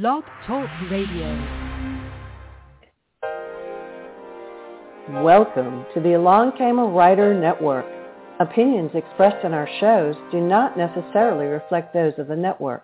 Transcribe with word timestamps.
Blog 0.00 0.24
Talk 0.44 0.68
Radio. 0.90 1.30
Welcome 5.22 5.86
to 5.94 6.00
the 6.00 6.14
Along 6.14 6.50
Came 6.58 6.80
a 6.80 6.84
Writer 6.84 7.32
Network. 7.32 7.86
Opinions 8.40 8.90
expressed 8.92 9.44
in 9.44 9.54
our 9.54 9.68
shows 9.78 10.16
do 10.32 10.40
not 10.40 10.76
necessarily 10.76 11.46
reflect 11.46 11.94
those 11.94 12.14
of 12.18 12.26
the 12.26 12.34
network. 12.34 12.82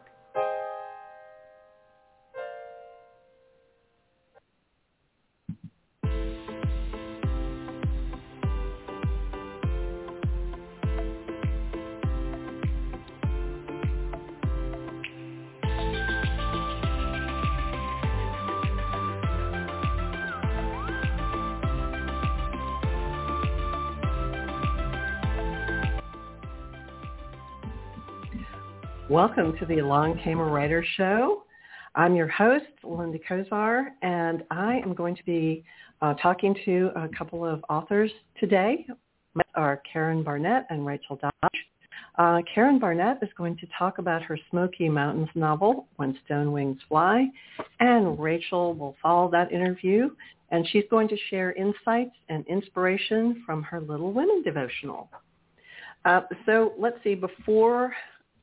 Welcome 29.20 29.54
to 29.58 29.66
the 29.66 29.80
Along 29.80 30.18
Came 30.24 30.38
a 30.40 30.44
Writer 30.44 30.82
Show. 30.96 31.44
I'm 31.94 32.16
your 32.16 32.27
host, 32.27 32.64
Linda 32.83 33.19
Kozar, 33.19 33.88
and 34.00 34.42
I 34.50 34.77
am 34.78 34.94
going 34.94 35.14
to 35.14 35.22
be 35.27 35.62
uh, 36.00 36.14
talking 36.14 36.56
to 36.64 36.91
a 36.96 37.06
couple 37.08 37.44
of 37.44 37.62
authors 37.69 38.10
today. 38.38 38.86
Are 39.55 39.83
Karen 39.92 40.22
Barnett 40.22 40.64
and 40.70 40.86
Rachel 40.86 41.20
Dodge. 41.20 41.52
Uh, 42.16 42.41
Karen 42.55 42.78
Barnett 42.78 43.19
is 43.20 43.28
going 43.36 43.58
to 43.58 43.66
talk 43.78 43.98
about 43.98 44.22
her 44.22 44.38
Smoky 44.48 44.88
Mountains 44.88 45.28
novel, 45.34 45.86
When 45.96 46.18
Stone 46.24 46.50
Wings 46.50 46.78
Fly, 46.88 47.27
and 47.78 48.18
Rachel 48.18 48.72
will 48.72 48.96
follow 49.02 49.30
that 49.32 49.52
interview, 49.52 50.08
and 50.50 50.66
she's 50.68 50.84
going 50.88 51.08
to 51.08 51.16
share 51.28 51.52
insights 51.52 52.16
and 52.30 52.46
inspiration 52.46 53.42
from 53.44 53.64
her 53.64 53.82
Little 53.82 54.14
Women 54.14 54.42
devotional. 54.42 55.10
Uh, 56.06 56.22
so 56.46 56.72
let's 56.78 56.96
see, 57.05 57.14
before 57.14 57.92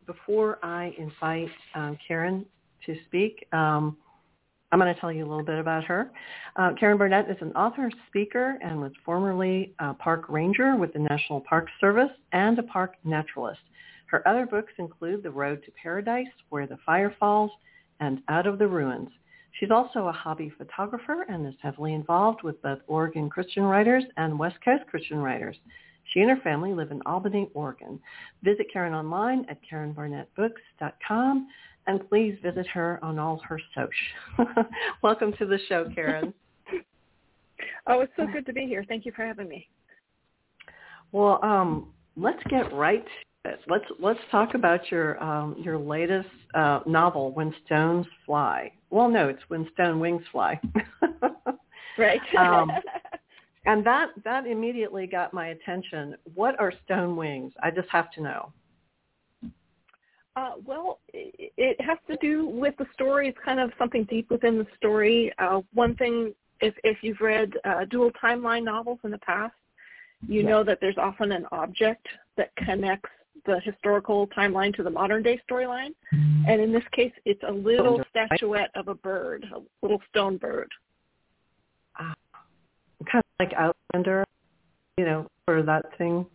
before 0.07 0.57
I 0.63 0.95
invite 0.97 1.51
um, 1.75 1.97
Karen 2.07 2.45
to 2.85 2.95
speak, 3.05 3.45
um, 3.51 3.97
I'm 4.71 4.79
going 4.79 4.93
to 4.93 4.99
tell 4.99 5.11
you 5.11 5.25
a 5.25 5.29
little 5.29 5.45
bit 5.45 5.59
about 5.59 5.83
her. 5.85 6.11
Uh, 6.55 6.71
Karen 6.77 6.97
Barnett 6.97 7.29
is 7.29 7.37
an 7.41 7.51
author, 7.51 7.89
speaker, 8.07 8.57
and 8.61 8.81
was 8.81 8.91
formerly 9.05 9.73
a 9.79 9.93
park 9.93 10.25
ranger 10.27 10.75
with 10.75 10.91
the 10.93 10.99
National 10.99 11.41
Park 11.41 11.67
Service 11.79 12.09
and 12.33 12.57
a 12.59 12.63
park 12.63 12.95
naturalist. 13.03 13.61
Her 14.07 14.27
other 14.27 14.45
books 14.45 14.73
include 14.77 15.23
The 15.23 15.31
Road 15.31 15.63
to 15.65 15.71
Paradise, 15.71 16.27
Where 16.49 16.67
the 16.67 16.79
Fire 16.85 17.13
Falls, 17.19 17.51
and 17.99 18.21
Out 18.29 18.47
of 18.47 18.57
the 18.57 18.67
Ruins. 18.67 19.09
She's 19.59 19.71
also 19.71 20.07
a 20.07 20.11
hobby 20.11 20.51
photographer 20.57 21.25
and 21.29 21.47
is 21.47 21.55
heavily 21.61 21.93
involved 21.93 22.43
with 22.43 22.61
both 22.61 22.79
Oregon 22.87 23.29
Christian 23.29 23.63
writers 23.63 24.03
and 24.17 24.37
West 24.37 24.57
Coast 24.63 24.85
Christian 24.87 25.17
writers. 25.17 25.57
She 26.17 26.21
and 26.21 26.31
her 26.31 26.43
family 26.43 26.73
live 26.73 26.89
in 26.89 26.99
Albany, 27.05 27.47
Oregon. 27.53 27.99
Visit 28.41 28.73
Karen 28.73 28.95
online 28.95 29.45
at 29.51 29.59
karenbarnettbooks.com 29.71 31.47
and 31.85 32.09
please 32.09 32.35
visit 32.41 32.65
her 32.65 32.99
on 33.03 33.19
all 33.19 33.39
her 33.47 33.59
social. 33.75 34.65
Welcome 35.03 35.33
to 35.33 35.45
the 35.45 35.59
show, 35.69 35.87
Karen. 35.93 36.33
oh, 37.87 37.99
it's 37.99 38.11
so 38.17 38.25
good 38.33 38.47
to 38.47 38.53
be 38.53 38.65
here. 38.65 38.83
Thank 38.87 39.05
you 39.05 39.11
for 39.15 39.27
having 39.27 39.47
me. 39.47 39.69
Well, 41.11 41.39
um, 41.43 41.93
let's 42.15 42.41
get 42.49 42.73
right 42.73 43.05
to 43.45 43.51
it. 43.51 43.59
Let's 43.67 43.85
let's 43.99 44.19
talk 44.31 44.55
about 44.55 44.89
your 44.89 45.23
um, 45.23 45.55
your 45.59 45.77
latest 45.77 46.29
uh, 46.55 46.79
novel, 46.87 47.31
When 47.31 47.53
Stones 47.67 48.07
Fly. 48.25 48.71
Well, 48.89 49.07
no, 49.07 49.27
it's 49.27 49.43
When 49.49 49.69
Stone 49.75 49.99
Wings 49.99 50.23
Fly. 50.31 50.59
right. 51.99 52.19
um, 52.39 52.71
and 53.67 53.85
that 53.85 54.09
that 54.23 54.47
immediately 54.47 55.05
got 55.05 55.33
my 55.33 55.47
attention. 55.49 56.15
What 56.33 56.59
are 56.59 56.73
stone 56.85 57.15
wings? 57.15 57.53
I 57.61 57.69
just 57.69 57.89
have 57.89 58.09
to 58.11 58.21
know. 58.21 58.53
Uh, 60.35 60.51
well, 60.65 60.99
it, 61.13 61.51
it 61.57 61.81
has 61.81 61.97
to 62.07 62.15
do 62.17 62.47
with 62.47 62.75
the 62.77 62.85
story. 62.93 63.27
It's 63.27 63.37
kind 63.43 63.59
of 63.59 63.71
something 63.77 64.05
deep 64.05 64.31
within 64.31 64.57
the 64.57 64.67
story. 64.77 65.33
Uh, 65.37 65.61
one 65.73 65.95
thing, 65.95 66.33
if 66.61 66.73
if 66.83 66.97
you've 67.01 67.19
read 67.19 67.51
uh, 67.65 67.85
dual 67.85 68.11
timeline 68.23 68.63
novels 68.63 68.99
in 69.03 69.11
the 69.11 69.17
past, 69.19 69.53
you 70.27 70.41
yes. 70.41 70.49
know 70.49 70.63
that 70.63 70.79
there's 70.79 70.97
often 70.97 71.33
an 71.33 71.45
object 71.51 72.07
that 72.37 72.55
connects 72.55 73.09
the 73.45 73.59
historical 73.61 74.27
timeline 74.27 74.73
to 74.75 74.83
the 74.83 74.89
modern 74.89 75.23
day 75.23 75.39
storyline. 75.49 75.93
And 76.11 76.61
in 76.61 76.71
this 76.71 76.83
case, 76.91 77.11
it's 77.25 77.41
a 77.47 77.51
little 77.51 78.01
statuette 78.09 78.71
of 78.75 78.87
a 78.87 78.95
bird, 78.95 79.45
a 79.53 79.59
little 79.81 80.01
stone 80.09 80.37
bird 80.37 80.69
kind 83.05 83.23
of 83.23 83.45
like 83.45 83.53
Outlander, 83.57 84.23
you 84.97 85.05
know, 85.05 85.27
for 85.45 85.63
that 85.63 85.85
thing? 85.97 86.25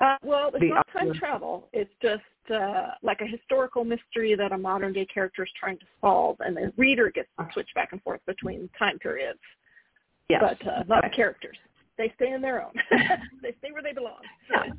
Uh, 0.00 0.16
well, 0.22 0.48
it's 0.48 0.60
the 0.60 0.68
not 0.70 0.86
time 0.92 1.12
travel. 1.14 1.68
It's 1.72 1.92
just 2.02 2.22
uh, 2.52 2.92
like 3.02 3.20
a 3.20 3.26
historical 3.26 3.84
mystery 3.84 4.34
that 4.34 4.52
a 4.52 4.58
modern 4.58 4.92
day 4.92 5.06
character 5.06 5.44
is 5.44 5.50
trying 5.58 5.78
to 5.78 5.84
solve, 6.00 6.36
and 6.40 6.56
the 6.56 6.72
reader 6.76 7.10
gets 7.10 7.28
to 7.38 7.48
switch 7.52 7.68
back 7.74 7.90
and 7.92 8.02
forth 8.02 8.20
between 8.26 8.68
time 8.78 8.98
periods. 8.98 9.38
Yes. 10.28 10.42
But 10.42 10.66
uh, 10.66 10.82
not 10.88 11.04
the 11.04 11.10
characters. 11.14 11.56
They 11.96 12.12
stay 12.16 12.32
in 12.32 12.40
their 12.40 12.62
own. 12.62 12.72
they 13.42 13.54
stay 13.58 13.70
where 13.70 13.82
they 13.82 13.92
belong. 13.92 14.20
Yeah. 14.50 14.72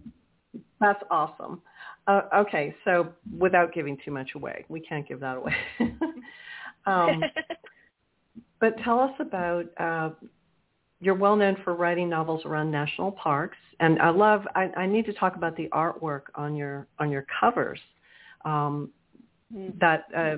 That's 0.81 1.01
awesome. 1.09 1.61
Uh, 2.07 2.21
okay, 2.35 2.75
so 2.83 3.13
without 3.37 3.73
giving 3.73 3.97
too 4.03 4.11
much 4.11 4.31
away, 4.35 4.65
we 4.67 4.79
can't 4.79 5.07
give 5.07 5.19
that 5.21 5.37
away. 5.37 5.55
um, 6.85 7.23
but 8.59 8.77
tell 8.83 8.99
us 8.99 9.13
about 9.19 9.65
uh, 9.79 10.09
you're 11.05 11.13
well 11.13 11.35
known 11.35 11.55
for 11.63 11.75
writing 11.75 12.09
novels 12.09 12.41
around 12.45 12.71
national 12.71 13.11
parks, 13.11 13.57
and 13.79 14.01
I 14.01 14.09
love. 14.09 14.41
I, 14.55 14.71
I 14.75 14.87
need 14.87 15.05
to 15.05 15.13
talk 15.13 15.35
about 15.35 15.55
the 15.55 15.67
artwork 15.71 16.23
on 16.33 16.55
your 16.55 16.87
on 16.97 17.11
your 17.11 17.27
covers. 17.39 17.79
Um, 18.43 18.89
mm-hmm. 19.53 19.77
That 19.79 20.05
uh, 20.17 20.37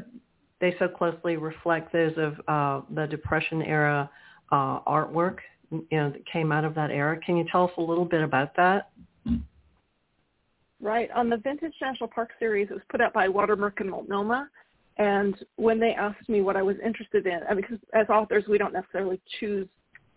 they 0.60 0.76
so 0.78 0.90
closely 0.90 1.38
reflect 1.38 1.94
those 1.94 2.12
of 2.18 2.34
uh, 2.50 2.86
the 2.94 3.08
Depression 3.08 3.62
era 3.62 4.10
uh, 4.52 4.82
artwork, 4.82 5.38
you 5.72 5.86
know, 5.90 6.10
that 6.10 6.26
came 6.26 6.52
out 6.52 6.66
of 6.66 6.76
that 6.76 6.92
era. 6.92 7.18
Can 7.26 7.38
you 7.38 7.46
tell 7.50 7.64
us 7.64 7.72
a 7.78 7.82
little 7.82 8.06
bit 8.06 8.22
about 8.22 8.54
that? 8.58 8.90
Right. 10.82 11.10
On 11.16 11.30
the 11.30 11.38
Vintage 11.38 11.74
National 11.82 12.10
Park 12.10 12.32
series, 12.40 12.68
it 12.70 12.74
was 12.74 12.84
put 12.90 13.00
out 13.00 13.14
by 13.14 13.30
Watermark 13.30 13.80
and 13.80 13.90
Multnomah. 13.90 14.50
And 14.98 15.36
when 15.56 15.80
they 15.80 15.94
asked 15.94 16.28
me 16.28 16.42
what 16.42 16.56
I 16.58 16.62
was 16.62 16.76
interested 16.86 17.26
in, 17.26 17.40
I 17.50 17.54
mean, 17.54 17.62
because 17.62 17.80
as 17.94 18.10
authors, 18.10 18.44
we 18.48 18.58
don't 18.58 18.74
necessarily 18.74 19.20
choose 19.40 19.68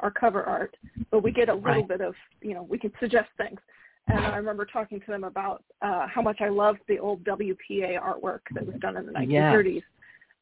our 0.00 0.10
cover 0.10 0.42
art, 0.44 0.76
but 1.10 1.22
we 1.22 1.30
get 1.32 1.48
a 1.48 1.54
little 1.54 1.72
right. 1.72 1.88
bit 1.88 2.00
of, 2.00 2.14
you 2.40 2.54
know, 2.54 2.62
we 2.62 2.78
can 2.78 2.92
suggest 3.00 3.28
things. 3.36 3.60
And 4.08 4.18
I 4.18 4.36
remember 4.36 4.64
talking 4.64 5.00
to 5.00 5.06
them 5.06 5.24
about 5.24 5.62
uh, 5.82 6.06
how 6.08 6.22
much 6.22 6.40
I 6.40 6.48
loved 6.48 6.80
the 6.88 6.98
old 6.98 7.22
WPA 7.24 8.00
artwork 8.00 8.40
that 8.54 8.66
was 8.66 8.74
done 8.80 8.96
in 8.96 9.06
the 9.06 9.12
1930s. 9.12 9.74
Yes. 9.74 9.82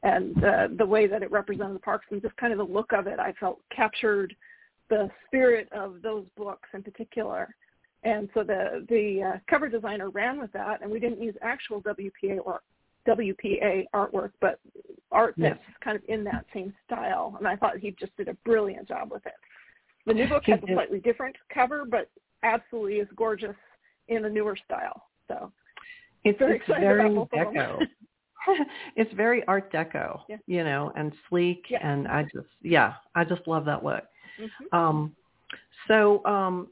And 0.05 0.45
uh, 0.45 0.69
the 0.79 0.87
way 0.87 1.07
that 1.07 1.23
it 1.23 1.31
represented 1.31 1.75
the 1.75 1.81
parks 1.81 2.07
and 2.11 2.23
just 2.23 2.37
kind 2.37 2.53
of 2.53 2.59
the 2.59 2.73
look 2.73 2.93
of 2.93 3.07
it, 3.07 3.19
I 3.19 3.35
felt 3.39 3.61
captured 3.75 4.35
the 4.89 5.11
spirit 5.27 5.69
of 5.73 6.03
those 6.03 6.25
books 6.37 6.69
in 6.73 6.83
particular. 6.83 7.55
And 8.05 8.29
so 8.33 8.45
the 8.45 8.87
the 8.89 9.23
uh, 9.23 9.39
cover 9.51 9.69
designer 9.69 10.09
ran 10.09 10.39
with 10.39 10.53
that, 10.53 10.83
and 10.83 10.91
we 10.91 11.01
didn't 11.01 11.21
use 11.21 11.35
actual 11.43 11.83
WPA 11.83 12.39
or 12.45 12.61
WPA 13.07 13.85
artwork, 13.95 14.33
but 14.41 14.61
art 15.11 15.35
that's 15.39 15.59
yes. 15.61 15.77
kind 15.83 15.97
of 15.97 16.03
in 16.09 16.25
that 16.25 16.45
same 16.53 16.73
style. 16.87 17.35
And 17.39 17.47
I 17.47 17.57
thought 17.57 17.79
he 17.79 17.93
just 17.93 18.17
did 18.17 18.29
a 18.29 18.35
brilliant 18.45 18.89
job 18.89 19.11
with 19.11 19.25
it. 19.27 19.35
The 20.07 20.15
new 20.15 20.29
book 20.29 20.45
has 20.47 20.61
a 20.63 20.73
slightly 20.73 21.01
different 21.01 21.37
cover, 21.53 21.85
but 21.85 22.11
absolutely 22.43 22.95
is 22.97 23.09
gorgeous 23.17 23.57
in 24.09 24.23
the 24.23 24.29
newer 24.29 24.57
style. 24.65 25.05
So 25.29 25.53
it's 26.25 26.39
very 26.39 26.57
it's 26.57 26.67
very 26.67 27.11
deco. 27.11 27.81
It's 28.97 29.13
very 29.15 29.45
art 29.47 29.71
deco, 29.71 30.21
yeah. 30.29 30.37
you 30.47 30.65
know, 30.65 30.91
and 30.97 31.13
sleek 31.29 31.67
yeah. 31.69 31.87
and 31.87 32.09
I 32.09 32.23
just 32.23 32.47
yeah, 32.63 32.95
I 33.15 33.25
just 33.25 33.47
love 33.47 33.67
that 33.67 33.85
look. 33.85 34.05
Mm-hmm. 34.41 34.79
Um 34.79 35.17
so 35.87 36.25
um 36.25 36.69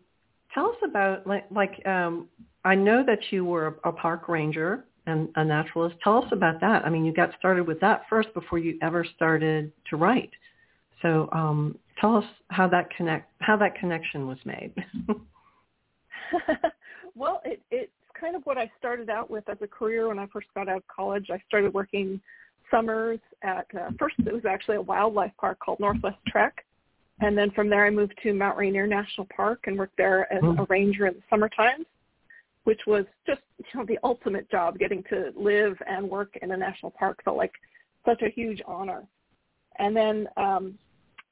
tell 0.55 0.71
us 0.71 0.77
about 0.83 1.27
like 1.27 1.45
like 1.51 1.85
um 1.87 2.29
I 2.65 2.75
know 2.75 3.05
that 3.05 3.19
you 3.31 3.45
were 3.45 3.79
a, 3.85 3.91
a 3.91 3.93
park 3.93 4.29
ranger 4.29 4.87
and 5.07 5.29
a 5.37 5.45
naturalist. 5.45 5.97
Tell 6.03 6.23
us 6.23 6.29
about 6.33 6.61
that. 6.61 6.85
I 6.85 6.91
mean, 6.91 7.05
you 7.05 7.13
got 7.13 7.31
started 7.39 7.67
with 7.67 7.81
that 7.81 8.03
first 8.11 8.33
before 8.35 8.59
you 8.59 8.79
ever 8.83 9.05
started 9.17 9.73
to 9.91 9.97
write. 9.97 10.31
So 11.03 11.29
um, 11.33 11.79
tell 12.01 12.17
us 12.17 12.25
how 12.49 12.69
that 12.69 12.91
connect 12.97 13.31
how 13.41 13.57
that 13.57 13.77
connection 13.77 14.27
was 14.27 14.39
made. 14.45 14.73
well, 17.15 17.41
it, 17.45 17.63
it's 17.71 17.93
kind 18.19 18.35
of 18.35 18.43
what 18.45 18.59
I 18.59 18.71
started 18.79 19.11
out 19.11 19.31
with 19.31 19.49
as 19.49 19.59
a 19.61 19.67
career 19.67 20.09
when 20.09 20.19
I 20.19 20.27
first 20.33 20.49
got 20.55 20.69
out 20.69 20.79
of 20.79 20.89
college. 20.89 21.29
I 21.31 21.41
started 21.47 21.73
working 21.73 22.21
summers 22.71 23.21
at 23.43 23.67
uh, 23.79 23.91
first 23.99 24.17
it 24.19 24.33
was 24.33 24.45
actually 24.45 24.77
a 24.77 24.83
wildlife 24.83 25.33
park 25.39 25.59
called 25.61 25.79
Northwest 25.79 26.19
Trek, 26.27 26.65
and 27.21 27.39
then 27.39 27.51
from 27.53 27.69
there 27.69 27.87
I 27.87 27.91
moved 27.91 28.15
to 28.23 28.35
Mount 28.35 28.57
Rainier 28.57 28.87
National 28.87 29.29
Park 29.35 29.65
and 29.67 29.79
worked 29.79 29.97
there 29.97 30.33
as 30.33 30.43
mm. 30.43 30.59
a 30.59 30.67
ranger 30.69 31.07
in 31.07 31.15
the 31.15 31.23
summer 31.31 31.49
times 31.49 31.87
which 32.67 32.81
was 32.85 33.05
just 33.29 33.43
you 33.59 33.79
know 33.79 33.87
the 33.87 33.99
ultimate 34.03 34.51
job 34.51 34.77
getting 34.77 35.03
to 35.05 35.33
live 35.37 35.77
and 35.87 36.09
work 36.09 36.37
in 36.43 36.51
a 36.51 36.57
national 36.57 36.91
park 36.91 37.23
felt 37.25 37.37
like 37.37 37.53
such 38.05 38.23
a 38.23 38.29
huge 38.29 38.61
honor. 38.67 39.05
And 39.79 39.97
then 39.97 40.29
um, 40.37 40.77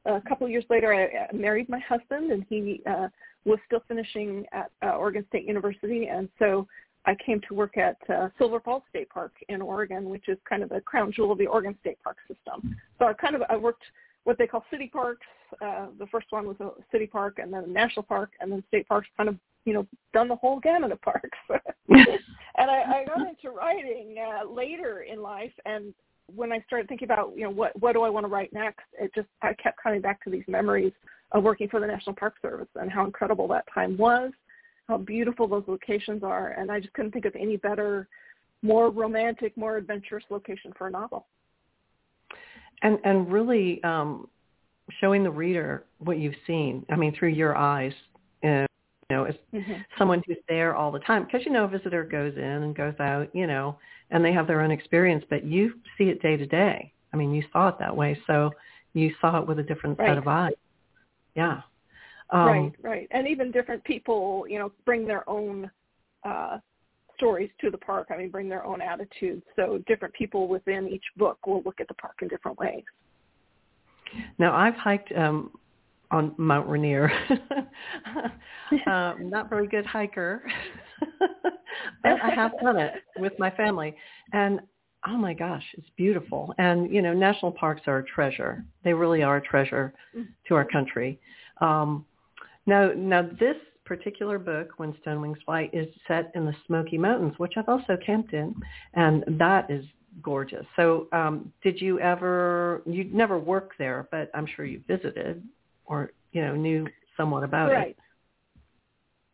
a 0.05 0.21
couple 0.21 0.47
of 0.47 0.53
years 0.53 0.65
later, 0.71 0.95
I 0.95 1.35
married 1.35 1.69
my 1.69 1.81
husband, 1.81 2.31
and 2.31 2.45
he 2.49 2.83
uh, 2.87 3.09
was 3.45 3.59
still 3.67 3.83
finishing 3.89 4.45
at 4.53 4.71
uh, 4.85 4.91
Oregon 4.91 5.25
State 5.29 5.45
University, 5.45 6.07
and 6.07 6.29
so 6.39 6.69
I 7.05 7.17
came 7.27 7.41
to 7.49 7.55
work 7.55 7.77
at 7.79 7.97
uh, 8.09 8.29
Silver 8.39 8.61
Falls 8.61 8.85
State 8.91 9.09
Park 9.11 9.33
in 9.49 9.61
Oregon, 9.61 10.11
which 10.11 10.29
is 10.29 10.39
kind 10.49 10.63
of 10.63 10.69
the 10.69 10.81
crown 10.83 11.11
jewel 11.11 11.33
of 11.33 11.39
the 11.39 11.49
Oregon 11.49 11.77
State 11.81 11.99
Park 12.05 12.19
system. 12.29 12.77
So 13.01 13.07
I 13.07 13.13
kind 13.13 13.35
of 13.35 13.43
I 13.49 13.57
worked 13.57 13.83
what 14.23 14.39
they 14.39 14.47
call 14.47 14.65
city 14.71 14.89
parks. 14.93 15.27
Uh, 15.61 15.87
the 15.99 16.07
first 16.07 16.27
one 16.31 16.47
was 16.47 16.57
a 16.61 16.71
city 16.93 17.09
park, 17.09 17.39
and 17.39 17.53
then 17.53 17.65
a 17.65 17.67
national 17.67 18.05
park, 18.05 18.31
and 18.41 18.53
then 18.53 18.63
state 18.69 18.87
parks. 18.87 19.09
Kind 19.17 19.29
of 19.29 19.37
you 19.65 19.73
know 19.73 19.87
done 20.13 20.29
the 20.29 20.37
whole 20.37 20.61
gamut 20.61 20.93
of 20.93 21.01
parks. 21.03 21.39
and 21.89 22.71
I, 22.71 22.83
I 22.83 23.05
got 23.07 23.29
into 23.29 23.51
writing 23.57 24.17
uh, 24.19 24.49
later 24.51 25.03
in 25.03 25.23
life, 25.23 25.53
and 25.65 25.95
when 26.35 26.53
I 26.53 26.63
started 26.67 26.89
thinking 26.89 27.07
about 27.07 27.33
you 27.37 27.45
know 27.45 27.51
what 27.51 27.79
what 27.81 27.93
do 27.93 28.03
I 28.03 28.11
want 28.11 28.25
to 28.25 28.31
write 28.31 28.53
next, 28.53 28.85
it 28.99 29.13
just 29.15 29.29
I 29.43 29.55
kept 29.55 29.83
coming 29.83 30.01
back 30.01 30.23
to 30.25 30.31
these 30.31 30.45
memories 30.49 30.93
of 31.33 31.43
working 31.43 31.69
for 31.69 31.81
the 31.81 31.87
National 31.87 32.15
Park 32.15 32.35
Service 32.41 32.69
and 32.77 32.91
how 32.91 33.05
incredible 33.05 33.49
that 33.49 33.65
time 33.75 33.97
was 33.97 34.31
how 34.89 34.99
beautiful 34.99 35.49
those 35.49 35.65
locations 35.67 36.23
are, 36.23 36.51
and 36.51 36.71
I 36.71 36.81
just 36.81 36.93
couldn't 36.93 37.13
think 37.13 37.25
of 37.25 37.35
any 37.37 37.57
better, 37.57 38.09
more 38.63 38.91
romantic, 38.91 39.57
more 39.57 39.77
adventurous 39.77 40.25
location 40.31 40.73
for 40.77 40.89
a 40.89 40.91
novel. 40.91 41.27
And 42.83 42.99
and 43.05 43.33
really 43.33 43.83
um, 43.83 44.29
showing 45.01 45.23
the 45.23 45.31
reader 45.31 45.85
what 45.99 46.19
you've 46.19 46.35
seen. 46.47 46.85
I 46.91 46.97
mean, 46.97 47.15
through 47.19 47.31
your 47.31 47.57
eyes. 47.57 47.93
Uh, 48.43 48.67
you 49.09 49.17
know, 49.17 49.25
as 49.25 49.35
mm-hmm. 49.53 49.73
someone 49.99 50.23
who's 50.27 50.37
there 50.49 50.75
all 50.75 50.91
the 50.91 50.99
time, 51.01 51.25
because 51.25 51.45
you 51.45 51.53
know, 51.53 51.65
a 51.65 51.69
visitor 51.69 52.05
goes 52.05 52.35
in 52.37 52.43
and 52.43 52.77
goes 52.77 52.95
out, 53.01 53.29
you 53.35 53.47
know, 53.47 53.79
and 54.11 54.25
they 54.25 54.33
have 54.33 54.47
their 54.47 54.61
own 54.61 54.71
experience, 54.71 55.25
but 55.29 55.45
you 55.45 55.75
see 55.99 56.05
it 56.05 56.23
day 56.23 56.37
to 56.37 56.47
day. 56.47 56.93
I 57.13 57.17
mean, 57.17 57.33
you 57.33 57.43
saw 57.53 57.69
it 57.69 57.79
that 57.79 57.95
way, 57.97 58.19
so 58.27 58.51
you 58.93 59.13
saw 59.21 59.41
it 59.41 59.47
with 59.47 59.59
a 59.59 59.63
different 59.63 59.99
right. 59.99 60.11
set 60.11 60.19
of 60.19 60.29
eyes. 60.29 60.53
Yeah. 61.35 61.61
Um, 62.31 62.47
right, 62.47 62.73
right, 62.83 63.09
and 63.11 63.29
even 63.29 63.51
different 63.51 63.85
people, 63.85 64.47
you 64.49 64.59
know, 64.59 64.73
bring 64.85 65.07
their 65.07 65.29
own 65.29 65.71
uh, 66.25 66.59
stories 67.17 67.51
to 67.61 67.71
the 67.71 67.79
park. 67.79 68.09
I 68.11 68.17
mean, 68.17 68.31
bring 68.31 68.49
their 68.49 68.65
own 68.65 68.81
attitudes. 68.81 69.43
So 69.57 69.83
different 69.87 70.15
people 70.15 70.49
within 70.49 70.89
each 70.89 71.05
book 71.17 71.47
will 71.47 71.63
look 71.65 71.81
at 71.81 71.89
the 71.89 71.95
park 71.95 72.17
in 72.23 72.29
different 72.29 72.59
ways. 72.59 72.83
Now, 74.39 74.55
I've 74.55 74.75
hiked 74.75 75.13
um, 75.13 75.51
on 76.15 76.33
Mount 76.39 76.69
Rainier. 76.69 77.11
um, 78.87 79.13
not 79.31 79.51
very 79.51 79.67
good 79.67 79.85
hiker, 79.85 80.43
but 82.03 82.21
I 82.23 82.31
have 82.31 82.53
done 82.63 82.79
it 82.79 82.95
with 83.19 83.33
my 83.39 83.51
family, 83.51 83.97
and 84.33 84.61
oh 85.09 85.17
my 85.17 85.35
gosh, 85.35 85.65
it's 85.75 85.89
beautiful. 85.97 86.55
And 86.59 86.93
you 86.93 87.03
know, 87.03 87.13
national 87.13 87.53
parks 87.53 87.83
are 87.87 87.99
a 87.99 88.05
treasure. 88.05 88.65
They 88.85 88.95
really 88.95 89.23
are 89.23 89.39
a 89.39 89.43
treasure 89.43 89.93
to 90.49 90.55
our 90.55 90.65
country. 90.65 91.19
Um, 91.61 92.07
now, 92.67 92.93
now 92.97 93.23
this 93.23 93.57
particular 93.85 94.39
book, 94.39 94.71
When 94.77 94.95
Stone 95.03 95.21
Wings 95.21 95.39
Fly, 95.45 95.69
is 95.73 95.89
set 96.07 96.31
in 96.35 96.47
the 96.47 96.55
Smoky 96.67 96.97
Mountains, 96.97 97.35
which 97.39 97.55
I've 97.57 97.69
also 97.69 97.99
camped 98.07 98.33
in, 98.33 98.55
and 98.95 99.25
that 99.39 99.69
is 99.69 99.85
gorgeous. 100.23 100.65
So, 100.77 101.09
um, 101.13 101.53
did 101.63 101.81
you 101.81 101.99
ever? 101.99 102.83
You 102.87 103.05
never 103.13 103.37
worked 103.37 103.79
there, 103.79 104.09
but 104.13 104.31
I'm 104.33 104.47
sure 104.47 104.65
you 104.65 104.81
visited, 104.87 105.43
or 105.87 106.11
you 106.33 106.43
know, 106.43 106.55
knew 106.55 106.87
somewhat 107.17 107.45
about 107.45 107.71
right. 107.71 107.89
it. 107.89 107.97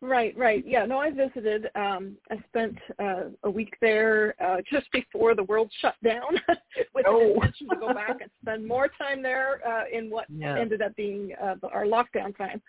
Right, 0.03 0.35
right. 0.35 0.63
Yeah, 0.65 0.85
no, 0.85 0.97
I 0.97 1.11
visited. 1.11 1.67
Um, 1.75 2.17
I 2.31 2.37
spent 2.49 2.75
uh, 2.97 3.25
a 3.43 3.49
week 3.49 3.75
there 3.81 4.33
uh, 4.43 4.57
just 4.71 4.91
before 4.91 5.35
the 5.35 5.43
world 5.43 5.71
shut 5.79 5.93
down 6.03 6.39
with 6.95 7.05
oh. 7.07 7.19
the 7.19 7.33
intention 7.35 7.69
to 7.69 7.75
go 7.75 7.93
back 7.93 8.17
and 8.19 8.31
spend 8.41 8.67
more 8.67 8.87
time 8.97 9.21
there 9.21 9.61
uh, 9.67 9.83
in 9.95 10.09
what 10.09 10.25
yeah. 10.29 10.57
ended 10.57 10.81
up 10.81 10.95
being 10.95 11.33
uh, 11.41 11.55
our 11.71 11.85
lockdown 11.85 12.35
time 12.35 12.61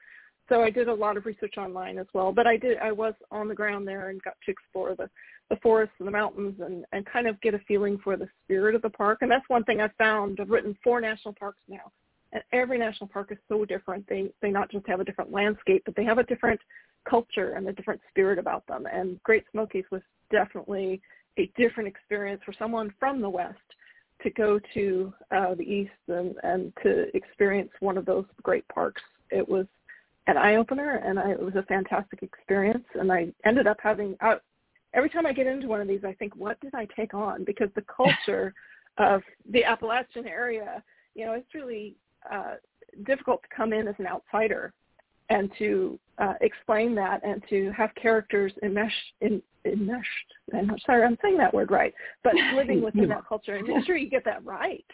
so 0.53 0.63
I 0.63 0.71
did 0.71 0.89
a 0.89 0.95
lot 0.95 1.17
of 1.17 1.25
research 1.25 1.55
online 1.57 1.99
as 1.99 2.07
well. 2.13 2.33
But 2.33 2.47
I 2.47 2.57
did 2.57 2.79
I 2.79 2.93
was 2.93 3.15
on 3.31 3.49
the 3.49 3.55
ground 3.55 3.89
there 3.89 4.11
and 4.11 4.23
got 4.23 4.35
to 4.45 4.51
explore 4.51 4.95
the 4.95 5.09
the 5.51 5.57
forests 5.63 5.95
and 5.99 6.07
the 6.07 6.13
mountains 6.13 6.57
and 6.61 6.85
and 6.93 7.07
kind 7.07 7.27
of 7.27 7.41
get 7.41 7.55
a 7.55 7.59
feeling 7.61 7.99
for 8.03 8.17
the 8.17 8.29
spirit 8.45 8.75
of 8.75 8.83
the 8.83 8.91
park. 8.91 9.19
And 9.23 9.31
that's 9.31 9.49
one 9.49 9.65
thing 9.65 9.81
I 9.81 9.89
found. 9.99 10.39
I've 10.41 10.51
written 10.51 10.77
four 10.85 11.01
national 11.01 11.35
parks 11.35 11.61
now, 11.69 11.91
and 12.33 12.43
every 12.53 12.79
national 12.79 13.09
park 13.09 13.31
is 13.31 13.39
so 13.49 13.65
different. 13.65 14.07
They 14.09 14.31
they 14.41 14.51
not 14.51 14.71
just 14.71 14.87
have 14.87 15.01
a 15.01 15.05
different 15.05 15.33
landscape, 15.33 15.83
but 15.85 15.95
they 15.97 16.05
have 16.05 16.19
a 16.19 16.25
different 16.25 16.61
culture 17.09 17.53
and 17.53 17.69
a 17.69 17.73
different 17.73 18.01
spirit 18.11 18.39
about 18.39 18.67
them. 18.67 18.87
And 18.87 19.23
Great 19.23 19.45
Smokies 19.51 19.85
was 19.91 20.03
definitely 20.31 21.01
a 21.39 21.51
different 21.57 21.89
experience 21.89 22.43
for 22.45 22.53
someone 22.59 22.93
from 22.99 23.21
the 23.21 23.29
west 23.29 23.59
to 24.23 24.31
go 24.31 24.61
to 24.75 25.13
uh, 25.35 25.55
the 25.55 25.65
east 25.65 25.91
and, 26.09 26.37
and 26.43 26.73
to 26.83 27.15
experience 27.17 27.71
one 27.81 27.99
of 27.99 28.07
those 28.07 28.25
great 28.43 28.67
parks. 28.69 29.03
It 29.31 29.47
was 29.49 29.67
an 30.27 30.37
eye 30.37 30.57
opener, 30.57 31.03
and 31.05 31.19
I, 31.19 31.33
it 31.33 31.41
was 31.41 31.57
a 31.57 31.65
fantastic 31.65 32.23
experience. 32.23 32.85
And 32.95 33.11
I 33.11 33.33
ended 33.45 33.67
up 33.67 33.79
having 33.83 34.17
I, 34.21 34.37
every 34.95 35.11
time 35.11 35.27
I 35.27 35.33
get 35.33 35.47
into 35.47 35.67
one 35.67 35.81
of 35.81 35.89
these, 35.89 36.05
I 36.05 36.13
think, 36.13 36.37
what 36.37 36.61
did 36.61 36.75
I 36.75 36.87
take 36.97 37.15
on? 37.15 37.45
Because 37.45 37.69
the 37.75 37.85
culture 37.97 38.55
of 38.99 39.23
the 39.51 39.65
Appalachian 39.65 40.27
area, 40.27 40.83
you 41.15 41.27
know, 41.27 41.33
it's 41.33 41.55
really 41.55 41.97
uh, 42.31 42.55
difficult 43.05 43.43
to 43.43 43.49
come 43.55 43.73
in 43.73 43.89
as 43.89 43.95
an 43.99 44.07
outsider 44.07 44.73
and 45.31 45.51
to 45.59 45.99
uh, 46.19 46.35
explain 46.41 46.95
that 46.95 47.25
and 47.25 47.43
to 47.49 47.71
have 47.77 47.91
characters 47.95 48.53
enmeshed, 48.63 49.15
in, 49.21 49.43
enmeshed. 49.65 50.07
And 50.53 50.71
I'm 50.71 50.79
sorry, 50.85 51.05
I'm 51.05 51.17
saying 51.23 51.39
that 51.39 51.55
word 51.55 51.71
right, 51.71 51.95
but 52.23 52.35
living 52.55 52.83
within 52.83 53.09
that 53.09 53.27
culture 53.27 53.55
and 53.57 53.67
make 53.67 53.85
sure 53.87 53.97
you 53.97 54.11
get 54.11 54.25
that 54.25 54.45
right. 54.45 54.85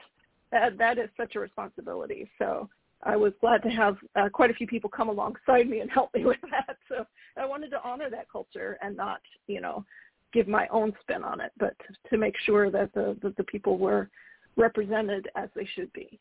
That 0.52 0.78
that 0.78 0.98
is 0.98 1.10
such 1.16 1.36
a 1.36 1.40
responsibility. 1.40 2.30
So 2.38 2.68
I 3.02 3.16
was 3.16 3.32
glad 3.40 3.62
to 3.62 3.68
have 3.68 3.96
uh, 4.16 4.28
quite 4.28 4.50
a 4.50 4.54
few 4.54 4.66
people 4.66 4.90
come 4.90 5.08
alongside 5.08 5.68
me 5.68 5.80
and 5.80 5.90
help 5.90 6.14
me 6.14 6.24
with 6.24 6.40
that. 6.50 6.76
So 6.88 7.04
I 7.36 7.44
wanted 7.44 7.70
to 7.70 7.82
honor 7.82 8.10
that 8.10 8.30
culture 8.30 8.78
and 8.80 8.96
not, 8.96 9.20
you 9.46 9.60
know, 9.60 9.84
give 10.32 10.48
my 10.48 10.66
own 10.68 10.92
spin 11.00 11.24
on 11.24 11.40
it, 11.40 11.52
but 11.58 11.74
to 12.10 12.18
make 12.18 12.34
sure 12.44 12.70
that 12.70 12.92
the 12.94 13.16
that 13.22 13.36
the 13.36 13.44
people 13.44 13.78
were 13.78 14.10
represented 14.56 15.28
as 15.36 15.48
they 15.54 15.66
should 15.74 15.92
be. 15.92 16.18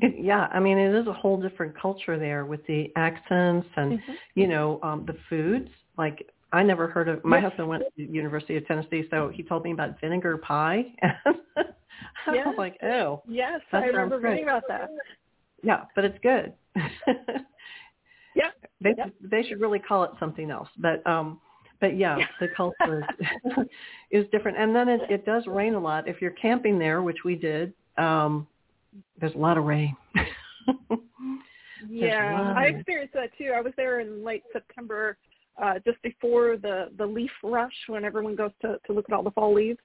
Yeah, 0.00 0.48
I 0.52 0.60
mean 0.60 0.78
it 0.78 0.94
is 0.94 1.06
a 1.06 1.12
whole 1.12 1.40
different 1.40 1.78
culture 1.80 2.18
there 2.18 2.44
with 2.44 2.64
the 2.66 2.92
accents 2.96 3.66
and 3.76 3.98
mm-hmm. 3.98 4.12
you 4.34 4.46
know 4.46 4.78
um 4.82 5.04
the 5.06 5.16
foods. 5.28 5.68
Like 5.96 6.30
I 6.52 6.62
never 6.62 6.88
heard 6.88 7.08
of. 7.08 7.24
My 7.24 7.38
yes. 7.38 7.50
husband 7.50 7.68
went 7.68 7.82
to 7.82 7.90
the 7.96 8.12
University 8.12 8.56
of 8.56 8.66
Tennessee, 8.66 9.04
so 9.10 9.30
he 9.32 9.42
told 9.42 9.64
me 9.64 9.72
about 9.72 10.00
vinegar 10.00 10.38
pie. 10.38 10.84
I 11.02 12.34
yes. 12.34 12.46
was 12.46 12.54
like, 12.56 12.78
oh, 12.82 13.22
yes, 13.28 13.60
I 13.72 13.84
remember 13.84 14.18
reading 14.18 14.44
about 14.44 14.62
that. 14.68 14.90
Yeah, 15.62 15.84
but 15.94 16.04
it's 16.04 16.18
good. 16.22 16.52
yeah. 18.34 18.50
They 18.80 18.94
yeah. 18.96 19.06
they 19.20 19.42
should 19.42 19.60
really 19.60 19.80
call 19.80 20.04
it 20.04 20.12
something 20.20 20.52
else. 20.52 20.68
But 20.78 21.04
um 21.04 21.40
but 21.80 21.96
yeah, 21.96 22.16
the 22.40 22.46
culture 22.56 23.04
is, 23.44 23.66
is 24.22 24.26
different. 24.30 24.58
And 24.58 24.74
then 24.74 24.88
it, 24.88 25.00
it 25.10 25.26
does 25.26 25.44
rain 25.48 25.74
a 25.74 25.80
lot. 25.80 26.08
If 26.08 26.20
you're 26.20 26.30
camping 26.32 26.78
there, 26.78 27.02
which 27.02 27.18
we 27.24 27.34
did, 27.34 27.72
um, 27.96 28.46
there's 29.20 29.34
a 29.34 29.38
lot 29.38 29.58
of 29.58 29.64
rain. 29.64 29.96
yeah, 31.88 32.54
I 32.56 32.64
experienced 32.64 33.14
that 33.14 33.30
too. 33.36 33.52
I 33.56 33.60
was 33.60 33.72
there 33.76 34.00
in 34.00 34.24
late 34.24 34.42
September, 34.52 35.16
uh, 35.62 35.74
just 35.84 36.00
before 36.02 36.56
the 36.56 36.90
the 36.98 37.06
leaf 37.06 37.30
rush 37.42 37.72
when 37.88 38.04
everyone 38.04 38.36
goes 38.36 38.52
to 38.62 38.78
to 38.86 38.92
look 38.92 39.06
at 39.08 39.14
all 39.14 39.22
the 39.22 39.30
fall 39.32 39.54
leaves. 39.54 39.78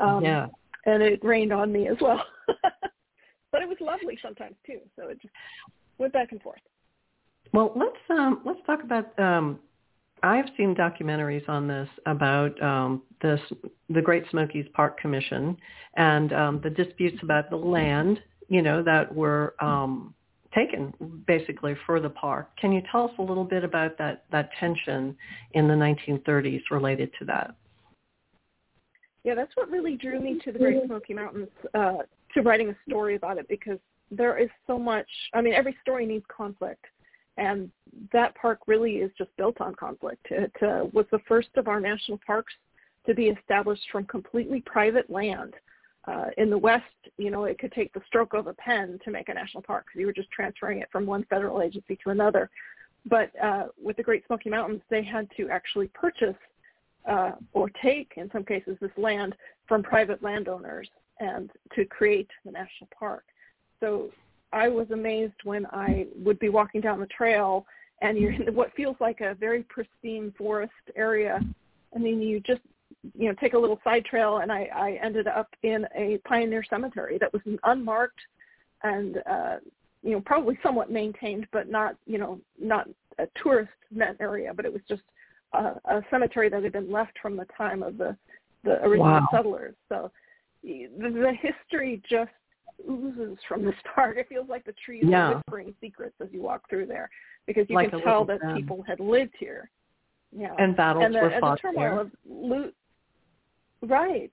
Um, 0.00 0.24
yeah, 0.24 0.46
and 0.86 1.02
it 1.02 1.22
rained 1.24 1.52
on 1.52 1.72
me 1.72 1.88
as 1.88 1.96
well. 2.00 2.22
but 3.52 3.62
it 3.62 3.68
was 3.68 3.78
lovely 3.80 4.18
sometimes 4.22 4.56
too. 4.66 4.80
So 4.96 5.08
it 5.08 5.20
just 5.20 5.34
went 5.98 6.12
back 6.12 6.32
and 6.32 6.40
forth. 6.40 6.60
Well, 7.52 7.72
let's 7.76 7.96
um, 8.10 8.42
let's 8.44 8.60
talk 8.66 8.82
about. 8.82 9.18
Um, 9.18 9.60
I've 10.22 10.46
seen 10.56 10.74
documentaries 10.74 11.48
on 11.48 11.68
this 11.68 11.88
about 12.06 12.60
um, 12.62 13.02
this 13.22 13.40
the 13.88 14.02
Great 14.02 14.24
Smokies 14.30 14.66
Park 14.74 15.00
Commission 15.00 15.56
and 15.96 16.32
um, 16.32 16.60
the 16.62 16.70
disputes 16.70 17.18
about 17.22 17.50
the 17.50 17.56
land, 17.56 18.20
you 18.48 18.62
know, 18.62 18.82
that 18.82 19.14
were 19.14 19.54
um, 19.60 20.14
taken 20.54 20.92
basically 21.26 21.74
for 21.86 22.00
the 22.00 22.10
park. 22.10 22.50
Can 22.60 22.72
you 22.72 22.82
tell 22.90 23.04
us 23.04 23.12
a 23.18 23.22
little 23.22 23.44
bit 23.44 23.64
about 23.64 23.98
that 23.98 24.24
that 24.32 24.50
tension 24.58 25.16
in 25.52 25.68
the 25.68 25.74
1930s 25.74 26.62
related 26.70 27.10
to 27.18 27.24
that? 27.26 27.54
Yeah, 29.24 29.34
that's 29.34 29.54
what 29.56 29.70
really 29.70 29.96
drew 29.96 30.20
me 30.20 30.40
to 30.44 30.52
the 30.52 30.58
Great 30.58 30.84
Smoky 30.86 31.12
Mountains 31.12 31.48
uh, 31.74 31.98
to 32.34 32.42
writing 32.42 32.70
a 32.70 32.76
story 32.88 33.16
about 33.16 33.36
it 33.36 33.46
because 33.48 33.78
there 34.10 34.38
is 34.38 34.48
so 34.66 34.78
much. 34.78 35.08
I 35.34 35.42
mean, 35.42 35.52
every 35.52 35.76
story 35.82 36.06
needs 36.06 36.24
conflict, 36.34 36.84
and 37.36 37.70
that 38.12 38.34
park 38.36 38.60
really 38.66 38.96
is 38.96 39.10
just 39.18 39.36
built 39.36 39.60
on 39.60 39.74
conflict. 39.74 40.26
It 40.30 40.52
uh, 40.62 40.86
was 40.92 41.04
the 41.10 41.18
first 41.28 41.48
of 41.56 41.68
our 41.68 41.80
national 41.80 42.20
parks 42.26 42.54
to 43.06 43.14
be 43.14 43.26
established 43.26 43.84
from 43.90 44.04
completely 44.04 44.62
private 44.64 45.10
land. 45.10 45.54
Uh, 46.08 46.30
in 46.38 46.48
the 46.48 46.56
West, 46.56 46.84
you 47.18 47.30
know, 47.30 47.44
it 47.44 47.58
could 47.58 47.72
take 47.72 47.92
the 47.92 48.00
stroke 48.06 48.32
of 48.32 48.46
a 48.46 48.54
pen 48.54 48.98
to 49.04 49.10
make 49.10 49.28
a 49.28 49.34
national 49.34 49.62
park 49.62 49.86
because 49.86 50.00
you 50.00 50.06
were 50.06 50.12
just 50.12 50.30
transferring 50.30 50.78
it 50.78 50.88
from 50.90 51.04
one 51.04 51.24
federal 51.28 51.60
agency 51.60 51.98
to 52.02 52.10
another. 52.10 52.48
But 53.04 53.30
uh, 53.42 53.64
with 53.82 53.96
the 53.96 54.02
Great 54.02 54.24
Smoky 54.26 54.48
Mountains, 54.48 54.80
they 54.88 55.02
had 55.02 55.28
to 55.36 55.50
actually 55.50 55.88
purchase 55.88 56.36
uh, 57.06 57.32
or 57.52 57.70
take, 57.82 58.12
in 58.16 58.30
some 58.32 58.44
cases, 58.44 58.76
this 58.80 58.90
land 58.96 59.34
from 59.66 59.82
private 59.82 60.22
landowners 60.22 60.88
and 61.20 61.50
to 61.74 61.84
create 61.84 62.28
the 62.44 62.52
national 62.52 62.88
park. 62.98 63.24
So 63.80 64.08
I 64.52 64.68
was 64.68 64.90
amazed 64.90 65.34
when 65.44 65.66
I 65.66 66.06
would 66.16 66.38
be 66.38 66.48
walking 66.48 66.80
down 66.80 67.00
the 67.00 67.06
trail 67.06 67.66
and 68.00 68.16
you're 68.16 68.32
in 68.32 68.54
what 68.54 68.72
feels 68.74 68.96
like 69.00 69.20
a 69.20 69.34
very 69.34 69.62
pristine 69.64 70.32
forest 70.38 70.72
area 70.96 71.40
and 71.92 72.04
then 72.04 72.20
you 72.20 72.40
just 72.40 72.62
you 73.16 73.28
know 73.28 73.34
take 73.40 73.54
a 73.54 73.58
little 73.58 73.80
side 73.84 74.04
trail 74.04 74.38
and 74.38 74.50
I, 74.50 74.68
I 74.74 74.98
ended 75.02 75.26
up 75.26 75.48
in 75.62 75.86
a 75.96 76.18
pioneer 76.26 76.64
cemetery 76.68 77.18
that 77.20 77.32
was 77.32 77.42
unmarked 77.64 78.20
and 78.82 79.18
uh 79.30 79.56
you 80.02 80.12
know 80.12 80.20
probably 80.20 80.58
somewhat 80.62 80.90
maintained 80.90 81.46
but 81.52 81.68
not 81.68 81.96
you 82.06 82.18
know 82.18 82.40
not 82.60 82.88
a 83.18 83.26
tourist 83.42 83.70
net 83.90 84.16
area 84.20 84.52
but 84.54 84.64
it 84.64 84.72
was 84.72 84.82
just 84.88 85.02
a, 85.52 85.74
a 85.84 86.02
cemetery 86.10 86.48
that 86.48 86.62
had 86.62 86.72
been 86.72 86.90
left 86.90 87.16
from 87.22 87.36
the 87.36 87.46
time 87.56 87.82
of 87.82 87.98
the 87.98 88.16
the 88.64 88.82
original 88.82 89.12
wow. 89.12 89.28
settlers 89.32 89.74
so 89.88 90.10
the, 90.62 90.88
the 90.98 91.32
history 91.40 92.02
just 92.08 92.30
oozes 92.88 93.38
from 93.48 93.64
this 93.64 93.74
park. 93.94 94.16
It 94.18 94.28
feels 94.28 94.48
like 94.48 94.64
the 94.64 94.74
trees 94.84 95.04
yeah. 95.06 95.28
are 95.28 95.34
whispering 95.36 95.74
secrets 95.80 96.14
as 96.22 96.28
you 96.32 96.42
walk 96.42 96.68
through 96.68 96.86
there 96.86 97.10
because 97.46 97.66
you 97.68 97.76
like 97.76 97.90
can 97.90 98.02
tell 98.02 98.24
that 98.26 98.40
people 98.54 98.82
had 98.86 99.00
lived 99.00 99.34
here. 99.38 99.70
Yeah. 100.36 100.54
And 100.58 100.76
battles 100.76 101.04
and 101.06 101.14
the, 101.14 101.20
were 101.20 101.28
and 101.28 101.40
fought 101.40 101.58
the 101.62 101.68
turmoil 101.68 101.80
there. 101.80 102.00
of 102.00 102.10
lo- 102.28 102.70
right. 103.82 104.30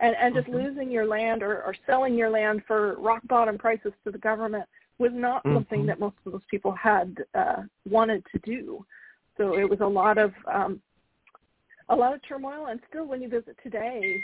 And 0.00 0.14
and 0.20 0.34
just 0.34 0.48
mm-hmm. 0.48 0.58
losing 0.58 0.90
your 0.90 1.06
land 1.06 1.42
or, 1.42 1.62
or 1.62 1.74
selling 1.86 2.14
your 2.14 2.30
land 2.30 2.62
for 2.66 2.96
rock 3.00 3.22
bottom 3.28 3.56
prices 3.56 3.92
to 4.04 4.10
the 4.10 4.18
government 4.18 4.64
was 4.98 5.12
not 5.14 5.42
mm-hmm. 5.44 5.56
something 5.56 5.86
that 5.86 6.00
most 6.00 6.16
of 6.24 6.32
those 6.32 6.42
people 6.50 6.72
had 6.72 7.16
uh, 7.34 7.62
wanted 7.88 8.24
to 8.32 8.38
do. 8.40 8.84
So 9.36 9.58
it 9.58 9.68
was 9.68 9.80
a 9.80 9.86
lot 9.86 10.18
of 10.18 10.32
um, 10.52 10.80
a 11.88 11.96
lot 11.96 12.14
of 12.14 12.20
turmoil. 12.26 12.66
And 12.66 12.80
still, 12.88 13.06
when 13.06 13.22
you 13.22 13.28
visit 13.28 13.56
today, 13.62 14.18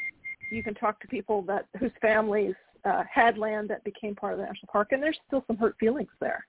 you 0.51 0.63
can 0.63 0.75
talk 0.75 1.01
to 1.01 1.09
people 1.09 1.43
that 1.43 1.67
whose 1.79 1.93
families 2.01 2.55
uh, 2.85 3.05
had 3.11 3.39
land 3.39 3.71
that 3.71 3.85
became 3.85 4.15
part 4.15 4.33
of 4.33 4.39
the 4.39 4.45
national 4.45 4.69
park, 4.71 4.89
and 4.93 5.03
there's 5.03 5.19
still 5.27 5.45
some 5.47 5.57
hurt 5.57 5.77
feelings 5.79 6.11
there. 6.21 6.47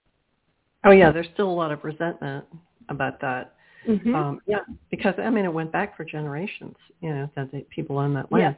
Oh 0.85 0.91
yeah, 0.91 1.11
there's 1.11 1.27
still 1.33 1.49
a 1.49 1.51
lot 1.51 1.71
of 1.71 1.83
resentment 1.83 2.45
about 2.89 3.21
that. 3.21 3.53
Mm-hmm. 3.87 4.15
Um, 4.15 4.41
yeah, 4.45 4.59
because 4.89 5.13
I 5.17 5.29
mean 5.29 5.45
it 5.45 5.53
went 5.53 5.71
back 5.71 5.97
for 5.97 6.05
generations. 6.05 6.75
You 7.01 7.13
know 7.13 7.29
that 7.35 7.51
the 7.51 7.65
people 7.69 7.97
own 7.97 8.13
that 8.13 8.31
land. 8.31 8.55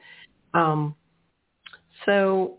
Yeah. 0.53 0.62
Um, 0.62 0.96
so 2.05 2.58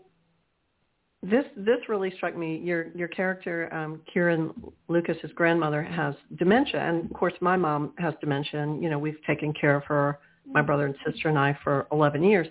this 1.23 1.45
this 1.55 1.77
really 1.89 2.11
struck 2.15 2.35
me. 2.35 2.57
Your 2.57 2.87
your 2.95 3.07
character, 3.07 3.73
um, 3.73 4.01
Kieran 4.11 4.53
Lucas's 4.87 5.31
grandmother 5.33 5.81
has 5.81 6.15
dementia, 6.37 6.79
and 6.79 7.05
of 7.05 7.13
course 7.13 7.33
my 7.41 7.55
mom 7.55 7.93
has 7.97 8.13
dementia. 8.21 8.61
And, 8.61 8.83
you 8.83 8.89
know 8.89 8.99
we've 8.99 9.21
taken 9.25 9.53
care 9.53 9.75
of 9.75 9.83
her, 9.85 10.19
my 10.45 10.61
brother 10.61 10.85
and 10.85 10.95
sister 11.05 11.29
and 11.29 11.37
I 11.37 11.57
for 11.63 11.87
11 11.91 12.23
years. 12.23 12.47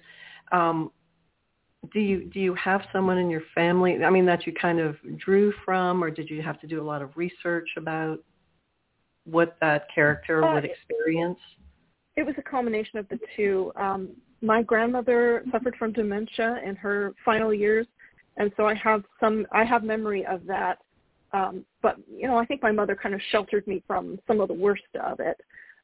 Um, 0.52 0.90
do 1.92 2.00
you 2.00 2.24
do 2.32 2.40
you 2.40 2.54
have 2.54 2.82
someone 2.92 3.18
in 3.18 3.30
your 3.30 3.42
family? 3.54 4.02
I 4.04 4.10
mean 4.10 4.26
that 4.26 4.46
you 4.46 4.52
kind 4.52 4.80
of 4.80 4.96
drew 5.16 5.52
from, 5.64 6.02
or 6.02 6.10
did 6.10 6.28
you 6.28 6.42
have 6.42 6.60
to 6.60 6.66
do 6.66 6.82
a 6.82 6.84
lot 6.84 7.02
of 7.02 7.16
research 7.16 7.68
about 7.76 8.18
what 9.26 9.56
that 9.60 9.88
character 9.94 10.44
Uh, 10.44 10.54
would 10.54 10.64
experience? 10.64 11.38
It 12.16 12.24
was 12.24 12.34
a 12.38 12.42
combination 12.42 12.98
of 12.98 13.08
the 13.08 13.18
two. 13.36 13.72
Um, 13.76 14.10
my 14.40 14.62
grandmother 14.62 15.44
suffered 15.50 15.76
from 15.76 15.92
dementia 15.92 16.60
in 16.64 16.76
her 16.76 17.12
final 17.24 17.52
years, 17.52 17.86
and 18.36 18.52
so 18.56 18.66
I 18.66 18.74
have 18.74 19.04
some 19.20 19.46
I 19.52 19.64
have 19.64 19.82
memory 19.84 20.24
of 20.24 20.44
that. 20.46 20.78
Um, 21.32 21.64
but 21.82 21.96
you 22.10 22.26
know, 22.26 22.36
I 22.36 22.46
think 22.46 22.62
my 22.62 22.72
mother 22.72 22.94
kind 22.94 23.14
of 23.14 23.20
sheltered 23.30 23.66
me 23.66 23.82
from 23.86 24.18
some 24.26 24.40
of 24.40 24.48
the 24.48 24.54
worst 24.54 24.82
of 25.02 25.20
it. 25.20 25.38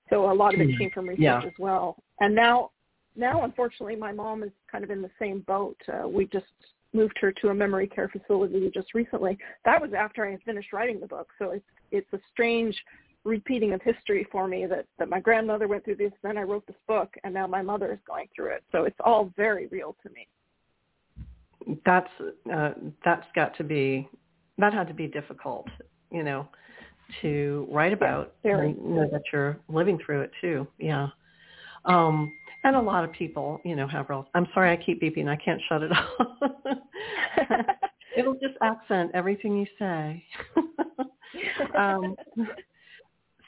So 0.09 0.31
a 0.31 0.33
lot 0.33 0.55
of 0.55 0.61
it 0.61 0.71
Hmm. 0.71 0.79
came 0.79 0.91
from 0.91 1.09
research 1.09 1.23
Yeah. 1.23 1.45
as 1.45 1.59
well. 1.59 2.03
And 2.21 2.35
now, 2.35 2.71
now 3.17 3.45
unfortunately, 3.45 3.97
my 3.97 4.13
mom 4.13 4.43
is 4.43 4.53
kind 4.71 4.85
of 4.85 4.91
in 4.91 5.03
the 5.03 5.11
same 5.19 5.41
boat. 5.41 5.77
Uh, 5.89 6.09
we 6.09 6.27
just 6.27 6.47
moved 6.93 7.19
her 7.19 7.33
to 7.33 7.49
a 7.49 7.55
memory 7.55 7.87
care 7.87 8.09
facility 8.09 8.71
just 8.71 8.95
recently. 8.95 9.39
That 9.65 9.81
was 9.81 9.93
after 9.95 10.27
I 10.27 10.33
had 10.33 10.43
finished 10.43 10.73
writing 10.73 11.01
the 11.01 11.07
book. 11.07 11.29
So 11.39 11.51
it's 11.51 11.67
it's 11.91 12.13
a 12.13 12.21
strange 12.31 12.75
repeating 13.25 13.73
of 13.73 13.81
history 13.83 14.27
for 14.31 14.49
me 14.49 14.67
that 14.67 14.87
that 14.99 15.09
my 15.09 15.21
grandmother 15.21 15.69
went 15.69 15.85
through 15.85 15.97
this, 15.97 16.13
then 16.23 16.37
I 16.37 16.43
wrote 16.43 16.67
this 16.67 16.77
book, 16.89 17.15
and 17.25 17.33
now 17.33 17.47
my 17.47 17.63
mother 17.63 17.93
is 17.93 17.99
going 18.07 18.29
through 18.35 18.53
it. 18.53 18.65
So 18.73 18.85
it's 18.85 18.97
all 19.05 19.33
very 19.37 19.67
real 19.69 19.97
to 20.03 20.11
me. 20.11 21.79
That's 21.85 22.11
uh, 22.53 22.73
that's 23.05 23.27
got 23.35 23.57
to 23.59 23.65
be 23.65 24.09
that 24.59 24.73
had 24.73 24.89
to 24.89 24.95
be 24.95 25.07
difficult, 25.07 25.69
you 26.11 26.23
know, 26.23 26.49
to 27.21 27.67
write 27.71 27.93
about 27.93 28.35
very. 28.43 28.71
and 28.71 28.85
know 28.85 29.09
that 29.11 29.23
you're 29.33 29.59
living 29.69 29.99
through 30.05 30.23
it 30.23 30.31
too. 30.41 30.67
Yeah. 30.79 31.09
Um, 31.85 32.33
and 32.65 32.77
a 32.77 32.81
lot 32.81 33.05
of 33.05 33.13
people, 33.13 33.61
you 33.65 33.75
know, 33.75 33.89
have 33.89 34.09
real. 34.09 34.29
I'm 34.35 34.47
sorry, 34.55 34.71
I 34.71 34.77
keep 34.77 35.03
beeping. 35.03 35.29
I 35.29 35.37
can't 35.37 35.61
shut 35.69 35.83
it 35.83 35.93
off. 35.97 36.39
It'll 38.17 38.35
just 38.35 38.55
accent 38.61 39.11
everything 39.15 39.57
you 39.57 39.67
say. 39.79 40.25
um, 41.77 42.15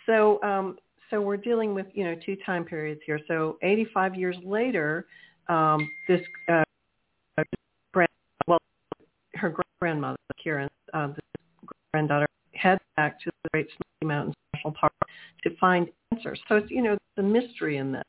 so, 0.07 0.43
um, 0.43 0.77
so 1.11 1.21
we're 1.21 1.37
dealing 1.37 1.75
with 1.75 1.87
you 1.93 2.05
know 2.05 2.17
two 2.25 2.37
time 2.45 2.65
periods 2.65 3.01
here. 3.07 3.21
So, 3.29 3.59
85 3.63 4.15
years 4.15 4.37
later, 4.45 5.07
um, 5.49 5.89
this 6.09 6.21
uh, 6.51 6.65
grand, 7.93 8.09
well, 8.47 8.59
her 9.35 9.55
grandmother, 9.81 10.17
Kieran, 10.43 10.69
uh, 10.93 11.09
this 11.09 11.71
granddaughter, 11.93 12.27
heads 12.55 12.81
back 12.97 13.21
to 13.21 13.31
the 13.43 13.51
Great 13.51 13.69
Smoky 13.69 14.09
Mountains 14.09 14.35
National 14.55 14.73
Park 14.73 14.93
to 15.43 15.57
find 15.57 15.89
answers. 16.13 16.41
So 16.49 16.57
it's 16.57 16.71
you 16.71 16.83
know 16.83 16.97
the 17.17 17.23
mystery 17.23 17.79
in 17.79 17.93
this. 17.93 18.03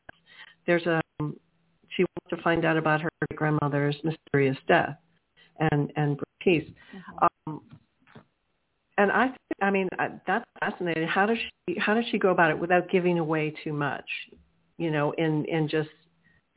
There's 0.66 0.86
a 0.86 1.02
she 1.20 2.04
wants 2.04 2.30
to 2.30 2.38
find 2.42 2.66
out 2.66 2.78
about 2.78 3.02
her 3.02 3.10
grandmother's 3.36 3.96
mysterious 4.04 4.58
death 4.68 4.98
and 5.72 5.92
and 5.96 6.20
peace. 6.40 6.70
Um, 7.48 7.62
and 8.98 9.12
I, 9.12 9.32
I 9.62 9.72
mean, 9.72 9.90
that's 10.26 10.46
fascinating. 10.60 11.08
How 11.08 11.26
does 11.26 11.38
she, 11.38 11.78
how 11.78 11.94
does 11.94 12.06
she 12.12 12.18
go 12.18 12.30
about 12.30 12.52
it 12.52 12.58
without 12.58 12.90
giving 12.90 13.20
away 13.20 13.54
too 13.64 13.74
much? 13.74 14.06
You 14.78 14.92
know, 14.92 15.12
in 15.18 15.46
in 15.46 15.68
just 15.68 15.90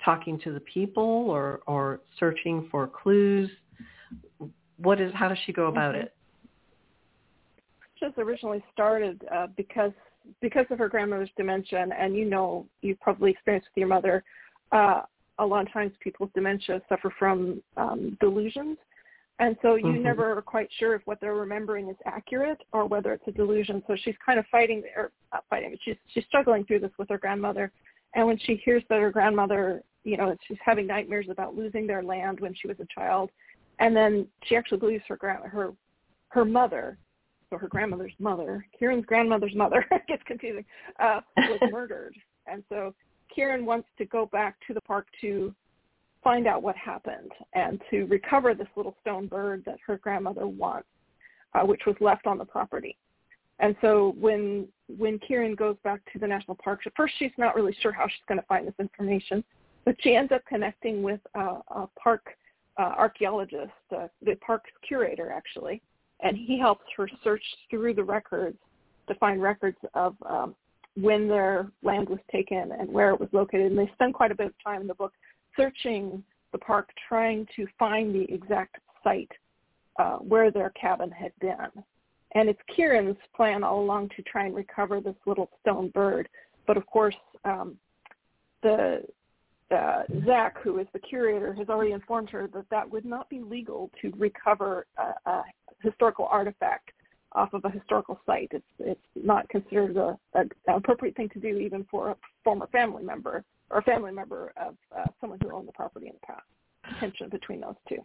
talking 0.04 0.38
to 0.40 0.52
the 0.52 0.60
people 0.60 1.02
or 1.02 1.60
or 1.66 2.00
searching 2.18 2.68
for 2.70 2.86
clues. 2.86 3.50
What 4.76 5.00
is? 5.00 5.12
How 5.14 5.28
does 5.28 5.38
she 5.44 5.52
go 5.52 5.66
about 5.66 5.94
it? 5.94 6.14
just 7.98 8.18
originally 8.18 8.62
started 8.72 9.22
uh, 9.32 9.48
because 9.56 9.92
because 10.40 10.66
of 10.70 10.78
her 10.78 10.88
grandmother's 10.88 11.30
dementia, 11.36 11.80
and, 11.80 11.92
and 11.92 12.14
you 12.14 12.24
know 12.24 12.66
you've 12.82 13.00
probably 13.00 13.30
experienced 13.30 13.68
with 13.74 13.80
your 13.80 13.88
mother. 13.88 14.22
Uh, 14.72 15.02
a 15.38 15.46
lot 15.46 15.66
of 15.66 15.72
times, 15.72 15.92
people 16.00 16.26
with 16.26 16.32
dementia 16.34 16.82
suffer 16.88 17.12
from 17.18 17.62
um, 17.76 18.16
delusions, 18.20 18.76
and 19.38 19.56
so 19.62 19.76
you 19.76 19.92
Mhm. 19.92 20.02
never 20.02 20.36
are 20.36 20.42
quite 20.42 20.70
sure 20.72 20.94
if 20.94 21.06
what 21.06 21.20
they're 21.20 21.34
remembering 21.34 21.88
is 21.88 21.96
accurate 22.04 22.60
or 22.72 22.86
whether 22.86 23.12
it's 23.12 23.26
a 23.28 23.32
delusion. 23.32 23.82
So 23.86 23.94
she's 23.96 24.16
kind 24.18 24.38
of 24.38 24.46
fighting, 24.48 24.84
or 24.96 25.12
not 25.32 25.44
fighting, 25.48 25.70
but 25.70 25.80
she's 25.82 25.96
she's 26.06 26.24
struggling 26.26 26.64
through 26.64 26.80
this 26.80 26.96
with 26.98 27.08
her 27.08 27.18
grandmother. 27.18 27.72
And 28.14 28.26
when 28.26 28.38
she 28.38 28.56
hears 28.56 28.82
that 28.88 29.00
her 29.00 29.10
grandmother, 29.10 29.82
you 30.04 30.16
know, 30.16 30.36
she's 30.46 30.58
having 30.60 30.86
nightmares 30.86 31.28
about 31.28 31.54
losing 31.54 31.86
their 31.86 32.02
land 32.02 32.40
when 32.40 32.54
she 32.54 32.66
was 32.66 32.80
a 32.80 32.86
child, 32.86 33.30
and 33.78 33.94
then 33.94 34.28
she 34.44 34.56
actually 34.56 34.78
believes 34.78 35.04
her 35.06 35.16
grand 35.16 35.44
her 35.44 35.74
her 36.30 36.44
mother 36.44 36.98
so 37.50 37.56
her 37.56 37.68
grandmother's 37.68 38.12
mother, 38.18 38.66
Kieran's 38.78 39.06
grandmother's 39.06 39.54
mother, 39.54 39.86
gets 40.08 40.22
confusing, 40.24 40.64
uh, 40.98 41.20
was 41.36 41.60
murdered. 41.70 42.14
And 42.46 42.62
so 42.68 42.94
Kieran 43.34 43.64
wants 43.64 43.88
to 43.98 44.04
go 44.04 44.26
back 44.26 44.56
to 44.66 44.74
the 44.74 44.80
park 44.82 45.06
to 45.20 45.54
find 46.28 46.46
out 46.46 46.62
what 46.62 46.76
happened 46.76 47.32
and 47.54 47.80
to 47.90 48.04
recover 48.04 48.52
this 48.52 48.68
little 48.76 48.94
stone 49.00 49.26
bird 49.26 49.62
that 49.64 49.78
her 49.86 49.96
grandmother 49.96 50.46
wants, 50.46 50.86
uh, 51.54 51.64
which 51.64 51.80
was 51.86 51.96
left 52.02 52.26
on 52.26 52.36
the 52.36 52.44
property. 52.44 52.98
And 53.60 53.74
so 53.80 54.14
when 54.20 54.68
when 54.98 55.18
Kieran 55.20 55.54
goes 55.54 55.76
back 55.84 56.00
to 56.12 56.18
the 56.18 56.26
national 56.26 56.58
park, 56.62 56.80
at 56.84 56.92
first 56.94 57.14
she's 57.18 57.30
not 57.38 57.56
really 57.56 57.74
sure 57.80 57.92
how 57.92 58.06
she's 58.06 58.26
going 58.28 58.38
to 58.38 58.46
find 58.46 58.68
this 58.68 58.74
information, 58.78 59.42
but 59.86 59.96
she 60.00 60.16
ends 60.16 60.30
up 60.30 60.42
connecting 60.46 61.02
with 61.02 61.20
uh, 61.34 61.60
a 61.70 61.88
park 61.98 62.26
uh, 62.78 62.92
archaeologist, 62.98 63.72
uh, 63.96 64.08
the 64.22 64.34
park's 64.46 64.70
curator 64.86 65.32
actually, 65.32 65.80
and 66.20 66.36
he 66.36 66.58
helps 66.58 66.84
her 66.94 67.08
search 67.24 67.42
through 67.70 67.94
the 67.94 68.04
records 68.04 68.58
to 69.08 69.14
find 69.14 69.40
records 69.40 69.78
of 69.94 70.14
um, 70.28 70.54
when 70.94 71.26
their 71.26 71.72
land 71.82 72.06
was 72.06 72.18
taken 72.30 72.72
and 72.78 72.92
where 72.92 73.14
it 73.14 73.18
was 73.18 73.30
located. 73.32 73.72
And 73.72 73.78
they 73.78 73.90
spend 73.94 74.12
quite 74.12 74.30
a 74.30 74.34
bit 74.34 74.48
of 74.48 74.52
time 74.62 74.82
in 74.82 74.86
the 74.86 74.94
book 74.94 75.14
searching 75.58 76.22
the 76.52 76.58
park, 76.58 76.88
trying 77.08 77.46
to 77.56 77.66
find 77.78 78.14
the 78.14 78.32
exact 78.32 78.76
site 79.04 79.30
uh, 79.98 80.16
where 80.16 80.50
their 80.50 80.70
cabin 80.70 81.10
had 81.10 81.32
been. 81.40 81.84
And 82.34 82.48
it's 82.48 82.60
Kieran's 82.74 83.16
plan 83.34 83.64
all 83.64 83.80
along 83.80 84.10
to 84.16 84.22
try 84.22 84.46
and 84.46 84.54
recover 84.54 85.00
this 85.00 85.16
little 85.26 85.50
stone 85.60 85.88
bird. 85.90 86.28
But 86.66 86.76
of 86.76 86.86
course, 86.86 87.16
um, 87.44 87.76
the 88.62 89.02
uh, 89.70 90.02
Zach, 90.24 90.56
who 90.62 90.78
is 90.78 90.86
the 90.92 90.98
curator, 90.98 91.52
has 91.54 91.68
already 91.68 91.92
informed 91.92 92.30
her 92.30 92.48
that 92.54 92.64
that 92.70 92.90
would 92.90 93.04
not 93.04 93.28
be 93.28 93.40
legal 93.40 93.90
to 94.00 94.12
recover 94.16 94.86
a, 94.96 95.30
a 95.30 95.42
historical 95.82 96.26
artifact 96.30 96.90
off 97.32 97.52
of 97.52 97.64
a 97.64 97.70
historical 97.70 98.18
site. 98.24 98.48
It's 98.52 98.64
it's 98.78 99.00
not 99.14 99.48
considered 99.48 99.96
a, 99.96 100.18
a, 100.34 100.40
an 100.40 100.50
appropriate 100.66 101.16
thing 101.16 101.28
to 101.30 101.38
do 101.38 101.58
even 101.58 101.86
for 101.90 102.10
a 102.10 102.16
former 102.42 102.66
family 102.68 103.02
member 103.02 103.44
or 103.70 103.78
a 103.78 103.82
family 103.82 104.12
member 104.12 104.52
of 104.56 104.74
uh, 104.96 105.04
someone 105.20 105.38
who 105.42 105.50
owned 105.52 105.68
the 105.68 105.72
property 105.72 106.06
in 106.06 106.12
the 106.20 106.26
past. 106.26 106.42
tension 107.00 107.28
between 107.28 107.60
those 107.60 107.74
two. 107.88 107.98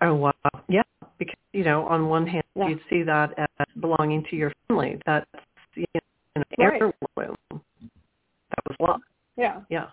Oh 0.00 0.14
wow, 0.14 0.32
yeah, 0.68 0.82
because 1.18 1.36
you 1.52 1.64
know, 1.64 1.86
on 1.86 2.08
one 2.08 2.26
hand, 2.26 2.44
yeah. 2.56 2.68
you'd 2.68 2.80
see 2.90 3.02
that 3.04 3.30
as 3.38 3.66
belonging 3.80 4.24
to 4.30 4.36
your 4.36 4.52
family. 4.68 4.98
That's 5.06 5.26
you 5.74 5.84
know, 5.94 6.00
an 6.36 6.42
right. 6.58 6.80
heirloom. 6.80 7.36
That 7.50 8.64
was 8.66 8.76
love. 8.80 9.00
Yeah, 9.36 9.60
yeah, 9.70 9.86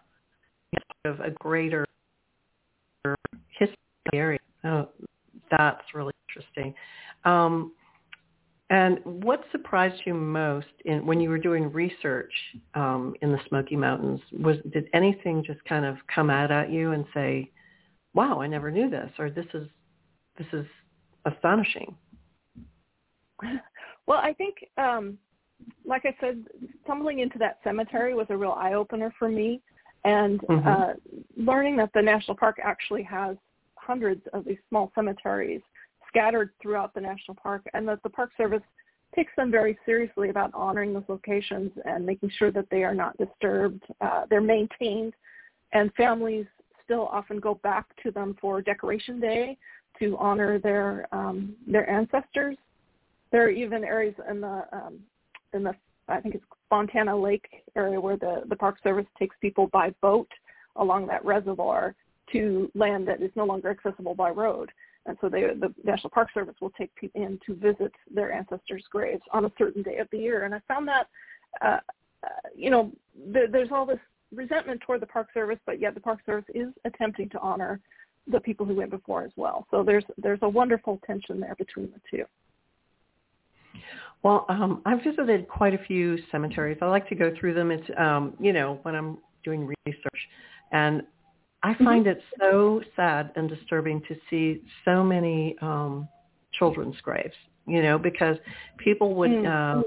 of 1.05 1.19
a 1.19 1.31
greater 1.31 1.85
history 3.57 3.77
area. 4.13 4.39
Oh, 4.63 4.89
that's 5.49 5.83
really 5.93 6.13
interesting. 6.29 6.73
Um, 7.25 7.73
and 8.71 8.99
what 9.03 9.43
surprised 9.51 10.01
you 10.05 10.13
most 10.13 10.67
in, 10.85 11.05
when 11.05 11.19
you 11.19 11.29
were 11.29 11.37
doing 11.37 11.69
research 11.73 12.31
um, 12.73 13.13
in 13.21 13.33
the 13.33 13.39
Smoky 13.49 13.75
Mountains? 13.75 14.21
Was 14.39 14.55
did 14.71 14.87
anything 14.93 15.43
just 15.45 15.63
kind 15.65 15.85
of 15.85 15.97
come 16.13 16.29
out 16.29 16.51
at 16.51 16.71
you 16.71 16.93
and 16.93 17.05
say, 17.13 17.51
"Wow, 18.13 18.39
I 18.39 18.47
never 18.47 18.71
knew 18.71 18.89
this," 18.89 19.11
or 19.19 19.29
"This 19.29 19.45
is 19.53 19.67
this 20.37 20.47
is 20.53 20.65
astonishing"? 21.25 21.95
Well, 24.07 24.19
I 24.19 24.33
think, 24.33 24.55
um, 24.77 25.17
like 25.85 26.05
I 26.05 26.15
said, 26.19 26.43
stumbling 26.83 27.19
into 27.19 27.37
that 27.37 27.59
cemetery 27.63 28.13
was 28.13 28.27
a 28.29 28.37
real 28.37 28.55
eye 28.57 28.73
opener 28.73 29.13
for 29.19 29.29
me, 29.29 29.61
and 30.05 30.39
mm-hmm. 30.41 30.67
uh, 30.67 30.93
learning 31.37 31.77
that 31.77 31.91
the 31.93 32.01
national 32.01 32.35
park 32.35 32.57
actually 32.63 33.03
has 33.03 33.37
hundreds 33.75 34.21
of 34.33 34.43
these 34.43 34.57
small 34.69 34.91
cemeteries 34.95 35.61
scattered 36.11 36.51
throughout 36.61 36.93
the 36.93 37.01
national 37.01 37.35
park 37.35 37.63
and 37.73 37.87
that 37.87 38.03
the 38.03 38.09
Park 38.09 38.31
Service 38.37 38.61
takes 39.15 39.31
them 39.35 39.51
very 39.51 39.77
seriously 39.85 40.29
about 40.29 40.51
honoring 40.53 40.93
those 40.93 41.03
locations 41.07 41.71
and 41.85 42.05
making 42.05 42.31
sure 42.37 42.51
that 42.51 42.65
they 42.69 42.83
are 42.83 42.95
not 42.95 43.17
disturbed. 43.17 43.83
Uh, 43.99 44.25
they're 44.29 44.41
maintained 44.41 45.13
and 45.73 45.93
families 45.95 46.45
still 46.83 47.07
often 47.07 47.39
go 47.39 47.55
back 47.55 47.85
to 48.03 48.11
them 48.11 48.35
for 48.39 48.61
Decoration 48.61 49.19
Day 49.19 49.57
to 49.99 50.17
honor 50.17 50.59
their 50.59 51.07
um, 51.11 51.55
their 51.67 51.89
ancestors. 51.89 52.57
There 53.31 53.45
are 53.45 53.49
even 53.49 53.83
areas 53.83 54.15
in 54.29 54.41
the 54.41 54.63
um, 54.71 54.99
in 55.53 55.63
the 55.63 55.73
I 56.07 56.19
think 56.19 56.35
it's 56.35 56.43
Fontana 56.69 57.15
Lake 57.15 57.47
area 57.75 57.99
where 57.99 58.17
the 58.17 58.43
the 58.49 58.55
Park 58.55 58.77
Service 58.83 59.05
takes 59.17 59.35
people 59.41 59.67
by 59.67 59.91
boat 60.01 60.29
along 60.77 61.07
that 61.07 61.23
reservoir 61.23 61.95
to 62.31 62.71
land 62.75 63.07
that 63.07 63.21
is 63.21 63.31
no 63.35 63.45
longer 63.45 63.69
accessible 63.69 64.15
by 64.15 64.29
road. 64.29 64.69
And 65.05 65.17
so 65.19 65.29
they, 65.29 65.41
the 65.41 65.73
National 65.83 66.11
Park 66.11 66.29
Service 66.33 66.55
will 66.61 66.71
take 66.71 66.93
people 66.95 67.21
in 67.23 67.39
to 67.45 67.55
visit 67.55 67.91
their 68.13 68.31
ancestors' 68.31 68.85
graves 68.89 69.23
on 69.31 69.45
a 69.45 69.51
certain 69.57 69.81
day 69.81 69.97
of 69.97 70.07
the 70.11 70.17
year. 70.17 70.45
And 70.45 70.53
I 70.53 70.61
found 70.67 70.87
that, 70.87 71.07
uh, 71.61 71.79
uh, 72.23 72.27
you 72.55 72.69
know, 72.69 72.91
th- 73.33 73.49
there's 73.51 73.69
all 73.71 73.85
this 73.85 73.99
resentment 74.33 74.81
toward 74.81 75.01
the 75.01 75.07
Park 75.07 75.29
Service, 75.33 75.59
but 75.65 75.79
yet 75.79 75.95
the 75.95 75.99
Park 75.99 76.19
Service 76.25 76.45
is 76.53 76.67
attempting 76.85 77.29
to 77.29 77.39
honor 77.39 77.79
the 78.27 78.39
people 78.39 78.65
who 78.65 78.75
went 78.75 78.91
before 78.91 79.23
as 79.23 79.31
well. 79.35 79.65
So 79.71 79.83
there's 79.83 80.05
there's 80.17 80.39
a 80.41 80.49
wonderful 80.49 80.99
tension 81.05 81.39
there 81.39 81.55
between 81.55 81.91
the 81.91 81.99
two. 82.09 82.23
Well, 84.23 84.45
um, 84.49 84.83
I've 84.85 85.03
visited 85.03 85.47
quite 85.47 85.73
a 85.73 85.83
few 85.85 86.19
cemeteries. 86.31 86.77
I 86.81 86.85
like 86.85 87.09
to 87.09 87.15
go 87.15 87.33
through 87.39 87.55
them. 87.55 87.71
It's 87.71 87.89
um, 87.97 88.35
you 88.39 88.53
know 88.53 88.79
when 88.83 88.95
I'm 88.95 89.17
doing 89.43 89.73
research, 89.85 90.29
and 90.71 91.01
I 91.63 91.73
Mm-hmm. 91.73 91.85
find 91.85 92.07
it 92.07 92.21
so 92.39 92.81
sad 92.95 93.31
and 93.35 93.49
disturbing 93.49 94.01
to 94.07 94.15
see 94.29 94.63
so 94.83 95.03
many 95.03 95.55
um, 95.61 96.07
children's 96.53 96.99
graves, 97.01 97.35
you 97.67 97.83
know, 97.83 97.97
because 97.97 98.37
people 98.77 99.13
would, 99.15 99.29
mm-hmm. 99.29 99.79
uh, 99.79 99.83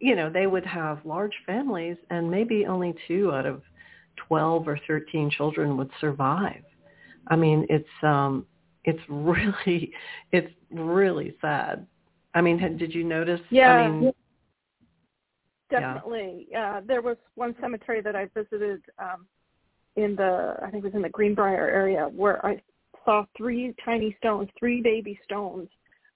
you 0.00 0.16
know, 0.16 0.30
they 0.30 0.46
would 0.46 0.64
have 0.64 1.04
large 1.04 1.34
families 1.44 1.96
and 2.10 2.30
maybe 2.30 2.66
only 2.66 2.94
two 3.06 3.32
out 3.32 3.46
of 3.46 3.62
12 4.28 4.68
or 4.68 4.80
13 4.86 5.30
children 5.30 5.76
would 5.76 5.90
survive. 6.00 6.62
I 7.28 7.36
mean, 7.36 7.66
it's, 7.68 7.84
um, 8.02 8.46
it's 8.84 9.00
really, 9.08 9.92
it's 10.32 10.52
really 10.70 11.36
sad. 11.40 11.86
I 12.34 12.40
mean, 12.40 12.58
did 12.78 12.94
you 12.94 13.04
notice? 13.04 13.40
Yeah. 13.50 13.72
I 13.72 13.88
mean, 13.88 14.12
Definitely. 15.70 16.46
Yeah. 16.50 16.76
Uh, 16.76 16.80
there 16.86 17.02
was 17.02 17.16
one 17.34 17.54
cemetery 17.60 18.00
that 18.00 18.14
I 18.14 18.26
visited 18.34 18.82
um, 18.98 19.26
in 19.96 20.16
the 20.16 20.56
I 20.62 20.70
think 20.70 20.84
it 20.84 20.88
was 20.88 20.94
in 20.94 21.02
the 21.02 21.08
Greenbrier 21.08 21.68
area 21.68 22.08
where 22.14 22.44
I 22.44 22.60
saw 23.04 23.24
three 23.36 23.74
tiny 23.84 24.16
stones, 24.18 24.48
three 24.58 24.80
baby 24.82 25.18
stones, 25.24 25.68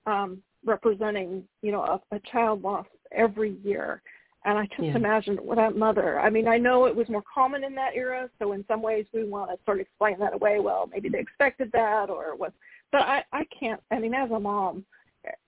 um, 0.07 0.43
representing 0.64 1.45
you 1.62 1.73
know 1.73 1.83
a, 1.83 2.16
a 2.16 2.21
child 2.31 2.62
lost 2.62 2.88
every 3.12 3.57
year. 3.64 4.03
And 4.47 4.57
I 4.57 4.64
just 4.69 4.83
yeah. 4.85 4.97
imagined 4.97 5.38
that 5.55 5.77
mother. 5.77 6.19
I 6.19 6.31
mean, 6.31 6.49
I 6.49 6.57
know 6.57 6.87
it 6.87 6.97
was 6.97 7.07
more 7.11 7.23
common 7.33 7.62
in 7.62 7.75
that 7.75 7.95
era, 7.95 8.31
so 8.38 8.53
in 8.53 8.64
some 8.69 8.81
ways 8.81 9.05
we 9.12 9.25
want 9.25 9.51
to 9.51 9.59
sort 9.66 9.81
of 9.81 9.83
explain 9.83 10.19
that 10.21 10.33
away. 10.33 10.61
Well, 10.61 10.88
maybe 10.90 11.11
they 11.11 11.19
expected 11.19 11.71
that, 11.73 12.09
or 12.09 12.37
what? 12.37 12.55
But 12.90 13.03
I, 13.03 13.23
I 13.33 13.45
can't. 13.59 13.83
I 13.90 13.99
mean, 13.99 14.14
as 14.14 14.31
a 14.31 14.40
mom, 14.40 14.87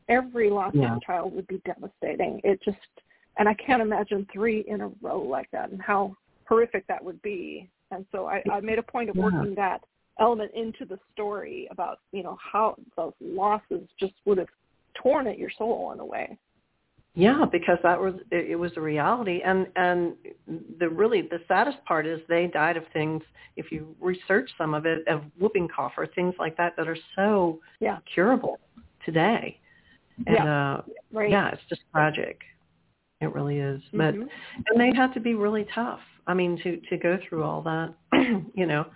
every 0.09 0.51
loss 0.51 0.73
yeah. 0.75 0.92
of 0.92 0.99
a 0.99 1.01
child 1.07 1.35
would 1.35 1.47
be 1.47 1.62
devastating. 1.64 2.42
It 2.45 2.61
just, 2.62 2.77
and 3.38 3.49
I 3.49 3.55
can't 3.55 3.81
imagine 3.81 4.27
three 4.31 4.64
in 4.68 4.83
a 4.83 4.90
row 5.01 5.23
like 5.23 5.51
that, 5.53 5.71
and 5.71 5.81
how 5.81 6.14
horrific 6.47 6.87
that 6.88 7.03
would 7.03 7.21
be. 7.23 7.71
And 7.92 8.05
so 8.11 8.26
I, 8.26 8.42
I 8.52 8.61
made 8.61 8.78
a 8.78 8.83
point 8.83 9.11
of 9.11 9.16
working 9.16 9.55
yeah. 9.57 9.68
that 9.68 9.85
element 10.18 10.50
into 10.55 10.85
the 10.85 10.98
story 11.12 11.68
about, 11.70 11.98
you 12.11 12.22
know, 12.22 12.37
how 12.52 12.76
those 12.96 13.12
losses 13.20 13.88
just 14.00 14.14
would 14.24 14.38
have 14.38 14.48
torn 15.00 15.26
at 15.26 15.38
your 15.38 15.50
soul 15.57 15.92
in 15.92 16.00
a 16.00 16.05
way. 16.05 16.37
Yeah, 17.14 17.44
because 17.50 17.76
that 17.83 18.00
was 18.00 18.14
it, 18.31 18.52
it 18.52 18.57
was 18.57 18.72
a 18.76 18.81
reality, 18.81 19.42
and 19.44 19.66
and 19.76 20.14
the 20.78 20.88
really 20.88 21.20
the 21.20 21.40
saddest 21.46 21.76
part 21.85 22.07
is 22.07 22.20
they 22.26 22.46
died 22.46 22.78
of 22.78 22.85
things. 22.94 23.22
If 23.57 23.70
you 23.70 23.94
research 24.00 24.50
some 24.57 24.72
of 24.72 24.87
it, 24.87 25.07
of 25.09 25.22
whooping 25.38 25.68
cough 25.68 25.92
or 25.98 26.07
things 26.07 26.35
like 26.38 26.57
that 26.57 26.74
that 26.78 26.88
are 26.88 26.96
so 27.14 27.61
yeah. 27.81 27.98
curable 28.14 28.59
today. 29.05 29.61
And 30.26 30.37
yeah. 30.37 30.72
uh 30.76 30.83
right. 31.12 31.31
yeah, 31.31 31.50
it's 31.50 31.62
just 31.68 31.83
tragic. 31.92 32.40
It 33.20 33.35
really 33.35 33.59
is. 33.59 33.83
But 33.92 34.14
mm-hmm. 34.14 34.22
and 34.68 34.81
they 34.81 34.96
had 34.96 35.12
to 35.12 35.20
be 35.20 35.35
really 35.35 35.66
tough. 35.74 36.00
I 36.26 36.35
mean, 36.35 36.58
to 36.62 36.80
to 36.90 36.96
go 36.96 37.18
through 37.28 37.42
all 37.42 37.62
that, 37.62 37.94
you 38.54 38.66
know. 38.66 38.87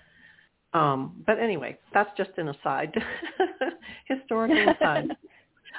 Um, 0.73 1.23
but 1.27 1.39
anyway, 1.39 1.79
that's 1.95 2.11
just 2.17 2.31
an 2.37 2.49
aside, 2.49 2.93
historical 4.07 4.69
aside. 4.71 5.09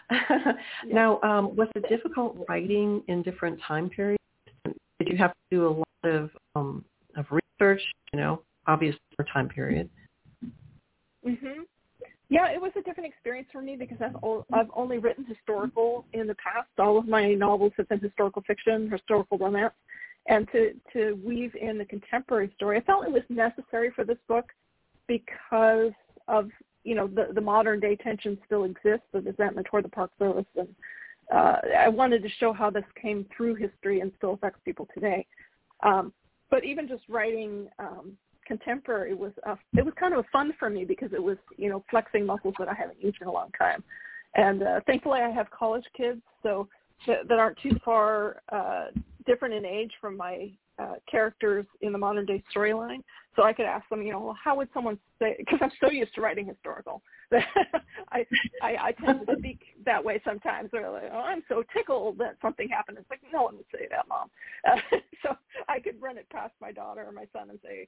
now, 0.88 1.22
um, 1.22 1.56
was 1.56 1.68
it 1.76 1.88
difficult 1.88 2.38
writing 2.48 3.04
in 3.08 3.22
different 3.22 3.60
time 3.68 3.90
periods? 3.90 4.22
Did 4.66 5.10
you 5.10 5.18
have 5.18 5.32
to 5.32 5.38
do 5.52 5.68
a 5.68 5.70
lot 5.70 6.16
of 6.16 6.30
um, 6.56 6.84
of 7.16 7.26
research? 7.30 7.82
You 8.14 8.20
know, 8.20 8.42
obvious 8.66 8.96
time 9.32 9.50
period. 9.50 9.90
Mhm. 11.26 11.66
Yeah, 12.30 12.52
it 12.52 12.62
was 12.62 12.72
a 12.76 12.82
different 12.82 13.08
experience 13.08 13.48
for 13.52 13.62
me 13.62 13.76
because 13.76 13.98
I've 14.02 14.16
o- 14.22 14.46
I've 14.52 14.70
only 14.74 14.98
written 14.98 15.26
historical 15.26 16.06
in 16.14 16.28
the 16.28 16.36
past. 16.36 16.68
All 16.78 16.98
of 16.98 17.08
my 17.08 17.34
novels 17.34 17.72
have 17.78 17.88
been 17.88 18.00
historical 18.00 18.42
fiction, 18.44 18.90
historical 18.92 19.38
romance, 19.38 19.74
and 20.28 20.48
to 20.52 20.74
to 20.94 21.20
weave 21.24 21.56
in 21.56 21.78
the 21.78 21.86
contemporary 21.86 22.52
story, 22.56 22.78
I 22.78 22.82
felt 22.82 23.06
it 23.06 23.12
was 23.12 23.24
necessary 23.30 23.92
for 23.96 24.04
this 24.04 24.18
book 24.28 24.46
because 25.08 25.92
of 26.28 26.50
you 26.84 26.96
know 26.96 27.08
the 27.08 27.28
the 27.34 27.42
modern 27.42 27.80
day 27.80 27.96
tension 27.96 28.38
still 28.46 28.66
exists, 28.66 29.06
the 29.14 29.22
resentment 29.22 29.68
toward 29.70 29.86
the 29.86 29.90
Park 29.90 30.12
Service, 30.20 30.46
and 30.56 30.68
uh, 31.34 31.58
I 31.80 31.90
wanted 31.90 32.24
to 32.24 32.30
show 32.40 32.54
how 32.54 32.70
this 32.70 32.84
came 33.02 33.26
through 33.36 33.56
history 33.56 34.02
and 34.02 34.12
still 34.18 34.34
affects 34.34 34.60
people 34.64 34.88
today. 34.94 35.26
Um, 35.84 36.14
but 36.50 36.64
even 36.64 36.88
just 36.88 37.04
writing 37.10 37.68
um, 37.80 38.18
contemporary 38.46 39.14
was 39.14 39.32
uh, 39.46 39.56
it 39.78 39.84
was 39.84 39.94
kind 40.00 40.14
of 40.14 40.20
a 40.20 40.28
fun 40.32 40.54
for 40.60 40.70
me 40.70 40.84
because 40.84 41.14
it 41.14 41.24
was 41.24 41.38
you 41.56 41.70
know 41.70 41.84
flexing 41.90 42.26
muscles 42.26 42.56
that 42.60 42.68
I 42.68 42.74
haven't 42.74 43.02
used 43.02 43.18
in 43.22 43.28
a 43.28 43.32
long 43.32 43.52
time, 43.58 43.82
and 44.36 44.64
uh, 44.64 44.80
thankfully 44.86 45.22
I 45.22 45.30
have 45.30 45.50
college 45.52 45.86
kids 45.96 46.22
so 46.44 46.68
that, 47.06 47.28
that 47.30 47.40
aren't 47.40 47.58
too 47.60 47.78
far 47.86 48.42
uh, 48.52 48.88
different 49.28 49.54
in 49.54 49.66
age 49.66 49.92
from 50.02 50.18
my 50.18 50.50
uh, 50.80 50.96
characters 51.10 51.66
in 51.82 51.92
the 51.92 51.98
modern 51.98 52.26
day 52.26 52.44
storyline. 52.56 53.04
So 53.36 53.44
I 53.44 53.54
could 53.54 53.66
ask 53.66 53.88
them, 53.90 54.02
you 54.02 54.12
know, 54.12 54.20
well, 54.20 54.38
how 54.44 54.56
would 54.58 54.70
someone 54.74 54.98
say? 55.20 55.36
Because 55.38 55.60
I'm 55.62 55.72
so 55.80 55.92
used 55.92 56.16
to 56.16 56.22
writing 56.22 56.48
historical 56.48 57.04
I, 58.12 58.26
I 58.64 58.76
I 58.82 58.92
tend 59.06 59.28
to 59.28 59.36
speak 59.38 59.60
that 59.86 60.04
way 60.04 60.22
sometimes. 60.24 60.70
They're 60.72 60.90
like, 60.90 61.12
oh, 61.12 61.20
I'm 61.20 61.44
so 61.50 61.64
tickled 61.76 62.18
that 62.20 62.38
something 62.42 62.70
happened. 62.70 62.98
It's 63.00 63.10
like 63.10 63.22
no 63.34 63.44
one 63.44 63.58
would 63.58 63.66
say 63.72 63.88
that, 63.90 64.08
mom. 64.08 64.30
Uh, 64.66 64.80
so 65.24 65.36
I 65.68 65.80
could 65.80 66.02
run 66.02 66.18
it 66.18 66.30
past 66.30 66.54
my 66.62 66.72
daughter 66.72 67.04
or 67.06 67.12
my 67.12 67.26
son 67.34 67.50
and 67.50 67.60
say, 67.64 67.88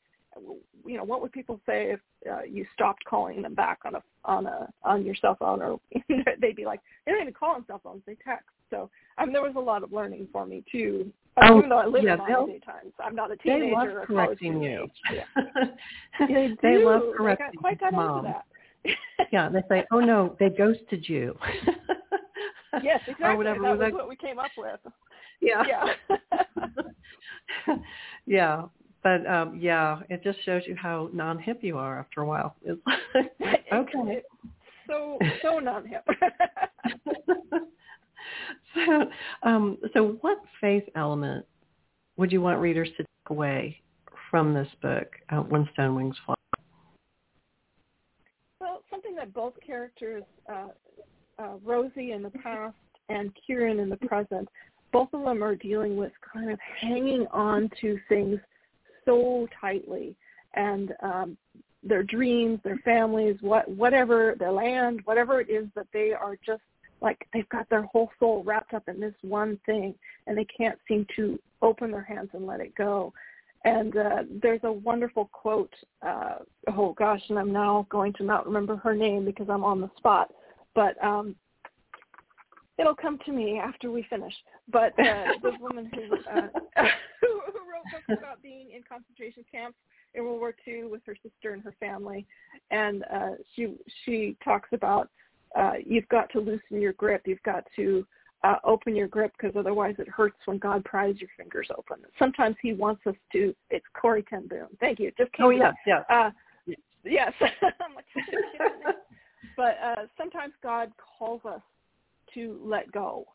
you 0.86 0.98
know, 0.98 1.04
what 1.04 1.22
would 1.22 1.32
people 1.32 1.60
say 1.66 1.94
if 1.94 2.00
uh, 2.30 2.44
you 2.44 2.66
stopped 2.74 3.04
calling 3.06 3.42
them 3.42 3.56
back 3.56 3.80
on 3.86 3.96
a 3.96 4.04
on 4.26 4.46
a 4.46 4.68
on 4.84 5.06
your 5.06 5.16
cell 5.16 5.38
phone, 5.40 5.62
or 5.62 5.80
they'd 6.42 6.56
be 6.56 6.66
like, 6.66 6.82
they 7.06 7.12
don't 7.12 7.22
even 7.22 7.34
call 7.34 7.56
on 7.56 7.66
cell 7.66 7.80
phones, 7.82 8.02
they 8.06 8.18
text. 8.26 8.50
So 8.70 8.90
I 9.18 9.26
mean, 9.26 9.34
there 9.34 9.42
was 9.42 9.56
a 9.56 9.60
lot 9.60 9.84
of 9.84 9.92
learning 9.92 10.28
for 10.32 10.46
me 10.46 10.64
too. 10.72 11.12
Oh, 11.42 11.58
even 11.58 11.70
though 11.70 11.78
I 11.78 11.86
live 11.86 12.04
yeah, 12.04 12.14
in 12.14 12.20
modern 12.20 12.48
day 12.48 12.60
times, 12.60 12.94
I'm 13.04 13.16
not 13.16 13.32
a 13.32 13.38
teenager. 13.38 13.66
They 13.66 13.72
love 13.72 13.88
or 13.88 14.06
correcting 14.06 14.62
you. 14.62 14.88
Yeah. 15.14 15.24
they 16.28 16.56
they 16.62 16.84
love 16.84 17.02
correcting 17.16 17.48
got 17.54 17.58
quite 17.58 17.80
got 17.80 17.94
mom. 17.94 18.26
into 18.26 18.30
that. 18.30 18.46
yeah, 19.32 19.50
they 19.50 19.62
say, 19.70 19.86
"Oh 19.92 20.00
no, 20.00 20.36
they 20.40 20.50
ghosted 20.50 21.08
you." 21.08 21.38
yes, 22.84 23.02
exactly. 23.08 23.26
Or 23.26 23.38
whatever. 23.38 23.62
That 23.62 23.72
was 23.72 23.80
like, 23.80 23.94
what 23.94 24.10
we 24.10 24.16
came 24.16 24.40
up 24.40 24.52
with. 24.58 24.80
Yeah. 25.42 25.64
Yeah. 25.68 25.94
yeah. 28.26 28.64
but 29.04 29.28
um 29.28 29.58
yeah, 29.60 30.00
it 30.10 30.24
just 30.24 30.44
shows 30.44 30.64
you 30.66 30.76
how 30.76 31.10
non-hip 31.14 31.60
you 31.62 31.78
are 31.78 32.00
after 32.00 32.22
a 32.22 32.26
while. 32.26 32.56
okay. 33.74 34.24
so 34.88 35.20
so 35.42 35.60
non-hip. 35.60 36.08
so, 38.76 39.10
um, 39.44 39.78
so 39.94 40.18
what 40.22 40.38
faith 40.62 40.84
element 40.96 41.46
would 42.18 42.32
you 42.32 42.42
want 42.42 42.60
readers 42.60 42.90
to 42.98 42.98
take 42.98 43.30
away 43.30 43.82
from 44.30 44.54
this 44.54 44.68
book, 44.82 45.08
uh, 45.30 45.38
When 45.38 45.68
Stone 45.74 45.96
Wings 45.96 46.16
Fly? 46.26 46.36
Well, 48.60 48.82
something 48.92 49.16
that 49.16 49.34
both 49.34 49.54
characters, 49.66 50.24
uh, 50.52 50.68
uh, 51.40 51.56
Rosie 51.64 52.12
in 52.12 52.22
the 52.22 52.30
past 52.30 52.76
and 53.08 53.32
Kieran 53.46 53.80
in 53.80 53.90
the 53.90 53.98
present, 53.98 54.48
both 54.92 55.10
of 55.14 55.24
them 55.24 55.44
are 55.44 55.56
dealing 55.56 55.96
with 55.98 56.12
kind 56.34 56.52
of 56.52 56.60
hanging 56.82 57.26
on 57.32 57.70
to 57.82 57.98
things 58.10 58.40
so 59.06 59.48
tightly 59.60 60.16
and 60.56 60.94
um, 61.02 61.38
their 61.84 62.04
dreams, 62.04 62.60
their 62.64 62.80
families, 62.84 63.38
what 63.42 63.70
whatever 63.70 64.36
their 64.38 64.52
land, 64.52 65.02
whatever 65.06 65.40
it 65.40 65.50
is 65.50 65.68
that 65.76 65.88
they 65.94 66.12
are 66.12 66.36
just 66.46 66.62
like 67.02 67.28
they've 67.34 67.50
got 67.50 67.70
their 67.70 67.84
whole 67.84 68.10
soul 68.20 68.44
wrapped 68.44 68.74
up 68.74 68.88
in 68.88 69.00
this 69.00 69.14
one 69.22 69.60
thing 69.66 69.94
and 70.28 70.38
they 70.38 70.46
can't 70.46 70.78
seem 70.88 71.06
to 71.16 71.40
open 71.62 71.92
their 71.92 72.04
hands 72.04 72.30
and 72.34 72.46
let 72.46 72.60
it 72.60 72.74
go. 72.76 73.14
And 73.66 73.98
uh, 73.98 74.24
there's 74.42 74.62
a 74.64 74.72
wonderful 74.72 75.30
quote, 75.34 75.74
uh, 76.06 76.36
oh 76.76 76.94
gosh, 76.94 77.22
and 77.30 77.38
I'm 77.38 77.52
now 77.52 77.86
going 77.90 78.14
to 78.14 78.24
not 78.24 78.46
remember 78.46 78.78
her 78.78 78.96
name 78.96 79.26
because 79.26 79.48
I'm 79.50 79.66
on 79.66 79.82
the 79.82 79.90
spot, 79.98 80.32
but 80.76 81.02
um, 81.04 81.36
it'll 82.78 82.96
come 82.96 83.20
to 83.26 83.32
me 83.34 83.60
after 83.60 83.92
we 83.92 84.06
finish. 84.10 84.34
But 84.72 84.94
uh, 85.00 85.34
the 85.42 85.52
woman 85.60 85.92
who, 85.94 86.16
uh, 86.16 86.48
who, 87.22 87.42
wrote 87.70 87.84
books 87.92 88.20
about 88.22 88.42
being 88.42 88.72
in 88.74 88.82
concentration 88.88 89.44
camps 89.52 89.78
in 90.14 90.24
World 90.24 90.40
War 90.40 90.56
II 90.66 90.86
with 90.86 91.02
her 91.06 91.16
sister 91.22 91.54
and 91.54 91.62
her 91.64 91.76
family, 91.80 92.26
and 92.72 93.04
uh, 93.14 93.32
she 93.56 93.76
she 94.06 94.38
talks 94.44 94.70
about 94.72 95.10
uh, 95.58 95.74
you've 95.86 96.08
got 96.10 96.30
to 96.32 96.40
loosen 96.40 96.82
your 96.82 96.94
grip. 96.94 97.24
You've 97.26 97.44
got 97.44 97.66
to 97.76 98.06
uh, 98.44 98.56
open 98.64 98.96
your 98.96 99.08
grip 99.08 99.34
because 99.40 99.56
otherwise 99.58 99.96
it 100.00 100.08
hurts 100.08 100.38
when 100.46 100.58
God 100.58 100.84
pries 100.86 101.16
your 101.20 101.30
fingers 101.38 101.68
open. 101.78 101.98
Sometimes 102.18 102.56
He 102.62 102.74
wants 102.74 103.02
us 103.08 103.16
to. 103.34 103.54
It's 103.70 103.86
Corrie 104.00 104.24
ten 104.30 104.48
Boom. 104.48 104.68
Thank 104.80 105.00
you. 105.00 105.12
Just 105.18 105.32
came 105.34 105.46
oh 105.46 105.50
yeah, 105.50 105.72
yeah. 105.86 106.04
Uh, 106.10 106.32
yes. 107.04 107.34
but 109.58 109.78
uh, 109.84 110.06
sometimes 110.18 110.54
God 110.64 110.92
calls 111.18 111.42
us 111.46 111.62
to 112.34 112.60
let 112.64 112.92
go 112.92 113.26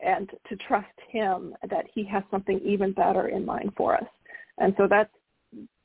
and 0.00 0.30
to 0.48 0.56
trust 0.56 0.86
Him 1.10 1.54
that 1.68 1.86
He 1.92 2.04
has 2.04 2.22
something 2.30 2.60
even 2.64 2.92
better 2.92 3.28
in 3.28 3.44
mind 3.44 3.72
for 3.76 3.96
us. 3.96 4.06
And 4.58 4.74
so 4.76 4.86
that's 4.88 5.10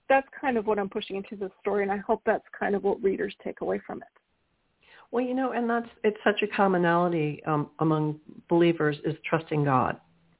that's 0.10 0.28
kind 0.39 0.58
of 0.58 0.65
what 0.65 0.80
I'm 0.80 0.89
pushing 0.89 1.15
into 1.15 1.36
this 1.36 1.52
story, 1.62 1.84
and 1.84 1.92
I 1.92 1.98
hope 1.98 2.22
that's 2.26 2.44
kind 2.60 2.76
of 2.76 2.84
what 2.84 3.02
readers 3.02 3.34
take 3.44 3.62
away 3.62 3.80
from 3.86 4.00
it. 4.00 4.08
Well, 5.12 5.24
you 5.24 5.34
know, 5.34 5.54
and 5.54 5.69
that's 5.69 5.89
it's 6.04 6.17
such 6.24 6.41
a 6.43 6.48
commonality 6.56 7.41
um, 7.45 7.69
among 7.80 8.19
believers 8.48 8.98
is 9.04 9.15
trusting 9.28 9.63
God. 9.63 9.98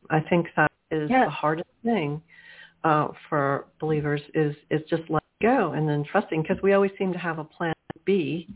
I 0.10 0.20
think 0.22 0.48
that 0.56 0.72
is 0.92 1.10
yes. 1.10 1.26
the 1.26 1.32
hardest 1.32 1.70
thing 1.84 2.22
uh, 2.84 3.08
for 3.28 3.66
believers 3.80 4.22
is 4.34 4.56
is 4.70 4.82
just 4.90 5.04
let 5.10 5.24
go 5.42 5.72
and 5.72 5.88
then 5.88 6.04
trusting 6.12 6.42
because 6.42 6.62
we 6.62 6.74
always 6.74 6.92
seem 6.98 7.12
to 7.14 7.20
have 7.20 7.40
a 7.40 7.44
plan 7.44 7.74
B 8.06 8.48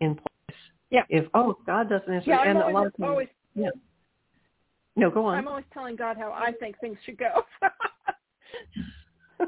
in 0.00 0.14
place. 0.14 0.58
Yeah. 0.90 1.02
If 1.08 1.26
oh 1.34 1.56
God 1.64 1.88
doesn't 1.88 2.12
answer, 2.12 2.30
yeah, 2.30 2.42
and 2.42 2.58
I'm 2.58 2.64
always, 2.64 2.74
a 2.74 2.78
lot 2.78 2.86
of 2.86 2.96
times, 2.96 3.08
always, 3.08 3.28
yeah. 3.54 3.68
No, 4.96 5.10
go 5.10 5.24
on. 5.24 5.38
I'm 5.38 5.48
always 5.48 5.64
telling 5.72 5.96
God 5.96 6.16
how 6.18 6.32
I 6.32 6.52
think 6.52 6.78
things 6.80 6.98
should 7.06 7.18
go. 7.18 7.42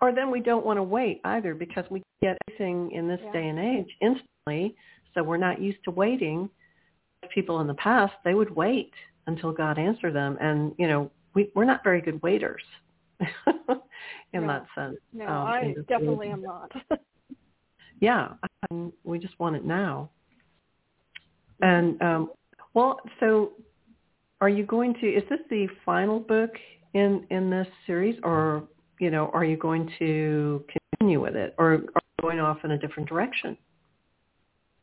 or 0.00 0.12
then 0.14 0.30
we 0.30 0.40
don't 0.40 0.64
want 0.64 0.78
to 0.78 0.82
wait 0.82 1.20
either 1.24 1.54
because 1.54 1.84
we 1.90 2.02
get 2.22 2.38
everything 2.48 2.90
in 2.92 3.06
this 3.08 3.20
yeah. 3.24 3.32
day 3.32 3.48
and 3.48 3.58
age 3.58 3.88
instantly 4.00 4.74
so 5.14 5.22
we're 5.22 5.36
not 5.36 5.60
used 5.60 5.78
to 5.84 5.90
waiting. 5.90 6.50
People 7.32 7.60
in 7.60 7.66
the 7.66 7.74
past, 7.74 8.12
they 8.24 8.34
would 8.34 8.54
wait 8.54 8.92
until 9.26 9.52
God 9.52 9.78
answered 9.78 10.14
them. 10.14 10.36
And, 10.40 10.72
you 10.78 10.86
know, 10.86 11.10
we, 11.34 11.50
we're 11.54 11.64
not 11.64 11.82
very 11.82 12.00
good 12.00 12.22
waiters 12.22 12.62
in 13.20 14.42
no. 14.42 14.46
that 14.46 14.66
sense. 14.74 14.96
No, 15.12 15.26
um, 15.26 15.46
I 15.46 15.74
definitely 15.88 16.28
am 16.28 16.42
not. 16.42 16.70
yeah, 18.00 18.28
I 18.70 18.90
we 19.04 19.18
just 19.18 19.38
want 19.38 19.56
it 19.56 19.64
now. 19.64 20.10
And, 21.60 22.00
um, 22.02 22.30
well, 22.74 23.00
so 23.20 23.52
are 24.40 24.48
you 24.48 24.66
going 24.66 24.94
to, 25.00 25.06
is 25.06 25.22
this 25.30 25.38
the 25.48 25.68
final 25.86 26.20
book 26.20 26.50
in, 26.92 27.26
in 27.30 27.48
this 27.48 27.68
series 27.86 28.18
or, 28.22 28.64
you 29.00 29.10
know, 29.10 29.30
are 29.32 29.44
you 29.44 29.56
going 29.56 29.90
to 29.98 30.64
continue 30.98 31.20
with 31.20 31.36
it 31.36 31.54
or 31.58 31.72
are 31.72 31.74
you 31.74 31.88
going 32.20 32.40
off 32.40 32.58
in 32.64 32.72
a 32.72 32.78
different 32.78 33.08
direction? 33.08 33.56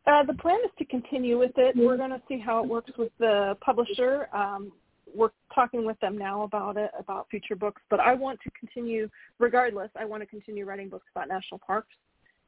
Uh, 0.07 0.23
the 0.23 0.33
plan 0.33 0.57
is 0.65 0.71
to 0.79 0.85
continue 0.85 1.37
with 1.37 1.51
it. 1.57 1.75
We're 1.75 1.97
going 1.97 2.09
to 2.09 2.21
see 2.27 2.39
how 2.39 2.63
it 2.63 2.67
works 2.67 2.91
with 2.97 3.11
the 3.19 3.55
publisher. 3.61 4.27
Um, 4.33 4.71
we're 5.13 5.29
talking 5.53 5.85
with 5.85 5.99
them 5.99 6.17
now 6.17 6.43
about 6.43 6.77
it, 6.77 6.89
about 6.97 7.27
future 7.29 7.55
books. 7.55 7.81
But 7.89 7.99
I 7.99 8.13
want 8.13 8.39
to 8.43 8.51
continue, 8.59 9.09
regardless. 9.39 9.89
I 9.99 10.05
want 10.05 10.23
to 10.23 10.27
continue 10.27 10.65
writing 10.65 10.89
books 10.89 11.05
about 11.15 11.27
national 11.27 11.59
parks, 11.59 11.93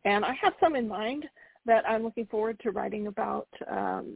and 0.05 0.25
I 0.25 0.33
have 0.41 0.53
some 0.59 0.75
in 0.75 0.87
mind 0.87 1.25
that 1.65 1.87
I'm 1.87 2.03
looking 2.03 2.25
forward 2.25 2.59
to 2.63 2.71
writing 2.71 3.07
about. 3.07 3.47
Um, 3.69 4.15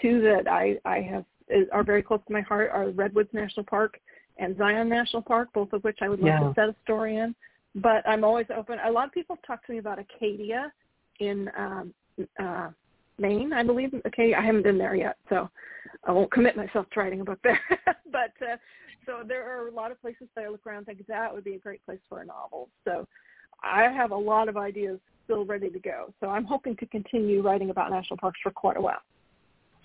two 0.00 0.20
that 0.22 0.48
I 0.48 0.78
I 0.84 1.00
have 1.00 1.24
are 1.72 1.82
very 1.82 2.02
close 2.02 2.20
to 2.26 2.32
my 2.32 2.40
heart 2.42 2.70
are 2.72 2.90
Redwoods 2.90 3.30
National 3.32 3.64
Park 3.64 3.98
and 4.38 4.56
Zion 4.56 4.88
National 4.88 5.22
Park, 5.22 5.48
both 5.52 5.72
of 5.72 5.82
which 5.82 5.98
I 6.00 6.08
would 6.08 6.20
love 6.20 6.28
yeah. 6.28 6.40
to 6.40 6.52
set 6.54 6.68
a 6.68 6.76
story 6.84 7.16
in. 7.16 7.34
But 7.74 8.08
I'm 8.08 8.24
always 8.24 8.46
open. 8.56 8.78
A 8.84 8.90
lot 8.90 9.06
of 9.06 9.12
people 9.12 9.36
talk 9.46 9.64
to 9.66 9.72
me 9.72 9.78
about 9.78 9.98
Acadia 9.98 10.72
in 11.20 11.50
um, 11.56 11.92
uh, 12.38 12.68
Maine, 13.18 13.52
I 13.52 13.62
believe. 13.62 13.92
Okay, 14.06 14.34
I 14.34 14.42
haven't 14.42 14.62
been 14.62 14.78
there 14.78 14.94
yet, 14.94 15.16
so 15.28 15.48
I 16.04 16.12
won't 16.12 16.30
commit 16.30 16.56
myself 16.56 16.86
to 16.90 17.00
writing 17.00 17.20
a 17.20 17.24
book 17.24 17.38
there. 17.42 17.60
but 18.12 18.32
uh, 18.42 18.56
so 19.06 19.22
there 19.26 19.44
are 19.44 19.68
a 19.68 19.72
lot 19.72 19.90
of 19.90 20.00
places 20.00 20.28
that 20.34 20.44
I 20.44 20.48
look 20.48 20.66
around 20.66 20.78
and 20.78 20.86
think 20.86 21.06
that 21.06 21.32
would 21.32 21.44
be 21.44 21.54
a 21.54 21.58
great 21.58 21.84
place 21.84 22.00
for 22.08 22.20
a 22.20 22.24
novel. 22.24 22.68
So 22.84 23.06
I 23.62 23.84
have 23.84 24.10
a 24.10 24.16
lot 24.16 24.48
of 24.48 24.56
ideas 24.56 24.98
still 25.24 25.44
ready 25.44 25.70
to 25.70 25.78
go. 25.78 26.12
So 26.20 26.28
I'm 26.28 26.44
hoping 26.44 26.76
to 26.76 26.86
continue 26.86 27.42
writing 27.42 27.70
about 27.70 27.90
national 27.90 28.18
parks 28.18 28.38
for 28.42 28.50
quite 28.50 28.76
a 28.76 28.80
while. 28.80 29.02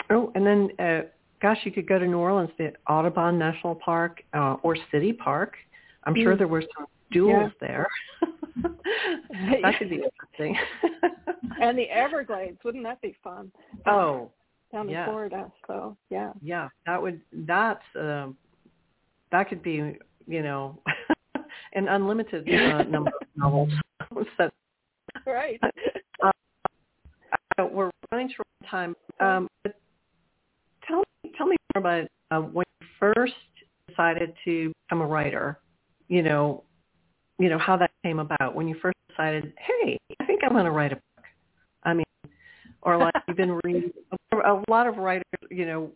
Oh, 0.09 0.31
and 0.35 0.45
then, 0.45 0.69
uh, 0.79 1.01
gosh, 1.41 1.59
you 1.63 1.71
could 1.71 1.87
go 1.87 1.97
to 1.97 2.05
New 2.05 2.17
Orleans, 2.17 2.51
the 2.57 2.73
Audubon 2.87 3.39
National 3.39 3.75
Park 3.75 4.21
uh, 4.33 4.55
or 4.63 4.77
City 4.91 5.13
Park. 5.13 5.55
I'm 6.03 6.15
sure 6.15 6.35
mm. 6.35 6.37
there 6.37 6.47
were 6.47 6.63
some 6.77 6.87
duels 7.13 7.51
yeah. 7.61 7.67
there. 7.67 7.87
that 9.61 9.73
could 9.79 9.89
be 9.89 10.03
interesting. 10.03 10.57
and 11.61 11.77
the 11.77 11.89
Everglades, 11.89 12.57
wouldn't 12.63 12.83
that 12.83 13.01
be 13.01 13.15
fun? 13.23 13.51
Oh, 13.85 14.31
down 14.73 14.89
yeah. 14.89 15.05
in 15.05 15.09
Florida. 15.09 15.51
So 15.67 15.95
yeah. 16.09 16.31
Yeah, 16.41 16.69
that 16.85 17.01
would 17.01 17.21
that's 17.31 17.83
uh, 17.99 18.27
that 19.31 19.47
could 19.47 19.63
be 19.63 19.97
you 20.27 20.41
know 20.43 20.79
an 21.73 21.87
unlimited 21.87 22.47
uh, 22.49 22.83
number 22.83 23.11
of 23.21 23.27
novels. 23.35 23.69
so, 24.37 24.49
right. 25.25 25.59
Uh, 27.59 27.65
we're 27.71 27.91
running 28.11 28.29
short 28.29 28.47
of 28.61 28.69
time. 28.69 28.95
Um, 29.19 29.47
but 29.63 29.75
tell 30.87 30.99
me 30.99 31.31
tell 31.37 31.47
me 31.47 31.55
more 31.75 31.79
about 31.81 32.07
uh, 32.31 32.41
when 32.41 32.65
you 32.81 32.87
first 32.99 33.33
decided 33.87 34.33
to 34.45 34.73
become 34.87 35.01
a 35.01 35.07
writer. 35.07 35.59
You 36.07 36.23
know, 36.23 36.63
you 37.43 37.49
know 37.49 37.59
how 37.59 37.75
that 37.75 37.91
came 38.03 38.19
about 38.19 38.55
when 38.55 38.69
you 38.69 38.75
first 38.81 38.95
decided, 39.09 39.51
hey, 39.57 39.97
I 40.21 40.25
think 40.25 40.39
I'm 40.45 40.53
going 40.53 40.63
to 40.63 40.71
write 40.71 40.93
a 40.93 40.95
book. 40.95 41.25
I 41.83 41.93
mean, 41.93 42.05
or 42.83 42.97
like 42.97 43.13
you've 43.27 43.35
been 43.35 43.59
reading 43.65 43.91
a 44.31 44.61
lot 44.69 44.87
of 44.87 44.95
writers, 44.95 45.23
you 45.51 45.65
know, 45.65 45.91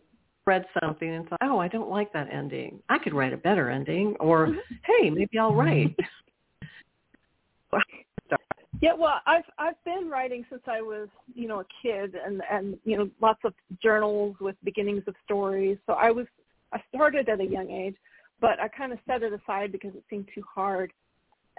read 0.46 0.66
something 0.82 1.08
and 1.08 1.26
thought, 1.26 1.38
oh, 1.42 1.58
I 1.58 1.68
don't 1.68 1.88
like 1.88 2.12
that 2.12 2.28
ending. 2.30 2.80
I 2.90 2.98
could 2.98 3.14
write 3.14 3.32
a 3.32 3.38
better 3.38 3.70
ending, 3.70 4.14
or 4.20 4.48
mm-hmm. 4.48 4.58
hey, 4.84 5.08
maybe 5.08 5.38
I'll 5.38 5.54
write. 5.54 5.96
yeah, 8.82 8.92
well, 8.92 9.20
I've 9.26 9.44
I've 9.58 9.82
been 9.86 10.10
writing 10.10 10.44
since 10.50 10.62
I 10.66 10.82
was, 10.82 11.08
you 11.34 11.48
know, 11.48 11.60
a 11.60 11.66
kid, 11.82 12.14
and 12.14 12.42
and 12.50 12.76
you 12.84 12.98
know, 12.98 13.08
lots 13.22 13.40
of 13.44 13.54
journals 13.82 14.36
with 14.38 14.56
beginnings 14.64 15.04
of 15.06 15.14
stories. 15.24 15.78
So 15.86 15.94
I 15.94 16.10
was 16.10 16.26
I 16.74 16.82
started 16.94 17.30
at 17.30 17.40
a 17.40 17.46
young 17.46 17.70
age, 17.70 17.96
but 18.38 18.60
I 18.60 18.68
kind 18.68 18.92
of 18.92 18.98
set 19.06 19.22
it 19.22 19.32
aside 19.32 19.72
because 19.72 19.94
it 19.94 20.04
seemed 20.10 20.28
too 20.34 20.44
hard. 20.54 20.92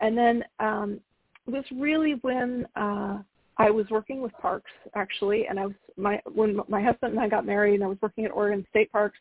And 0.02 0.18
then 0.18 0.44
um, 0.60 1.00
it 1.48 1.52
was 1.52 1.66
really 1.76 2.14
when 2.22 2.66
uh, 2.76 3.20
I 3.58 3.70
was 3.70 3.86
working 3.90 4.22
with 4.22 4.32
parks 4.34 4.72
actually, 4.96 5.48
and 5.48 5.60
I 5.60 5.66
was 5.66 5.76
my 5.98 6.22
when 6.34 6.62
my 6.68 6.82
husband 6.82 7.14
and 7.14 7.20
I 7.20 7.28
got 7.28 7.46
married, 7.46 7.76
and 7.76 7.84
I 7.84 7.88
was 7.88 7.98
working 8.02 8.26
at 8.26 8.32
Oregon 8.32 8.66
State 8.70 8.92
Parks, 8.92 9.18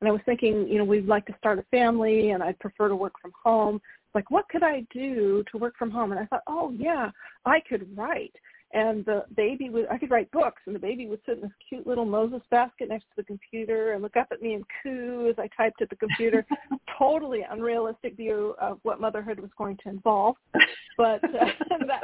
and 0.00 0.08
I 0.08 0.12
was 0.12 0.20
thinking, 0.26 0.68
you 0.68 0.78
know, 0.78 0.84
we'd 0.84 1.06
like 1.06 1.26
to 1.26 1.34
start 1.38 1.58
a 1.58 1.64
family, 1.70 2.30
and 2.30 2.42
I'd 2.42 2.58
prefer 2.58 2.88
to 2.88 2.96
work 2.96 3.14
from 3.20 3.32
home. 3.42 3.80
Like, 4.14 4.30
what 4.30 4.48
could 4.48 4.62
I 4.62 4.86
do 4.92 5.44
to 5.50 5.58
work 5.58 5.76
from 5.78 5.90
home? 5.90 6.12
And 6.12 6.20
I 6.20 6.26
thought, 6.26 6.42
oh 6.46 6.72
yeah, 6.76 7.10
I 7.44 7.60
could 7.60 7.88
write. 7.96 8.34
And 8.72 9.04
the 9.06 9.24
baby 9.34 9.70
would 9.70 9.86
I 9.88 9.98
could 9.98 10.10
write 10.10 10.30
books 10.30 10.62
and 10.66 10.74
the 10.74 10.80
baby 10.80 11.06
would 11.06 11.20
sit 11.24 11.36
in 11.36 11.42
this 11.42 11.50
cute 11.68 11.86
little 11.86 12.04
Moses 12.04 12.42
basket 12.50 12.88
next 12.88 13.04
to 13.04 13.16
the 13.16 13.22
computer 13.22 13.92
and 13.92 14.02
look 14.02 14.16
up 14.16 14.28
at 14.30 14.42
me 14.42 14.54
and 14.54 14.64
coo 14.82 15.28
as 15.30 15.38
I 15.38 15.48
typed 15.56 15.80
at 15.80 15.90
the 15.90 15.96
computer. 15.96 16.46
totally 16.98 17.46
unrealistic 17.48 18.16
view 18.16 18.54
of 18.60 18.78
what 18.82 19.00
motherhood 19.00 19.40
was 19.40 19.50
going 19.56 19.78
to 19.84 19.88
involve. 19.88 20.36
But 20.96 21.24
uh, 21.24 21.46
that, 21.86 22.02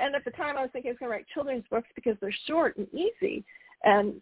and 0.00 0.14
at 0.14 0.24
the 0.24 0.30
time 0.32 0.56
I 0.56 0.62
was 0.62 0.70
thinking 0.72 0.90
I 0.90 0.92
was 0.92 0.98
going 0.98 1.10
to 1.10 1.16
write 1.16 1.26
children's 1.32 1.64
books 1.70 1.88
because 1.94 2.16
they're 2.20 2.34
short 2.46 2.76
and 2.76 2.88
easy 2.92 3.44
and 3.84 4.14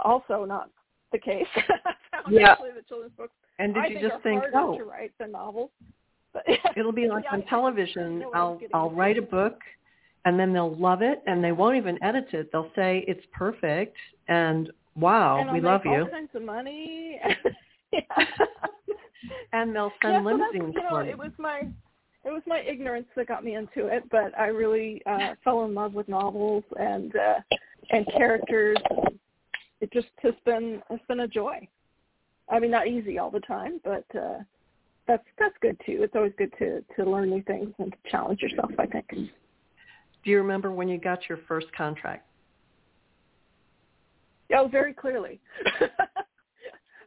also 0.00 0.44
not 0.44 0.68
the 1.12 1.18
case. 1.18 1.46
yeah. 2.30 2.56
The 2.56 2.82
children's 2.88 3.14
books 3.16 3.34
and 3.58 3.74
did 3.74 3.84
I 3.84 3.86
you 3.86 3.94
think 3.94 4.12
just 4.12 4.22
think, 4.22 4.44
oh, 4.54 4.76
to 4.76 4.84
write 4.84 5.12
than 5.18 5.32
novels? 5.32 5.70
But, 6.32 6.44
it'll 6.76 6.92
be 6.92 7.08
like 7.08 7.24
yeah, 7.24 7.34
on 7.34 7.42
television. 7.44 8.24
I'll 8.34 8.58
I'll 8.72 8.90
write 8.90 9.18
a 9.18 9.22
book, 9.22 9.58
and 10.24 10.38
then 10.38 10.52
they'll 10.52 10.76
love 10.76 11.02
it, 11.02 11.22
and 11.26 11.42
they 11.42 11.52
won't 11.52 11.76
even 11.76 12.02
edit 12.02 12.28
it. 12.32 12.50
They'll 12.52 12.70
say 12.76 13.04
it's 13.08 13.24
perfect, 13.32 13.96
and 14.28 14.70
wow, 14.94 15.38
and 15.38 15.52
we 15.52 15.60
love 15.60 15.82
make 15.84 15.94
you. 15.94 16.02
All 16.02 16.08
kinds 16.08 16.30
of 16.34 16.42
money. 16.42 17.20
and 19.52 19.74
they'll 19.74 19.92
send 20.02 20.14
yeah, 20.14 20.20
so 20.20 20.24
limousines 20.24 20.74
you 20.74 20.82
know, 20.82 20.98
it 20.98 21.18
was 21.18 21.32
my 21.38 21.62
it 22.24 22.30
was 22.30 22.42
my 22.46 22.60
ignorance 22.60 23.06
that 23.16 23.28
got 23.28 23.44
me 23.44 23.54
into 23.54 23.86
it, 23.86 24.04
but 24.10 24.36
I 24.38 24.46
really 24.46 25.02
uh 25.06 25.34
fell 25.44 25.64
in 25.64 25.74
love 25.74 25.94
with 25.94 26.08
novels 26.08 26.64
and 26.78 27.14
uh 27.16 27.40
and 27.90 28.06
characters. 28.16 28.78
And 28.90 29.18
It 29.80 29.92
just 29.92 30.08
has 30.22 30.34
been 30.44 30.82
it's 30.90 31.04
been 31.06 31.20
a 31.20 31.28
joy. 31.28 31.66
I 32.48 32.58
mean, 32.58 32.70
not 32.70 32.88
easy 32.88 33.18
all 33.18 33.30
the 33.30 33.40
time, 33.40 33.80
but 33.84 34.04
uh 34.16 34.38
that's 35.06 35.24
that's 35.38 35.56
good 35.60 35.78
too. 35.84 35.98
It's 36.02 36.14
always 36.14 36.32
good 36.38 36.52
to 36.58 36.84
to 36.96 37.10
learn 37.10 37.30
new 37.30 37.42
things 37.42 37.74
and 37.78 37.92
to 37.92 38.10
challenge 38.10 38.40
yourself. 38.40 38.70
I 38.78 38.86
think. 38.86 39.06
Do 40.24 40.30
you 40.30 40.38
remember 40.38 40.70
when 40.70 40.88
you 40.88 40.98
got 40.98 41.28
your 41.28 41.38
first 41.48 41.66
contract? 41.76 42.26
Oh, 44.54 44.68
very 44.68 44.92
clearly. 44.92 45.40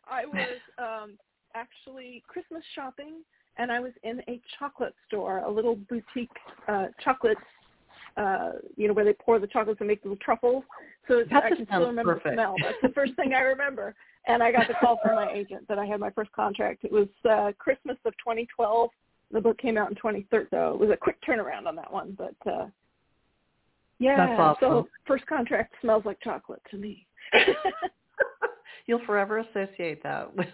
I 0.10 0.26
was 0.26 0.60
um 0.78 1.18
actually 1.56 2.24
Christmas 2.28 2.64
shopping 2.74 3.22
and 3.58 3.72
I 3.72 3.80
was 3.80 3.94
in 4.04 4.22
a 4.28 4.42
chocolate 4.60 4.94
store, 5.08 5.40
a 5.40 5.50
little 5.52 5.76
boutique 5.76 6.30
uh 6.68 6.88
chocolate 7.04 7.38
uh 8.18 8.54
you 8.76 8.88
know 8.88 8.94
where 8.94 9.06
they 9.06 9.14
pour 9.14 9.40
the 9.40 9.48
chocolates 9.48 9.80
and 9.80 9.88
make 9.88 10.04
little 10.04 10.18
truffles. 10.18 10.64
So 11.08 11.24
That 11.32 11.46
I 11.46 11.50
can 11.50 11.66
still 11.66 11.88
remember 11.88 12.16
perfect. 12.16 12.36
the 12.36 12.42
smell. 12.42 12.56
That's 12.62 12.78
the 12.82 12.90
first 12.90 13.16
thing 13.16 13.34
I 13.34 13.42
remember. 13.42 13.96
And 14.28 14.42
I 14.42 14.52
got 14.52 14.68
the 14.68 14.74
call 14.76 15.00
from 15.04 15.16
my 15.16 15.32
agent 15.32 15.68
that 15.68 15.78
I 15.78 15.86
had 15.86 16.00
my 16.00 16.10
first 16.10 16.32
contract. 16.32 16.84
It 16.84 16.92
was 16.92 17.08
uh 17.30 17.52
Christmas 17.58 17.98
of 18.06 18.14
2012. 18.18 18.90
The 19.32 19.42
book 19.42 19.58
came 19.58 19.78
out 19.78 19.90
in 19.90 19.96
2013, 19.96 20.48
so 20.52 20.74
it 20.74 20.80
was 20.80 20.90
a 20.90 20.98
quick 20.98 21.18
turnaround 21.28 21.68
on 21.68 21.76
that 21.76 21.92
one. 21.92 22.18
But 22.18 22.52
uh 22.52 22.68
yeah, 24.00 24.54
so 24.60 24.88
first 25.06 25.26
contract 25.28 25.74
smells 25.82 26.04
like 26.06 26.20
chocolate 26.22 26.62
to 26.72 26.78
me. 26.78 27.06
You'll 28.88 29.06
forever 29.06 29.40
associate 29.40 30.04
that 30.04 30.36
with. 30.36 30.48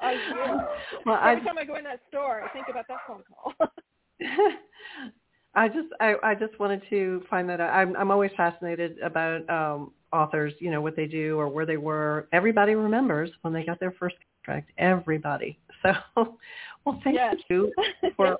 I 0.00 0.14
well, 1.06 1.18
Every 1.22 1.40
I 1.40 1.44
time 1.44 1.58
I 1.58 1.64
go 1.64 1.76
in 1.76 1.84
that 1.84 2.00
store, 2.08 2.42
I 2.42 2.48
think 2.52 2.66
about 2.68 2.86
that 2.88 2.98
phone 3.06 3.22
call. 3.28 3.54
I 5.54 5.68
just 5.68 5.88
I, 6.00 6.14
I 6.22 6.34
just 6.34 6.58
wanted 6.58 6.82
to 6.90 7.22
find 7.28 7.48
that 7.48 7.60
out. 7.60 7.72
I'm 7.72 7.96
I'm 7.96 8.10
always 8.10 8.30
fascinated 8.36 8.98
about 9.00 9.48
um 9.48 9.92
authors, 10.12 10.52
you 10.58 10.70
know, 10.70 10.80
what 10.80 10.96
they 10.96 11.06
do 11.06 11.38
or 11.38 11.48
where 11.48 11.66
they 11.66 11.76
were. 11.76 12.28
Everybody 12.32 12.74
remembers 12.74 13.30
when 13.42 13.52
they 13.52 13.64
got 13.64 13.78
their 13.80 13.92
first 13.92 14.16
contract. 14.44 14.70
Everybody. 14.78 15.58
So 15.82 16.38
well 16.84 17.00
thank 17.02 17.16
Yes. 17.16 17.36
you 17.50 17.72
for 18.16 18.38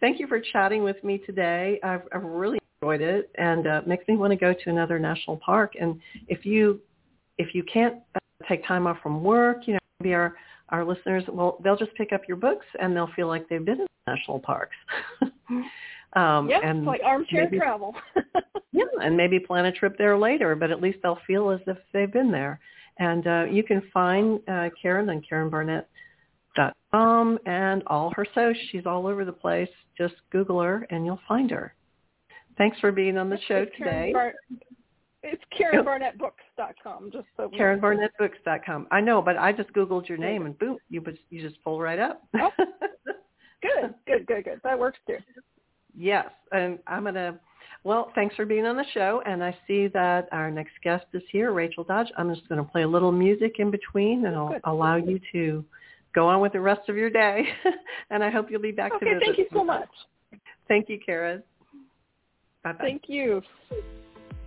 thank 0.00 0.18
you 0.18 0.26
for 0.26 0.40
chatting 0.40 0.82
with 0.82 1.02
me 1.04 1.18
today. 1.18 1.78
I've 1.84 2.02
I've 2.12 2.24
really 2.24 2.58
enjoyed 2.92 3.06
it 3.06 3.30
and 3.36 3.66
uh 3.66 3.80
makes 3.86 4.06
me 4.08 4.16
want 4.16 4.30
to 4.30 4.36
go 4.36 4.52
to 4.52 4.70
another 4.70 4.98
national 4.98 5.36
park 5.38 5.72
and 5.80 5.98
if 6.28 6.44
you 6.46 6.80
if 7.38 7.54
you 7.54 7.62
can't 7.64 7.96
uh, 8.14 8.18
take 8.48 8.66
time 8.66 8.86
off 8.86 8.96
from 9.02 9.22
work, 9.22 9.66
you 9.66 9.74
know, 9.74 9.78
maybe 10.00 10.14
our 10.14 10.34
our 10.70 10.84
listeners 10.84 11.22
well 11.28 11.58
they'll 11.62 11.76
just 11.76 11.94
pick 11.94 12.12
up 12.12 12.22
your 12.28 12.36
books 12.36 12.66
and 12.80 12.94
they'll 12.94 13.10
feel 13.16 13.28
like 13.28 13.48
they've 13.48 13.64
been 13.64 13.80
in 13.80 13.86
national 14.06 14.38
parks. 14.40 14.76
um 16.14 16.48
yeah, 16.48 16.60
and 16.62 16.78
it's 16.78 16.86
like 16.86 17.00
armchair 17.04 17.44
maybe- 17.44 17.58
travel. 17.58 17.94
yeah, 18.72 18.84
and 19.02 19.16
maybe 19.16 19.38
plan 19.40 19.66
a 19.66 19.72
trip 19.72 19.96
there 19.98 20.16
later, 20.18 20.54
but 20.54 20.70
at 20.70 20.80
least 20.80 20.98
they'll 21.02 21.18
feel 21.26 21.50
as 21.50 21.60
if 21.66 21.76
they've 21.92 22.12
been 22.12 22.30
there. 22.30 22.60
And 22.98 23.26
uh, 23.26 23.44
you 23.50 23.62
can 23.62 23.82
find 23.92 24.40
uh, 24.48 24.70
Karen 24.80 25.10
on 25.10 25.20
KarenBarnett.com 25.30 27.38
and 27.44 27.82
all 27.88 28.10
her 28.16 28.24
socials. 28.34 28.56
She's 28.72 28.86
all 28.86 29.06
over 29.06 29.26
the 29.26 29.32
place. 29.32 29.68
Just 29.98 30.14
Google 30.32 30.62
her 30.62 30.86
and 30.88 31.04
you'll 31.04 31.20
find 31.28 31.50
her. 31.50 31.74
Thanks 32.58 32.78
for 32.80 32.90
being 32.92 33.18
on 33.18 33.28
the 33.30 33.38
show 33.48 33.58
It's 33.58 33.76
Karen 33.76 33.92
today. 33.94 34.12
Bar- 34.12 34.34
it's 35.22 35.42
KarenBarnettBooks.com. 35.58 37.10
Just 37.12 37.26
so 37.36 37.48
KarenBarnettBooks.com. 37.50 38.86
I 38.90 39.00
know, 39.00 39.20
but 39.20 39.36
I 39.36 39.52
just 39.52 39.72
Googled 39.72 40.08
your 40.08 40.18
name 40.18 40.46
and 40.46 40.56
boom, 40.58 40.78
you 40.88 41.00
just, 41.00 41.18
you 41.30 41.42
just 41.46 41.62
pull 41.64 41.80
right 41.80 41.98
up. 41.98 42.22
Oh. 42.34 42.50
Good, 43.62 43.94
good, 44.06 44.26
good, 44.26 44.44
good. 44.44 44.60
That 44.62 44.78
works 44.78 44.98
too. 45.08 45.16
Yes, 45.96 46.26
and 46.52 46.78
I'm 46.86 47.04
gonna. 47.04 47.40
Well, 47.84 48.12
thanks 48.14 48.36
for 48.36 48.44
being 48.44 48.66
on 48.66 48.76
the 48.76 48.84
show, 48.92 49.22
and 49.26 49.42
I 49.42 49.56
see 49.66 49.88
that 49.88 50.28
our 50.30 50.50
next 50.50 50.72
guest 50.84 51.06
is 51.14 51.22
here, 51.32 51.52
Rachel 51.52 51.82
Dodge. 51.82 52.08
I'm 52.18 52.32
just 52.34 52.48
going 52.48 52.62
to 52.62 52.70
play 52.70 52.82
a 52.82 52.88
little 52.88 53.12
music 53.12 53.56
in 53.58 53.70
between, 53.70 54.26
and 54.26 54.36
I'll 54.36 54.48
Good. 54.50 54.60
allow 54.64 54.96
you 54.96 55.18
to 55.32 55.64
go 56.14 56.28
on 56.28 56.40
with 56.40 56.52
the 56.52 56.60
rest 56.60 56.88
of 56.88 56.96
your 56.96 57.10
day. 57.10 57.48
and 58.10 58.22
I 58.22 58.30
hope 58.30 58.50
you'll 58.50 58.60
be 58.60 58.72
back 58.72 58.90
to 58.92 58.96
Okay, 58.96 59.14
visit. 59.14 59.22
thank 59.24 59.38
you 59.38 59.46
so 59.52 59.64
much. 59.64 59.88
Thank 60.68 60.88
you, 60.88 60.98
Karen. 61.04 61.42
Bye 62.66 62.72
bye. 62.72 62.78
Thank 62.80 63.02
you. 63.06 63.42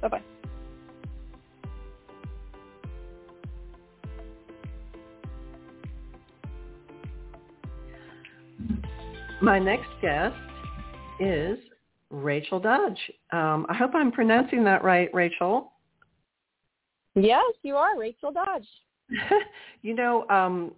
Bye 0.01 0.09
bye. 0.09 0.21
My 9.41 9.57
next 9.57 9.87
guest 10.01 10.35
is 11.21 11.57
Rachel 12.09 12.59
Dodge. 12.59 12.99
Um, 13.31 13.65
I 13.69 13.73
hope 13.73 13.91
I'm 13.95 14.11
pronouncing 14.11 14.65
that 14.65 14.83
right, 14.83 15.09
Rachel. 15.13 15.71
Yes, 17.15 17.53
you 17.63 17.77
are 17.77 17.97
Rachel 17.97 18.33
Dodge. 18.33 18.67
you 19.81 19.95
know, 19.95 20.27
um, 20.27 20.73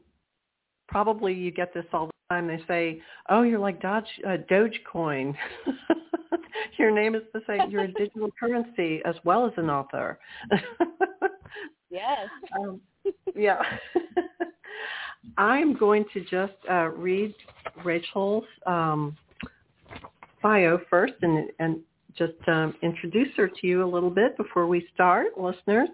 probably 0.92 1.34
you 1.34 1.52
get 1.52 1.74
this 1.74 1.86
all 1.94 2.08
the 2.08 2.14
time. 2.30 2.48
They 2.48 2.62
say, 2.68 3.02
"Oh, 3.30 3.42
you're 3.42 3.60
like 3.60 3.82
Dodge 3.82 4.06
uh, 4.26 4.38
Dogecoin." 4.50 5.36
Your 6.78 6.92
name 6.92 7.16
is 7.16 7.24
the 7.34 7.42
same. 7.48 7.72
You're 7.72 7.84
a 7.84 7.92
digital 7.92 8.30
currency 8.40 9.02
as 9.06 9.16
well 9.24 9.46
as 9.46 9.54
an 9.58 9.70
author. 9.70 10.20
Yes. 11.92 12.30
um, 12.60 12.82
yeah. 13.36 13.62
I'm 15.38 15.78
going 15.78 16.06
to 16.14 16.22
just 16.22 16.54
uh, 16.70 16.90
read 16.90 17.36
Rachel's 17.86 18.46
um, 18.66 19.16
bio 20.42 20.80
first 20.90 21.14
and, 21.22 21.50
and 21.60 21.80
just 22.18 22.34
um, 22.48 22.74
introduce 22.82 23.30
her 23.38 23.48
to 23.48 23.68
you 23.68 23.84
a 23.84 23.90
little 23.90 24.10
bit 24.10 24.36
before 24.38 24.66
we 24.66 24.88
start, 24.94 25.38
listeners. 25.38 25.90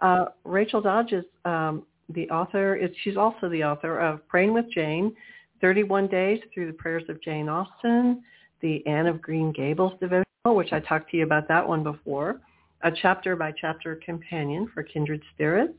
Uh, 0.00 0.26
Rachel 0.44 0.80
Dodge 0.80 1.12
is 1.12 1.24
um, 1.44 1.84
the 2.08 2.28
author. 2.30 2.76
Is, 2.76 2.90
she's 3.02 3.16
also 3.16 3.48
the 3.48 3.64
author 3.64 3.98
of 3.98 4.26
Praying 4.28 4.54
with 4.54 4.70
Jane, 4.72 5.14
31 5.60 6.08
Days 6.08 6.40
Through 6.52 6.66
the 6.66 6.72
Prayers 6.72 7.04
of 7.08 7.22
Jane 7.22 7.48
Austen, 7.48 8.22
the 8.60 8.86
Anne 8.86 9.06
of 9.06 9.20
Green 9.20 9.52
Gables 9.52 9.92
devotional, 10.00 10.24
which 10.44 10.72
I 10.72 10.80
talked 10.80 11.10
to 11.10 11.16
you 11.16 11.24
about 11.24 11.48
that 11.48 11.66
one 11.66 11.82
before, 11.82 12.40
a 12.82 12.90
chapter-by-chapter 12.90 14.00
companion 14.04 14.70
for 14.72 14.82
kindred 14.82 15.22
spirits, 15.34 15.74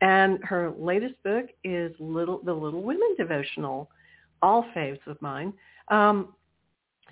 and 0.00 0.42
her 0.44 0.72
latest 0.78 1.22
book 1.22 1.46
is 1.64 1.92
Little 1.98 2.40
the 2.44 2.52
Little 2.52 2.82
Women 2.82 3.14
devotional, 3.18 3.90
all 4.42 4.64
faves 4.74 5.06
of 5.06 5.20
mine. 5.20 5.52
Um, 5.88 6.34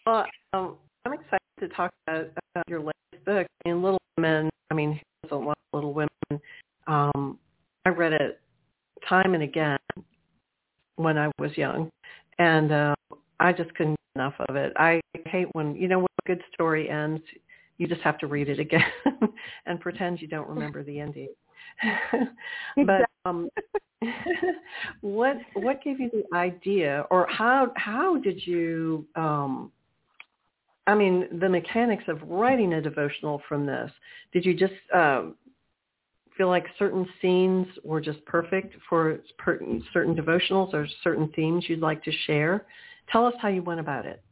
well, 0.06 0.24
um, 0.54 0.76
I'm 1.04 1.12
excited 1.12 1.40
to 1.60 1.68
talk 1.68 1.92
about, 2.06 2.30
about 2.54 2.66
your 2.68 2.80
latest 2.80 3.26
book. 3.26 3.46
In 3.66 3.82
little 3.82 4.00
Women. 4.16 4.48
I 4.70 4.74
mean, 4.74 4.92
who 4.92 5.00
doesn't 5.28 5.44
love 5.44 5.56
Little 5.72 5.92
Women. 5.92 6.08
Um, 6.86 7.36
I 7.84 7.88
read 7.90 8.12
it 8.12 8.40
time 9.08 9.34
and 9.34 9.42
again 9.42 9.76
when 10.96 11.18
I 11.18 11.30
was 11.38 11.56
young, 11.56 11.90
and 12.38 12.72
uh, 12.72 12.94
I 13.40 13.52
just 13.52 13.74
couldn't 13.74 13.96
get 14.14 14.20
enough 14.20 14.34
of 14.48 14.56
it. 14.56 14.72
I 14.76 15.00
hate 15.26 15.48
when 15.52 15.74
you 15.74 15.88
know 15.88 15.98
when 15.98 16.08
a 16.24 16.26
good 16.26 16.42
story 16.52 16.88
ends, 16.88 17.22
you 17.78 17.86
just 17.86 18.02
have 18.02 18.18
to 18.18 18.26
read 18.26 18.48
it 18.48 18.58
again 18.58 18.82
and 19.66 19.80
pretend 19.80 20.20
you 20.20 20.28
don't 20.28 20.48
remember 20.48 20.82
the 20.82 21.00
ending. 21.00 21.28
but 22.86 23.02
um, 23.24 23.48
what 25.00 25.36
what 25.54 25.82
gave 25.82 26.00
you 26.00 26.10
the 26.10 26.36
idea, 26.36 27.06
or 27.10 27.26
how 27.28 27.72
how 27.76 28.18
did 28.18 28.46
you? 28.46 29.06
Um, 29.16 29.72
I 30.86 30.94
mean, 30.94 31.26
the 31.40 31.48
mechanics 31.48 32.04
of 32.08 32.20
writing 32.28 32.74
a 32.74 32.82
devotional 32.82 33.40
from 33.48 33.64
this. 33.64 33.90
Did 34.32 34.44
you 34.44 34.54
just 34.54 34.74
um, 34.94 35.34
feel 36.36 36.48
like 36.48 36.66
certain 36.78 37.06
scenes 37.20 37.66
were 37.84 38.00
just 38.00 38.24
perfect 38.26 38.74
for 38.88 39.20
certain 39.92 40.14
devotionals 40.14 40.74
or 40.74 40.86
certain 41.02 41.30
themes 41.34 41.64
you'd 41.68 41.80
like 41.80 42.02
to 42.04 42.12
share? 42.26 42.66
Tell 43.10 43.26
us 43.26 43.34
how 43.40 43.48
you 43.48 43.62
went 43.62 43.80
about 43.80 44.06
it. 44.06 44.22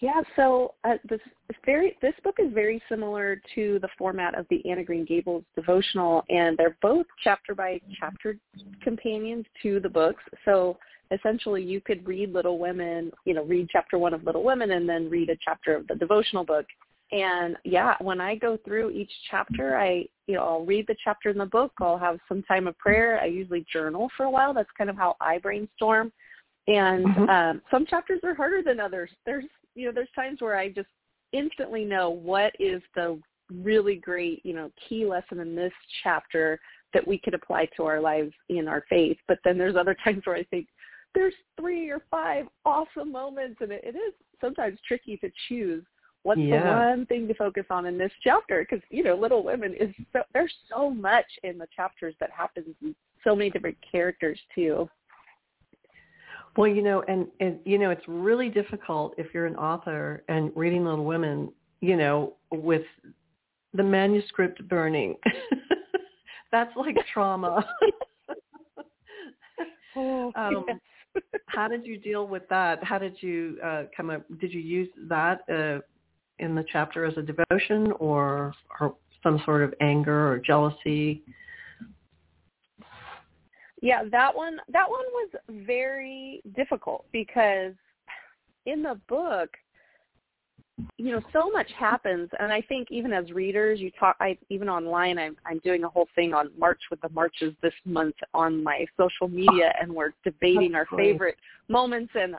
Yeah, 0.00 0.20
so 0.36 0.74
uh, 0.84 0.96
this 1.08 1.20
very 1.64 1.96
this 2.02 2.12
book 2.22 2.36
is 2.38 2.52
very 2.52 2.82
similar 2.88 3.40
to 3.54 3.78
the 3.80 3.88
format 3.96 4.38
of 4.38 4.46
the 4.50 4.62
Anne 4.70 4.78
of 4.78 4.86
Green 4.86 5.06
Gables 5.06 5.42
devotional, 5.54 6.22
and 6.28 6.56
they're 6.58 6.76
both 6.82 7.06
chapter 7.24 7.54
by 7.54 7.80
chapter 7.98 8.36
companions 8.82 9.46
to 9.62 9.80
the 9.80 9.88
books. 9.88 10.22
So 10.44 10.76
essentially, 11.10 11.62
you 11.62 11.80
could 11.80 12.06
read 12.06 12.32
Little 12.32 12.58
Women, 12.58 13.10
you 13.24 13.32
know, 13.32 13.44
read 13.44 13.68
chapter 13.72 13.96
one 13.96 14.12
of 14.12 14.22
Little 14.24 14.42
Women, 14.42 14.72
and 14.72 14.86
then 14.86 15.08
read 15.08 15.30
a 15.30 15.36
chapter 15.42 15.74
of 15.74 15.86
the 15.86 15.94
devotional 15.94 16.44
book. 16.44 16.66
And 17.12 17.56
yeah, 17.64 17.94
when 18.00 18.20
I 18.20 18.34
go 18.34 18.58
through 18.64 18.90
each 18.90 19.12
chapter, 19.30 19.76
I 19.76 20.06
you 20.26 20.34
know 20.34 20.42
I'll 20.42 20.64
read 20.64 20.86
the 20.88 20.96
chapter 21.04 21.30
in 21.30 21.38
the 21.38 21.46
book. 21.46 21.72
I'll 21.80 21.98
have 21.98 22.18
some 22.28 22.42
time 22.42 22.66
of 22.66 22.76
prayer. 22.78 23.20
I 23.20 23.26
usually 23.26 23.64
journal 23.72 24.10
for 24.16 24.24
a 24.24 24.30
while. 24.30 24.52
That's 24.52 24.68
kind 24.76 24.90
of 24.90 24.96
how 24.96 25.16
I 25.20 25.38
brainstorm. 25.38 26.12
And 26.68 27.06
mm-hmm. 27.06 27.28
um, 27.28 27.62
some 27.70 27.86
chapters 27.86 28.20
are 28.24 28.34
harder 28.34 28.60
than 28.60 28.80
others. 28.80 29.10
There's 29.24 29.44
you 29.76 29.86
know, 29.86 29.92
there's 29.92 30.08
times 30.16 30.40
where 30.40 30.56
I 30.56 30.68
just 30.68 30.88
instantly 31.32 31.84
know 31.84 32.10
what 32.10 32.52
is 32.58 32.82
the 32.94 33.20
really 33.52 33.96
great, 33.96 34.44
you 34.44 34.54
know, 34.54 34.70
key 34.88 35.06
lesson 35.06 35.38
in 35.38 35.54
this 35.54 35.72
chapter 36.02 36.58
that 36.92 37.06
we 37.06 37.18
could 37.18 37.34
apply 37.34 37.68
to 37.76 37.84
our 37.84 38.00
lives 38.00 38.32
in 38.48 38.66
our 38.66 38.84
faith. 38.88 39.18
But 39.28 39.38
then 39.44 39.58
there's 39.58 39.76
other 39.76 39.96
times 40.04 40.22
where 40.24 40.36
I 40.36 40.44
think 40.44 40.66
there's 41.14 41.34
three 41.58 41.90
or 41.90 42.02
five 42.10 42.46
awesome 42.64 43.12
moments, 43.12 43.58
and 43.60 43.70
it, 43.70 43.82
it 43.84 43.96
is 43.96 44.14
sometimes 44.40 44.78
tricky 44.86 45.16
to 45.18 45.30
choose 45.48 45.84
what's 46.26 46.40
yeah. 46.40 46.62
the 46.62 46.96
one 46.96 47.06
thing 47.06 47.28
to 47.28 47.34
focus 47.34 47.64
on 47.70 47.86
in 47.86 47.96
this 47.96 48.12
chapter 48.22 48.66
because 48.68 48.84
you 48.90 49.02
know 49.02 49.14
little 49.14 49.42
women 49.42 49.74
is 49.78 49.94
so, 50.12 50.20
there's 50.32 50.52
so 50.68 50.90
much 50.90 51.26
in 51.44 51.58
the 51.58 51.66
chapters 51.74 52.14
that 52.20 52.30
happens 52.30 52.66
in 52.82 52.94
so 53.24 53.34
many 53.34 53.50
different 53.50 53.76
characters 53.90 54.38
too 54.54 54.88
well, 56.56 56.68
you 56.68 56.82
know, 56.82 57.04
and, 57.06 57.26
and 57.40 57.58
you 57.64 57.78
know, 57.78 57.90
it's 57.90 58.06
really 58.08 58.48
difficult 58.48 59.14
if 59.18 59.26
you're 59.34 59.46
an 59.46 59.56
author 59.56 60.24
and 60.28 60.50
reading 60.56 60.84
Little 60.84 61.04
Women, 61.04 61.52
you 61.80 61.96
know, 61.96 62.34
with 62.50 62.84
the 63.74 63.82
manuscript 63.82 64.66
burning. 64.68 65.16
That's 66.52 66.74
like 66.76 66.96
trauma. 67.12 67.66
oh, 69.96 70.32
um, 70.36 70.64
yes. 70.66 71.22
how 71.46 71.68
did 71.68 71.84
you 71.84 71.98
deal 71.98 72.26
with 72.26 72.48
that? 72.48 72.82
How 72.82 72.98
did 72.98 73.16
you 73.20 73.58
uh, 73.62 73.82
come 73.94 74.08
up? 74.08 74.24
Did 74.40 74.54
you 74.54 74.60
use 74.60 74.88
that 75.08 75.40
uh, 75.50 75.80
in 76.38 76.54
the 76.54 76.64
chapter 76.70 77.04
as 77.04 77.16
a 77.16 77.22
devotion, 77.22 77.92
or 77.92 78.54
or 78.80 78.96
some 79.22 79.40
sort 79.44 79.62
of 79.62 79.74
anger 79.80 80.32
or 80.32 80.38
jealousy? 80.38 81.22
Yeah, 83.82 84.04
that 84.10 84.34
one 84.34 84.58
that 84.72 84.88
one 84.88 85.04
was 85.12 85.30
very 85.66 86.42
difficult 86.54 87.04
because 87.12 87.72
in 88.66 88.82
the 88.82 88.98
book 89.08 89.50
you 90.98 91.10
know 91.10 91.22
so 91.32 91.50
much 91.50 91.70
happens 91.78 92.28
and 92.38 92.52
i 92.52 92.60
think 92.60 92.88
even 92.90 93.12
as 93.12 93.30
readers 93.30 93.80
you 93.80 93.90
talk 93.98 94.14
i 94.20 94.36
even 94.50 94.68
online 94.68 95.18
i'm 95.18 95.34
i'm 95.46 95.58
doing 95.60 95.84
a 95.84 95.88
whole 95.88 96.08
thing 96.14 96.34
on 96.34 96.50
march 96.58 96.80
with 96.90 97.00
the 97.00 97.08
marches 97.10 97.54
this 97.62 97.72
month 97.86 98.14
on 98.34 98.62
my 98.62 98.84
social 98.96 99.26
media 99.26 99.72
and 99.80 99.90
we're 99.90 100.12
debating 100.22 100.72
That's 100.72 100.86
our 100.90 100.96
great. 100.96 101.12
favorite 101.12 101.36
moments 101.68 102.12
and 102.14 102.34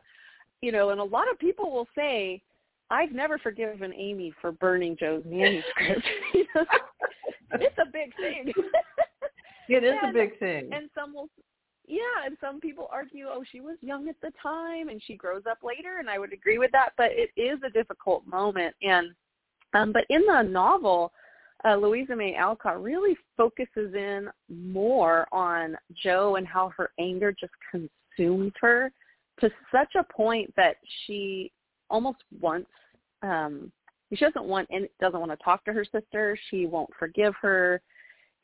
you 0.61 0.71
know 0.71 0.89
and 0.91 0.99
a 0.99 1.03
lot 1.03 1.29
of 1.31 1.39
people 1.39 1.71
will 1.71 1.87
say 1.95 2.41
i've 2.89 3.11
never 3.11 3.37
forgiven 3.37 3.93
amy 3.93 4.33
for 4.41 4.51
burning 4.51 4.95
jo's 4.99 5.23
manuscript 5.25 6.05
it's 6.33 7.77
a 7.77 7.91
big 7.91 8.15
thing 8.17 8.51
It 9.69 9.83
is 9.83 9.93
and, 10.01 10.09
a 10.09 10.13
big 10.13 10.39
thing. 10.39 10.69
And 10.71 10.89
some 10.95 11.13
will 11.13 11.29
yeah, 11.89 12.25
and 12.25 12.37
some 12.41 12.59
people 12.59 12.89
argue, 12.91 13.27
oh, 13.29 13.45
she 13.49 13.61
was 13.61 13.77
young 13.81 14.09
at 14.09 14.19
the 14.21 14.31
time 14.43 14.89
and 14.89 15.01
she 15.05 15.15
grows 15.15 15.43
up 15.49 15.59
later, 15.63 15.99
and 15.99 16.09
I 16.09 16.19
would 16.19 16.33
agree 16.33 16.57
with 16.57 16.71
that. 16.71 16.89
But 16.97 17.11
it 17.11 17.29
is 17.37 17.59
a 17.65 17.69
difficult 17.69 18.27
moment, 18.27 18.75
and 18.81 19.11
um, 19.73 19.93
but 19.93 20.03
in 20.09 20.25
the 20.25 20.41
novel, 20.41 21.13
uh, 21.63 21.75
Louisa 21.75 22.15
May 22.15 22.35
Alcott 22.35 22.83
really 22.83 23.15
focuses 23.37 23.93
in 23.93 24.29
more 24.49 25.27
on 25.31 25.77
Jo 26.03 26.35
and 26.35 26.45
how 26.45 26.71
her 26.75 26.91
anger 26.99 27.31
just 27.31 27.53
consumes 27.71 28.51
her 28.59 28.91
to 29.39 29.49
such 29.71 29.95
a 29.95 30.13
point 30.13 30.53
that 30.57 30.75
she 31.05 31.51
almost 31.89 32.19
wants 32.39 32.69
um 33.23 33.71
she 34.13 34.23
doesn't 34.23 34.45
want 34.45 34.67
and 34.71 34.87
doesn't 34.99 35.19
want 35.19 35.31
to 35.31 35.43
talk 35.43 35.65
to 35.65 35.73
her 35.73 35.83
sister. 35.83 36.37
She 36.49 36.65
won't 36.65 36.89
forgive 36.97 37.33
her. 37.41 37.81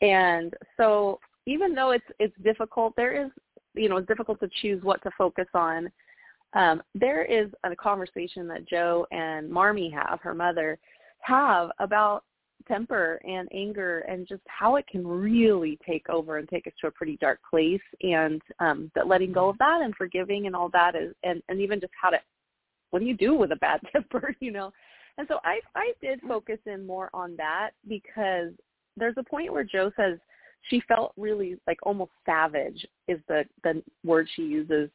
And 0.01 0.53
so 0.77 1.19
even 1.45 1.73
though 1.73 1.91
it's 1.91 2.06
it's 2.19 2.36
difficult, 2.43 2.93
there 2.95 3.25
is 3.25 3.32
you 3.73 3.89
know 3.89 3.97
it's 3.97 4.08
difficult 4.08 4.39
to 4.41 4.49
choose 4.62 4.84
what 4.84 5.01
to 5.03 5.12
focus 5.17 5.47
on. 5.53 5.89
Um, 6.53 6.84
there 6.93 7.23
is 7.25 7.49
a 7.63 7.75
conversation 7.75 8.47
that 8.47 8.67
Jo 8.67 9.08
and 9.12 9.49
Marmee 9.49 9.91
have, 9.91 10.19
her 10.21 10.36
mother, 10.36 10.77
have 11.21 11.71
about 11.79 12.23
temper 12.67 13.19
and 13.27 13.49
anger 13.51 13.99
and 14.01 14.27
just 14.27 14.43
how 14.47 14.75
it 14.75 14.86
can 14.88 15.06
really 15.06 15.77
take 15.86 16.08
over 16.10 16.38
and 16.38 16.47
take 16.47 16.67
us 16.67 16.73
to 16.79 16.88
a 16.88 16.91
pretty 16.91 17.17
dark 17.17 17.39
place. 17.49 17.82
And 18.01 18.41
um 18.60 18.91
that 18.95 19.08
letting 19.08 19.32
go 19.32 19.49
of 19.49 19.58
that 19.60 19.82
and 19.82 19.95
forgiving 19.95 20.45
and 20.47 20.56
all 20.56 20.69
that 20.69 20.95
is 20.95 21.13
and 21.23 21.41
and 21.49 21.62
even 21.62 21.79
just 21.79 21.93
how 21.99 22.10
to 22.10 22.19
what 22.93 22.99
do 22.99 23.06
you 23.06 23.17
do 23.17 23.34
with 23.34 23.51
a 23.51 23.58
bad 23.58 23.79
temper 23.91 24.36
you 24.39 24.51
know 24.51 24.71
and 25.17 25.27
so 25.27 25.39
i 25.43 25.60
i 25.75 25.91
did 26.01 26.19
focus 26.27 26.60
in 26.67 26.86
more 26.86 27.10
on 27.13 27.36
that 27.36 27.71
because 27.88 28.51
there's 28.95 29.15
a 29.17 29.23
point 29.23 29.51
where 29.51 29.63
Jo 29.63 29.91
says 29.97 30.19
she 30.69 30.82
felt 30.88 31.13
really 31.17 31.58
like 31.67 31.79
almost 31.84 32.12
savage 32.25 32.86
is 33.08 33.19
the 33.27 33.43
the 33.63 33.82
word 34.03 34.27
she 34.36 34.43
uses 34.43 34.89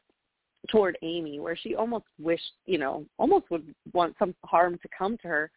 toward 0.70 0.98
Amy 1.02 1.40
where 1.40 1.56
she 1.56 1.74
almost 1.74 2.04
wished, 2.18 2.52
you 2.66 2.78
know, 2.78 3.04
almost 3.18 3.50
would 3.50 3.74
want 3.92 4.14
some 4.18 4.34
harm 4.44 4.78
to 4.82 4.88
come 4.96 5.16
to 5.18 5.28
her. 5.28 5.50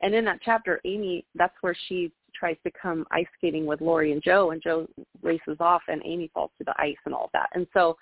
And 0.00 0.14
in 0.14 0.24
that 0.26 0.40
chapter, 0.44 0.80
Amy, 0.84 1.24
that's 1.34 1.54
where 1.60 1.76
she 1.88 2.12
tries 2.34 2.56
to 2.64 2.70
come 2.80 3.06
ice 3.10 3.26
skating 3.36 3.66
with 3.66 3.80
Laurie 3.80 4.12
and 4.12 4.22
Jo 4.22 4.50
and 4.50 4.62
Jo 4.62 4.86
races 5.22 5.56
off 5.60 5.82
and 5.88 6.02
Amy 6.04 6.30
falls 6.32 6.50
to 6.58 6.64
the 6.64 6.74
ice 6.78 6.96
and 7.04 7.14
all 7.14 7.30
that. 7.32 7.48
And 7.54 7.66
so 7.72 7.96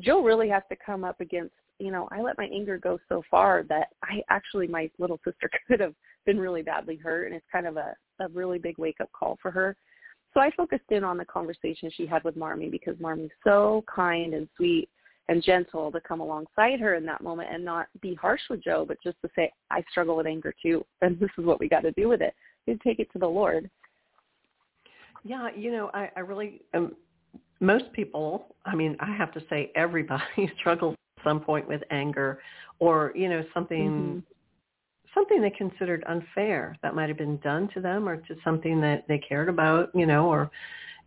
Joe 0.00 0.22
really 0.22 0.48
has 0.48 0.62
to 0.70 0.76
come 0.84 1.04
up 1.04 1.20
against, 1.20 1.54
you 1.80 1.90
know, 1.90 2.08
I 2.12 2.20
let 2.20 2.38
my 2.38 2.46
anger 2.46 2.78
go 2.78 2.98
so 3.08 3.22
far 3.30 3.64
that 3.68 3.88
I 4.02 4.22
actually, 4.28 4.66
my 4.66 4.90
little 4.98 5.18
sister 5.24 5.50
could 5.68 5.80
have 5.80 5.94
been 6.26 6.38
really 6.38 6.62
badly 6.62 6.96
hurt. 6.96 7.26
And 7.26 7.34
it's 7.34 7.46
kind 7.50 7.66
of 7.66 7.76
a, 7.76 7.94
a 8.20 8.28
really 8.28 8.58
big 8.58 8.78
wake 8.78 9.00
up 9.00 9.10
call 9.12 9.38
for 9.40 9.50
her. 9.50 9.76
So 10.32 10.40
I 10.40 10.50
focused 10.56 10.84
in 10.90 11.02
on 11.02 11.16
the 11.16 11.24
conversation 11.24 11.90
she 11.92 12.06
had 12.06 12.22
with 12.22 12.36
Marmee 12.36 12.70
because 12.70 12.96
Marmee's 13.00 13.30
so 13.42 13.84
kind 13.92 14.34
and 14.34 14.48
sweet 14.56 14.88
and 15.28 15.42
gentle 15.42 15.90
to 15.92 16.00
come 16.00 16.20
alongside 16.20 16.80
her 16.80 16.94
in 16.94 17.06
that 17.06 17.22
moment 17.22 17.48
and 17.52 17.64
not 17.64 17.86
be 18.00 18.14
harsh 18.14 18.40
with 18.50 18.62
Jo, 18.62 18.84
but 18.86 18.96
just 19.02 19.16
to 19.22 19.30
say, 19.34 19.50
I 19.70 19.82
struggle 19.90 20.16
with 20.16 20.26
anger 20.26 20.54
too, 20.62 20.84
and 21.02 21.18
this 21.18 21.30
is 21.38 21.44
what 21.44 21.60
we 21.60 21.68
got 21.68 21.82
to 21.82 21.92
do 21.92 22.08
with 22.08 22.20
it. 22.20 22.34
You 22.66 22.78
take 22.84 22.98
it 23.00 23.10
to 23.12 23.18
the 23.18 23.26
Lord. 23.26 23.70
Yeah, 25.24 25.48
you 25.56 25.72
know, 25.72 25.90
I, 25.94 26.10
I 26.16 26.20
really, 26.20 26.62
um, 26.74 26.94
most 27.60 27.92
people, 27.92 28.56
I 28.64 28.74
mean, 28.74 28.96
I 29.00 29.14
have 29.14 29.32
to 29.34 29.42
say 29.50 29.70
everybody 29.74 30.50
struggles 30.58 30.96
some 31.24 31.40
point 31.40 31.66
with 31.68 31.82
anger 31.90 32.40
or, 32.78 33.12
you 33.14 33.28
know, 33.28 33.42
something 33.54 33.90
mm-hmm 33.90 34.18
something 35.14 35.42
they 35.42 35.50
considered 35.50 36.04
unfair 36.06 36.76
that 36.82 36.94
might 36.94 37.08
have 37.08 37.18
been 37.18 37.36
done 37.38 37.68
to 37.74 37.80
them 37.80 38.08
or 38.08 38.16
to 38.16 38.36
something 38.44 38.80
that 38.80 39.04
they 39.08 39.18
cared 39.18 39.48
about, 39.48 39.90
you 39.94 40.06
know, 40.06 40.28
or 40.28 40.50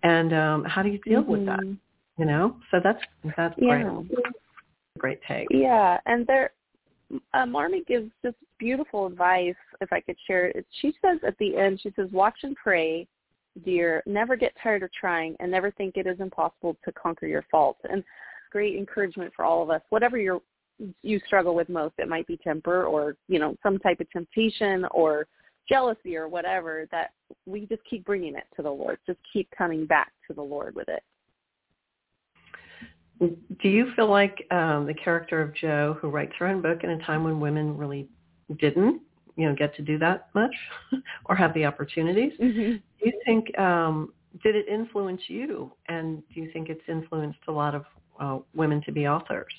and 0.03 0.33
um 0.33 0.63
how 0.65 0.83
do 0.83 0.89
you 0.89 0.99
deal 0.99 1.21
mm-hmm. 1.21 1.31
with 1.31 1.45
that? 1.45 1.59
Mm-hmm. 1.59 2.21
You 2.21 2.25
know? 2.25 2.57
So 2.69 2.79
that's 2.83 2.99
that's 3.37 3.55
yeah. 3.57 3.83
great. 3.83 4.11
Great 4.99 5.19
take. 5.27 5.47
Yeah, 5.49 5.99
and 6.05 6.27
there 6.27 6.51
uh, 7.33 7.45
Marmee 7.45 7.83
gives 7.87 8.09
just 8.23 8.37
beautiful 8.59 9.07
advice, 9.07 9.55
if 9.81 9.91
I 9.91 9.99
could 9.99 10.15
share 10.25 10.47
it. 10.47 10.65
She 10.81 10.93
says 11.01 11.19
at 11.25 11.37
the 11.37 11.57
end, 11.57 11.79
she 11.81 11.91
says, 11.95 12.09
watch 12.11 12.37
and 12.43 12.55
pray, 12.55 13.07
dear. 13.65 14.03
Never 14.05 14.35
get 14.35 14.53
tired 14.61 14.83
of 14.83 14.91
trying 14.93 15.35
and 15.39 15.51
never 15.51 15.71
think 15.71 15.97
it 15.97 16.07
is 16.07 16.19
impossible 16.19 16.77
to 16.85 16.91
conquer 16.93 17.27
your 17.27 17.45
faults. 17.51 17.81
And 17.89 18.03
great 18.53 18.77
encouragement 18.77 19.33
for 19.35 19.43
all 19.43 19.61
of 19.61 19.69
us. 19.69 19.81
Whatever 19.89 20.17
your 20.17 20.39
you 21.01 21.19
struggle 21.25 21.55
with 21.55 21.69
most. 21.69 21.93
It 21.97 22.07
might 22.07 22.27
be 22.27 22.37
temper 22.37 22.85
or, 22.85 23.15
you 23.27 23.39
know, 23.39 23.55
some 23.63 23.79
type 23.79 23.99
of 23.99 24.09
temptation 24.11 24.85
or 24.91 25.27
jealousy 25.69 26.15
or 26.15 26.27
whatever 26.27 26.87
that 26.91 27.11
we 27.45 27.65
just 27.65 27.81
keep 27.89 28.05
bringing 28.05 28.35
it 28.35 28.45
to 28.55 28.61
the 28.61 28.69
Lord. 28.69 28.99
Just 29.05 29.19
keep 29.31 29.49
coming 29.57 29.85
back 29.85 30.11
to 30.27 30.33
the 30.33 30.41
Lord 30.41 30.75
with 30.75 30.89
it. 30.89 31.03
Do 33.61 33.69
you 33.69 33.91
feel 33.95 34.09
like 34.09 34.45
um, 34.51 34.85
the 34.85 34.93
character 34.93 35.41
of 35.41 35.55
Jo, 35.55 35.97
who 36.01 36.09
writes 36.09 36.33
her 36.39 36.47
own 36.47 36.61
book 36.61 36.83
in 36.83 36.89
a 36.89 36.99
time 37.03 37.23
when 37.23 37.39
women 37.39 37.77
really 37.77 38.09
didn't, 38.57 39.01
you 39.37 39.47
know, 39.47 39.55
get 39.55 39.73
to 39.77 39.81
do 39.81 39.97
that 39.99 40.27
much 40.35 40.53
or 41.25 41.35
have 41.35 41.53
the 41.53 41.63
opportunities, 41.63 42.33
mm-hmm. 42.41 42.73
do 42.73 43.05
you 43.05 43.13
think 43.25 43.57
um, 43.57 44.11
did 44.41 44.55
it 44.55 44.67
influence 44.67 45.21
you, 45.27 45.71
and 45.87 46.23
do 46.33 46.41
you 46.41 46.51
think 46.51 46.69
it's 46.69 46.81
influenced 46.87 47.39
a 47.47 47.51
lot 47.51 47.75
of 47.75 47.85
uh, 48.19 48.39
women 48.55 48.81
to 48.85 48.91
be 48.91 49.07
authors? 49.07 49.53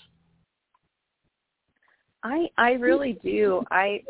I 2.22 2.48
I 2.56 2.72
really 2.72 3.18
do. 3.22 3.62
I 3.70 4.02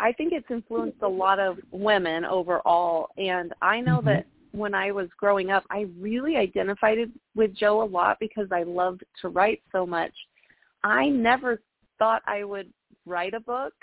I 0.00 0.12
think 0.12 0.32
it's 0.32 0.50
influenced 0.50 1.02
a 1.02 1.08
lot 1.08 1.38
of 1.38 1.58
women 1.70 2.24
overall, 2.24 3.10
and 3.16 3.52
I 3.62 3.80
know 3.80 3.98
mm-hmm. 3.98 4.08
that 4.08 4.26
when 4.52 4.74
I 4.74 4.90
was 4.90 5.08
growing 5.18 5.50
up, 5.50 5.64
I 5.70 5.86
really 5.98 6.36
identified 6.36 6.98
with 7.34 7.54
Jo 7.54 7.82
a 7.82 7.84
lot 7.84 8.16
because 8.18 8.48
I 8.50 8.62
loved 8.62 9.04
to 9.20 9.28
write 9.28 9.62
so 9.70 9.86
much. 9.86 10.12
I 10.82 11.08
never 11.08 11.60
thought 11.98 12.22
I 12.26 12.44
would 12.44 12.72
write 13.04 13.34
a 13.34 13.40
book, 13.40 13.74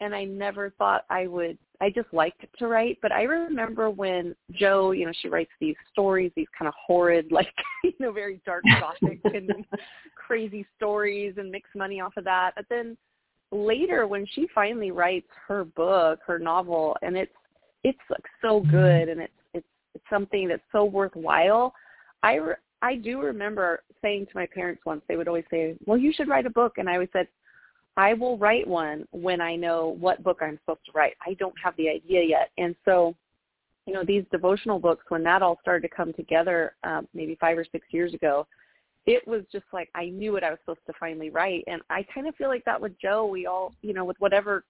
and 0.00 0.14
I 0.14 0.24
never 0.24 0.70
thought 0.70 1.04
I 1.10 1.26
would. 1.26 1.58
I 1.80 1.90
just 1.90 2.12
liked 2.12 2.44
to 2.58 2.66
write, 2.66 2.98
but 3.02 3.12
I 3.12 3.22
remember 3.22 3.90
when 3.90 4.34
Jo, 4.52 4.92
you 4.92 5.06
know, 5.06 5.12
she 5.20 5.28
writes 5.28 5.50
these 5.60 5.76
stories, 5.92 6.32
these 6.36 6.46
kind 6.58 6.68
of 6.68 6.74
horrid, 6.74 7.26
like 7.30 7.52
you 7.84 7.92
know, 7.98 8.12
very 8.12 8.40
dark 8.46 8.64
gothic 8.80 9.20
and 9.24 9.50
crazy 10.14 10.66
stories, 10.76 11.34
and 11.36 11.50
makes 11.50 11.70
money 11.74 12.00
off 12.00 12.16
of 12.16 12.24
that. 12.24 12.52
But 12.56 12.66
then 12.68 12.96
later 13.52 14.06
when 14.06 14.26
she 14.34 14.46
finally 14.54 14.90
writes 14.90 15.28
her 15.46 15.64
book, 15.64 16.20
her 16.26 16.38
novel, 16.38 16.96
and 17.02 17.16
it's 17.16 17.32
it's 17.84 17.98
like 18.10 18.24
so 18.42 18.60
mm-hmm. 18.60 18.70
good 18.70 19.08
and 19.08 19.20
it's 19.20 19.32
it's 19.54 19.66
it's 19.94 20.04
something 20.10 20.48
that's 20.48 20.62
so 20.72 20.84
worthwhile. 20.84 21.74
I 22.22 22.34
re- 22.34 22.54
I 22.82 22.96
do 22.96 23.20
remember 23.20 23.82
saying 24.02 24.26
to 24.26 24.32
my 24.34 24.46
parents 24.46 24.82
once 24.84 25.02
they 25.08 25.16
would 25.16 25.28
always 25.28 25.44
say, 25.50 25.76
"Well, 25.86 25.96
you 25.96 26.12
should 26.12 26.28
write 26.28 26.46
a 26.46 26.50
book," 26.50 26.78
and 26.78 26.88
I 26.88 26.94
always 26.94 27.08
said, 27.12 27.28
"I 27.96 28.14
will 28.14 28.38
write 28.38 28.66
one 28.66 29.06
when 29.12 29.40
I 29.40 29.56
know 29.56 29.96
what 29.98 30.22
book 30.22 30.38
I'm 30.40 30.58
supposed 30.58 30.84
to 30.86 30.92
write. 30.92 31.14
I 31.26 31.34
don't 31.34 31.54
have 31.62 31.76
the 31.76 31.88
idea 31.88 32.22
yet." 32.22 32.50
And 32.58 32.74
so, 32.84 33.14
you 33.86 33.94
know, 33.94 34.04
these 34.04 34.24
devotional 34.30 34.78
books 34.78 35.04
when 35.08 35.22
that 35.24 35.42
all 35.42 35.58
started 35.62 35.88
to 35.88 35.94
come 35.94 36.12
together, 36.12 36.74
um, 36.84 37.08
maybe 37.14 37.36
five 37.40 37.56
or 37.56 37.64
six 37.70 37.86
years 37.90 38.14
ago, 38.14 38.46
it 39.06 39.26
was 39.26 39.42
just 39.52 39.64
like 39.72 39.88
I 39.94 40.06
knew 40.06 40.32
what 40.32 40.44
I 40.44 40.50
was 40.50 40.58
supposed 40.60 40.84
to 40.86 40.92
finally 40.98 41.30
write, 41.30 41.64
and 41.66 41.80
I 41.90 42.04
kind 42.12 42.26
of 42.26 42.34
feel 42.34 42.48
like 42.48 42.64
that 42.64 42.80
with 42.80 42.98
Jo, 43.00 43.26
We 43.26 43.46
all, 43.46 43.72
you 43.82 43.94
know, 43.94 44.04
with 44.04 44.16
whatever, 44.18 44.64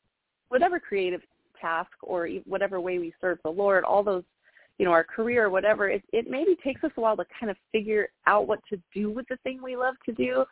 whatever 0.49 0.79
creative 0.79 1.23
task 1.61 1.91
or 2.03 2.29
whatever 2.45 2.81
way 2.81 2.99
we 2.99 3.15
serve 3.21 3.39
the 3.43 3.51
Lord, 3.51 3.83
all 3.85 4.03
those, 4.03 4.25
you 4.79 4.85
know, 4.85 4.93
our 4.93 5.05
career 5.05 5.49
whatever, 5.49 5.89
it, 5.89 6.03
it 6.13 6.31
maybe 6.31 6.55
takes 6.63 6.85
us 6.85 6.91
a 6.99 7.01
while 7.01 7.17
to 7.17 7.25
kind 7.41 7.51
of 7.51 7.57
figure 7.73 8.09
out 8.27 8.47
what 8.47 8.61
to 8.69 8.79
do 8.95 9.11
with 9.11 9.27
the 9.29 9.39
thing 9.39 9.63
we 9.63 9.75
love 9.75 9.95
to 10.05 10.13
do. 10.13 10.45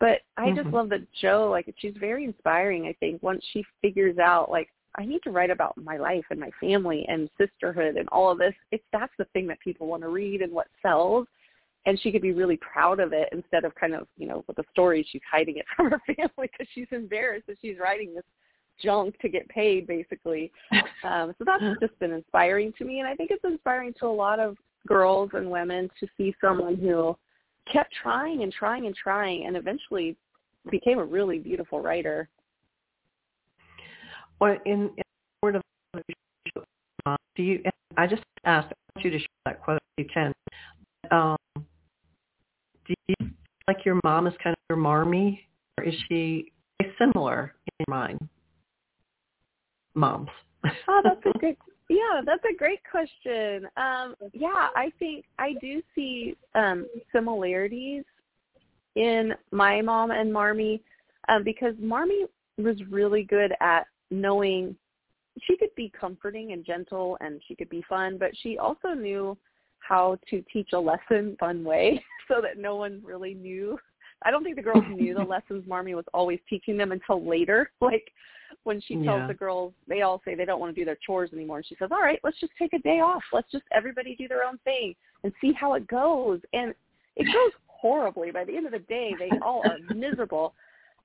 But 0.00 0.20
I 0.36 0.46
mm-hmm. 0.46 0.56
just 0.56 0.68
love 0.68 0.88
that 0.90 1.06
Jo, 1.20 1.48
like, 1.50 1.72
she's 1.78 1.94
very 1.98 2.24
inspiring. 2.24 2.86
I 2.86 2.94
think 3.00 3.22
once 3.22 3.42
she 3.52 3.64
figures 3.80 4.18
out, 4.18 4.50
like, 4.50 4.68
I 4.96 5.04
need 5.04 5.20
to 5.24 5.30
write 5.30 5.50
about 5.50 5.76
my 5.76 5.96
life 5.96 6.24
and 6.30 6.38
my 6.38 6.50
family 6.60 7.04
and 7.08 7.28
sisterhood 7.38 7.96
and 7.96 8.08
all 8.10 8.30
of 8.30 8.38
this. 8.38 8.54
It's 8.70 8.84
that's 8.92 9.12
the 9.18 9.24
thing 9.32 9.46
that 9.48 9.58
people 9.60 9.86
want 9.86 10.02
to 10.02 10.08
read 10.08 10.40
and 10.40 10.52
what 10.52 10.68
sells 10.82 11.26
and 11.86 12.00
she 12.00 12.10
could 12.10 12.22
be 12.22 12.32
really 12.32 12.56
proud 12.58 13.00
of 13.00 13.12
it 13.12 13.28
instead 13.32 13.64
of 13.64 13.74
kind 13.74 13.94
of 13.94 14.06
you 14.16 14.26
know 14.26 14.44
with 14.46 14.56
the 14.56 14.64
story 14.70 15.06
she's 15.10 15.22
hiding 15.30 15.58
it 15.58 15.66
from 15.76 15.90
her 15.90 16.00
family 16.06 16.50
because 16.50 16.66
she's 16.74 16.88
embarrassed 16.90 17.46
that 17.46 17.56
she's 17.60 17.78
writing 17.78 18.14
this 18.14 18.24
junk 18.82 19.16
to 19.20 19.28
get 19.28 19.48
paid 19.48 19.86
basically 19.86 20.50
um 21.04 21.34
so 21.38 21.44
that's 21.44 21.62
just 21.80 21.98
been 22.00 22.12
inspiring 22.12 22.72
to 22.76 22.84
me 22.84 22.98
and 22.98 23.08
i 23.08 23.14
think 23.14 23.30
it's 23.30 23.44
inspiring 23.44 23.92
to 23.98 24.06
a 24.06 24.08
lot 24.08 24.40
of 24.40 24.56
girls 24.86 25.30
and 25.34 25.48
women 25.48 25.88
to 25.98 26.06
see 26.16 26.34
someone 26.40 26.76
who 26.76 27.16
kept 27.72 27.92
trying 28.02 28.42
and 28.42 28.52
trying 28.52 28.86
and 28.86 28.94
trying 28.94 29.46
and 29.46 29.56
eventually 29.56 30.16
became 30.70 30.98
a 30.98 31.04
really 31.04 31.38
beautiful 31.38 31.80
writer 31.80 32.28
well 34.40 34.56
in, 34.66 34.90
in 34.96 35.02
word 35.42 35.56
of 35.56 35.62
do 37.36 37.42
you 37.42 37.62
i 37.96 38.06
just 38.06 38.22
asked 38.44 38.68
I 38.68 38.98
want 38.98 39.04
you 39.04 39.10
to 39.10 39.18
share 39.18 39.28
that 39.46 39.62
quote 39.62 39.78
if 39.96 40.04
you 40.06 40.10
can 40.12 40.32
um, 41.10 41.36
do 42.86 42.94
you 43.08 43.30
like 43.66 43.84
your 43.84 43.98
mom 44.04 44.26
is 44.26 44.34
kind 44.42 44.54
of 44.54 44.58
your 44.68 44.78
marmee, 44.78 45.40
or 45.78 45.84
is 45.84 45.94
she 46.08 46.52
similar 46.98 47.54
in 47.78 47.84
mind? 47.88 48.18
Moms. 49.94 50.28
oh, 50.64 51.00
that's 51.02 51.20
a 51.34 51.38
good. 51.38 51.56
Yeah, 51.88 52.22
that's 52.24 52.44
a 52.50 52.56
great 52.56 52.80
question. 52.90 53.68
Um, 53.76 54.14
yeah, 54.32 54.68
I 54.74 54.90
think 54.98 55.26
I 55.38 55.54
do 55.60 55.82
see 55.94 56.36
um, 56.54 56.86
similarities 57.12 58.04
in 58.96 59.34
my 59.50 59.82
mom 59.82 60.10
and 60.10 60.32
Marmee 60.32 60.80
um, 61.28 61.44
because 61.44 61.74
Marmee 61.78 62.26
was 62.58 62.76
really 62.90 63.24
good 63.24 63.52
at 63.60 63.86
knowing 64.10 64.76
she 65.42 65.56
could 65.56 65.74
be 65.76 65.92
comforting 65.98 66.52
and 66.52 66.64
gentle 66.64 67.18
and 67.20 67.40
she 67.46 67.54
could 67.54 67.68
be 67.68 67.84
fun, 67.88 68.16
but 68.18 68.30
she 68.42 68.56
also 68.58 68.94
knew 68.94 69.36
how 69.80 70.16
to 70.30 70.42
teach 70.52 70.70
a 70.72 70.78
lesson 70.78 71.36
fun 71.38 71.64
way 71.64 72.02
so 72.28 72.40
that 72.40 72.58
no 72.58 72.76
one 72.76 73.02
really 73.04 73.34
knew. 73.34 73.78
I 74.22 74.30
don't 74.30 74.42
think 74.42 74.56
the 74.56 74.62
girls 74.62 74.84
knew 74.88 75.14
the 75.14 75.22
lessons 75.28 75.64
Marmee 75.66 75.94
was 75.94 76.06
always 76.14 76.38
teaching 76.48 76.76
them 76.76 76.92
until 76.92 77.24
later. 77.26 77.70
Like 77.80 78.10
when 78.64 78.80
she 78.80 78.94
tells 78.96 79.20
yeah. 79.20 79.26
the 79.26 79.34
girls, 79.34 79.72
they 79.88 80.02
all 80.02 80.20
say 80.24 80.34
they 80.34 80.44
don't 80.44 80.60
want 80.60 80.74
to 80.74 80.80
do 80.80 80.84
their 80.84 80.98
chores 81.06 81.30
anymore. 81.32 81.58
And 81.58 81.66
she 81.66 81.76
says, 81.78 81.90
all 81.92 82.02
right, 82.02 82.18
let's 82.24 82.38
just 82.40 82.52
take 82.58 82.72
a 82.72 82.78
day 82.80 83.00
off. 83.00 83.22
Let's 83.32 83.50
just 83.50 83.64
everybody 83.72 84.16
do 84.16 84.28
their 84.28 84.44
own 84.44 84.58
thing 84.64 84.94
and 85.22 85.32
see 85.40 85.52
how 85.52 85.74
it 85.74 85.86
goes. 85.86 86.40
And 86.52 86.74
it 87.16 87.24
goes 87.24 87.52
horribly. 87.66 88.30
By 88.30 88.44
the 88.44 88.56
end 88.56 88.66
of 88.66 88.72
the 88.72 88.78
day, 88.80 89.14
they 89.18 89.30
all 89.42 89.62
are 89.64 89.78
miserable. 89.94 90.54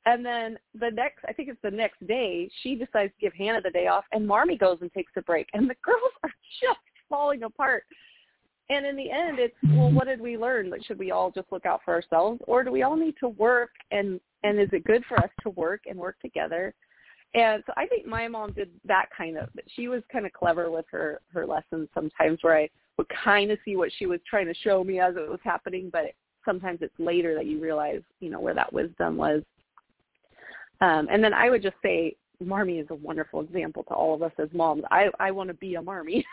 And 0.05 0.25
then 0.25 0.57
the 0.79 0.89
next, 0.89 1.25
I 1.27 1.33
think 1.33 1.49
it's 1.49 1.61
the 1.61 1.71
next 1.71 2.05
day, 2.07 2.49
she 2.63 2.75
decides 2.75 3.13
to 3.13 3.19
give 3.21 3.33
Hannah 3.33 3.61
the 3.61 3.69
day 3.69 3.87
off, 3.87 4.05
and 4.13 4.25
Marmee 4.25 4.57
goes 4.57 4.77
and 4.81 4.91
takes 4.93 5.11
a 5.17 5.21
break. 5.21 5.47
And 5.53 5.69
the 5.69 5.75
girls 5.83 6.13
are 6.23 6.31
just 6.61 6.79
falling 7.09 7.43
apart 7.43 7.83
and 8.69 8.85
in 8.85 8.95
the 8.95 9.09
end, 9.09 9.39
it's 9.39 9.55
well, 9.75 9.91
what 9.91 10.05
did 10.05 10.21
we 10.21 10.37
learn? 10.37 10.69
Like, 10.69 10.85
should 10.85 10.99
we 10.99 11.11
all 11.11 11.31
just 11.31 11.51
look 11.51 11.65
out 11.65 11.81
for 11.83 11.93
ourselves, 11.93 12.39
or 12.47 12.63
do 12.63 12.71
we 12.71 12.83
all 12.83 12.95
need 12.95 13.15
to 13.19 13.29
work? 13.29 13.71
And 13.91 14.19
and 14.43 14.59
is 14.59 14.69
it 14.71 14.83
good 14.85 15.03
for 15.09 15.17
us 15.19 15.29
to 15.41 15.49
work 15.49 15.81
and 15.87 15.97
work 15.97 16.19
together? 16.21 16.73
And 17.33 17.63
so 17.67 17.73
I 17.77 17.85
think 17.85 18.07
my 18.07 18.27
mom 18.27 18.53
did 18.53 18.69
that 18.85 19.05
kind 19.15 19.37
of. 19.37 19.49
She 19.75 19.87
was 19.87 20.01
kind 20.11 20.25
of 20.25 20.33
clever 20.33 20.71
with 20.71 20.85
her 20.91 21.21
her 21.31 21.45
lessons 21.45 21.87
sometimes, 21.93 22.39
where 22.41 22.57
I 22.57 22.69
would 22.97 23.07
kind 23.23 23.51
of 23.51 23.59
see 23.63 23.75
what 23.75 23.91
she 23.97 24.07
was 24.07 24.19
trying 24.27 24.47
to 24.47 24.53
show 24.53 24.83
me 24.83 24.99
as 24.99 25.15
it 25.15 25.29
was 25.29 25.39
happening, 25.43 25.89
but 25.91 26.05
sometimes 26.43 26.79
it's 26.81 26.93
later 26.97 27.35
that 27.35 27.45
you 27.45 27.61
realize, 27.61 28.01
you 28.19 28.29
know, 28.29 28.39
where 28.39 28.55
that 28.55 28.73
wisdom 28.73 29.15
was. 29.15 29.43
Um, 30.81 31.07
and 31.11 31.23
then 31.23 31.33
I 31.33 31.49
would 31.49 31.61
just 31.61 31.75
say, 31.83 32.15
Marmee 32.43 32.79
is 32.79 32.87
a 32.89 32.95
wonderful 32.95 33.41
example 33.41 33.83
to 33.83 33.93
all 33.93 34.15
of 34.15 34.23
us 34.23 34.31
as 34.39 34.49
moms. 34.53 34.83
I 34.89 35.09
I 35.19 35.29
want 35.31 35.49
to 35.49 35.53
be 35.55 35.75
a 35.75 35.81
Marmee. 35.81 36.25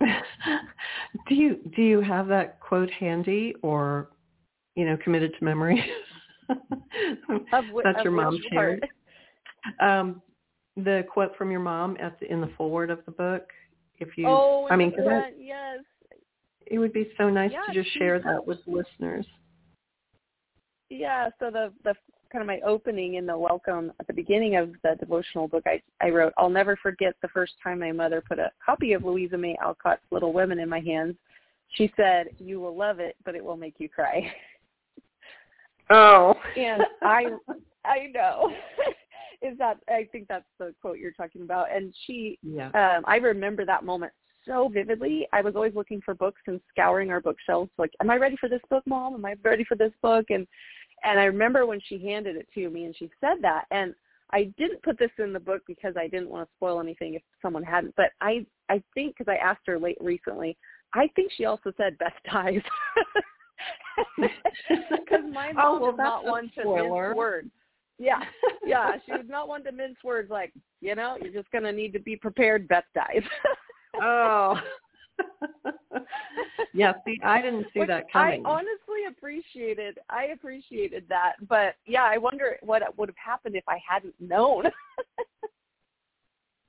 do 1.28 1.34
you 1.34 1.58
do 1.76 1.82
you 1.82 2.00
have 2.00 2.26
that 2.28 2.60
quote 2.60 2.90
handy 2.90 3.54
or 3.62 4.10
you 4.74 4.84
know 4.86 4.96
committed 5.04 5.32
to 5.38 5.44
memory? 5.44 5.84
That's 7.48 8.02
your 8.02 8.12
mom's 8.12 8.40
part? 8.52 8.80
Um, 9.80 10.22
the 10.76 11.04
quote 11.08 11.36
from 11.36 11.50
your 11.50 11.60
mom 11.60 11.96
at 12.00 12.18
the, 12.18 12.30
in 12.30 12.40
the 12.40 12.50
forward 12.56 12.90
of 12.90 12.98
the 13.06 13.12
book. 13.12 13.48
If 13.98 14.18
you, 14.18 14.26
oh, 14.26 14.66
I 14.70 14.76
mean, 14.76 14.92
that, 14.96 15.34
yes, 15.38 15.78
it 16.66 16.78
would 16.78 16.92
be 16.92 17.10
so 17.16 17.30
nice 17.30 17.52
yeah, 17.52 17.72
to 17.72 17.82
just 17.82 17.96
share 17.96 18.18
that 18.20 18.44
with 18.44 18.58
listeners. 18.66 19.26
Yeah, 20.90 21.28
so 21.38 21.50
the 21.50 21.72
the 21.84 21.94
kind 22.34 22.42
of 22.42 22.48
my 22.48 22.60
opening 22.66 23.14
in 23.14 23.26
the 23.26 23.38
welcome 23.38 23.92
at 24.00 24.06
the 24.08 24.12
beginning 24.12 24.56
of 24.56 24.72
the 24.82 24.96
devotional 24.98 25.46
book 25.46 25.62
I, 25.66 25.80
I 26.00 26.10
wrote, 26.10 26.32
I'll 26.36 26.50
never 26.50 26.76
forget 26.76 27.14
the 27.22 27.28
first 27.28 27.52
time 27.62 27.78
my 27.78 27.92
mother 27.92 28.20
put 28.26 28.40
a 28.40 28.50
copy 28.64 28.92
of 28.92 29.04
Louisa 29.04 29.38
May 29.38 29.56
Alcott's 29.62 30.02
Little 30.10 30.32
Women 30.32 30.58
in 30.58 30.68
my 30.68 30.80
hands. 30.80 31.14
She 31.74 31.92
said, 31.96 32.30
you 32.38 32.58
will 32.58 32.76
love 32.76 32.98
it, 32.98 33.14
but 33.24 33.36
it 33.36 33.44
will 33.44 33.56
make 33.56 33.74
you 33.78 33.88
cry. 33.88 34.32
Oh. 35.90 36.34
and 36.56 36.82
I, 37.02 37.26
I 37.84 38.06
know. 38.12 38.50
Is 39.44 39.58
that, 39.58 39.78
I 39.88 40.08
think 40.10 40.26
that's 40.28 40.44
the 40.58 40.74
quote 40.80 40.98
you're 40.98 41.12
talking 41.12 41.42
about. 41.42 41.66
And 41.74 41.94
she, 42.06 42.38
yeah. 42.42 42.68
um, 42.68 43.04
I 43.06 43.16
remember 43.16 43.64
that 43.66 43.84
moment 43.84 44.12
so 44.46 44.68
vividly. 44.72 45.26
I 45.32 45.42
was 45.42 45.54
always 45.54 45.74
looking 45.74 46.00
for 46.04 46.14
books 46.14 46.40
and 46.46 46.60
scouring 46.70 47.10
our 47.10 47.20
bookshelves 47.20 47.70
like, 47.78 47.90
am 48.00 48.10
I 48.10 48.16
ready 48.16 48.36
for 48.40 48.48
this 48.48 48.60
book, 48.70 48.82
mom? 48.86 49.14
Am 49.14 49.24
I 49.24 49.34
ready 49.42 49.64
for 49.64 49.76
this 49.76 49.92
book? 50.02 50.26
And 50.30 50.46
and 51.02 51.20
I 51.20 51.24
remember 51.24 51.66
when 51.66 51.80
she 51.86 51.98
handed 52.02 52.36
it 52.36 52.48
to 52.54 52.70
me 52.70 52.84
and 52.84 52.96
she 52.96 53.10
said 53.20 53.36
that 53.42 53.64
and 53.70 53.94
I 54.30 54.44
didn't 54.56 54.82
put 54.82 54.98
this 54.98 55.10
in 55.18 55.34
the 55.34 55.40
book 55.40 55.62
because 55.66 55.94
I 55.98 56.08
didn't 56.08 56.30
want 56.30 56.48
to 56.48 56.54
spoil 56.56 56.80
anything 56.80 57.14
if 57.14 57.22
someone 57.42 57.62
hadn't, 57.62 57.94
but 57.96 58.10
I 58.20 58.46
I 58.70 58.82
think 58.94 59.16
because 59.16 59.30
I 59.30 59.36
asked 59.36 59.66
her 59.66 59.78
late 59.78 59.98
recently, 60.00 60.56
I 60.94 61.08
think 61.14 61.30
she 61.36 61.44
also 61.44 61.72
said 61.76 61.98
Beth 61.98 62.12
dies. 62.30 62.62
Because 64.68 65.24
my 65.32 65.52
oh, 65.58 65.78
well, 65.80 65.90
is 65.90 65.96
not 65.98 66.24
one 66.24 66.50
to 66.56 66.64
mince 66.64 67.16
words. 67.16 67.50
Yeah, 67.98 68.20
yeah. 68.66 68.92
She 69.06 69.12
was 69.12 69.26
not 69.28 69.48
one 69.48 69.64
to 69.64 69.72
mince 69.72 69.96
words. 70.04 70.30
Like, 70.30 70.52
you 70.80 70.94
know, 70.94 71.16
you're 71.20 71.32
just 71.32 71.50
gonna 71.50 71.72
need 71.72 71.92
to 71.92 72.00
be 72.00 72.16
prepared. 72.16 72.68
Beth 72.68 72.84
dies. 72.94 73.22
oh. 74.02 74.60
yeah, 76.74 76.92
see, 77.04 77.20
I 77.24 77.40
didn't 77.40 77.66
see 77.72 77.80
Which 77.80 77.88
that 77.88 78.10
coming. 78.12 78.44
I 78.44 78.48
honestly 78.48 79.04
appreciated. 79.08 79.98
I 80.10 80.24
appreciated 80.26 81.04
that, 81.08 81.34
but 81.48 81.76
yeah, 81.86 82.02
I 82.02 82.18
wonder 82.18 82.56
what 82.62 82.82
would 82.98 83.08
have 83.08 83.16
happened 83.16 83.54
if 83.54 83.62
I 83.68 83.78
hadn't 83.88 84.14
known. 84.18 84.64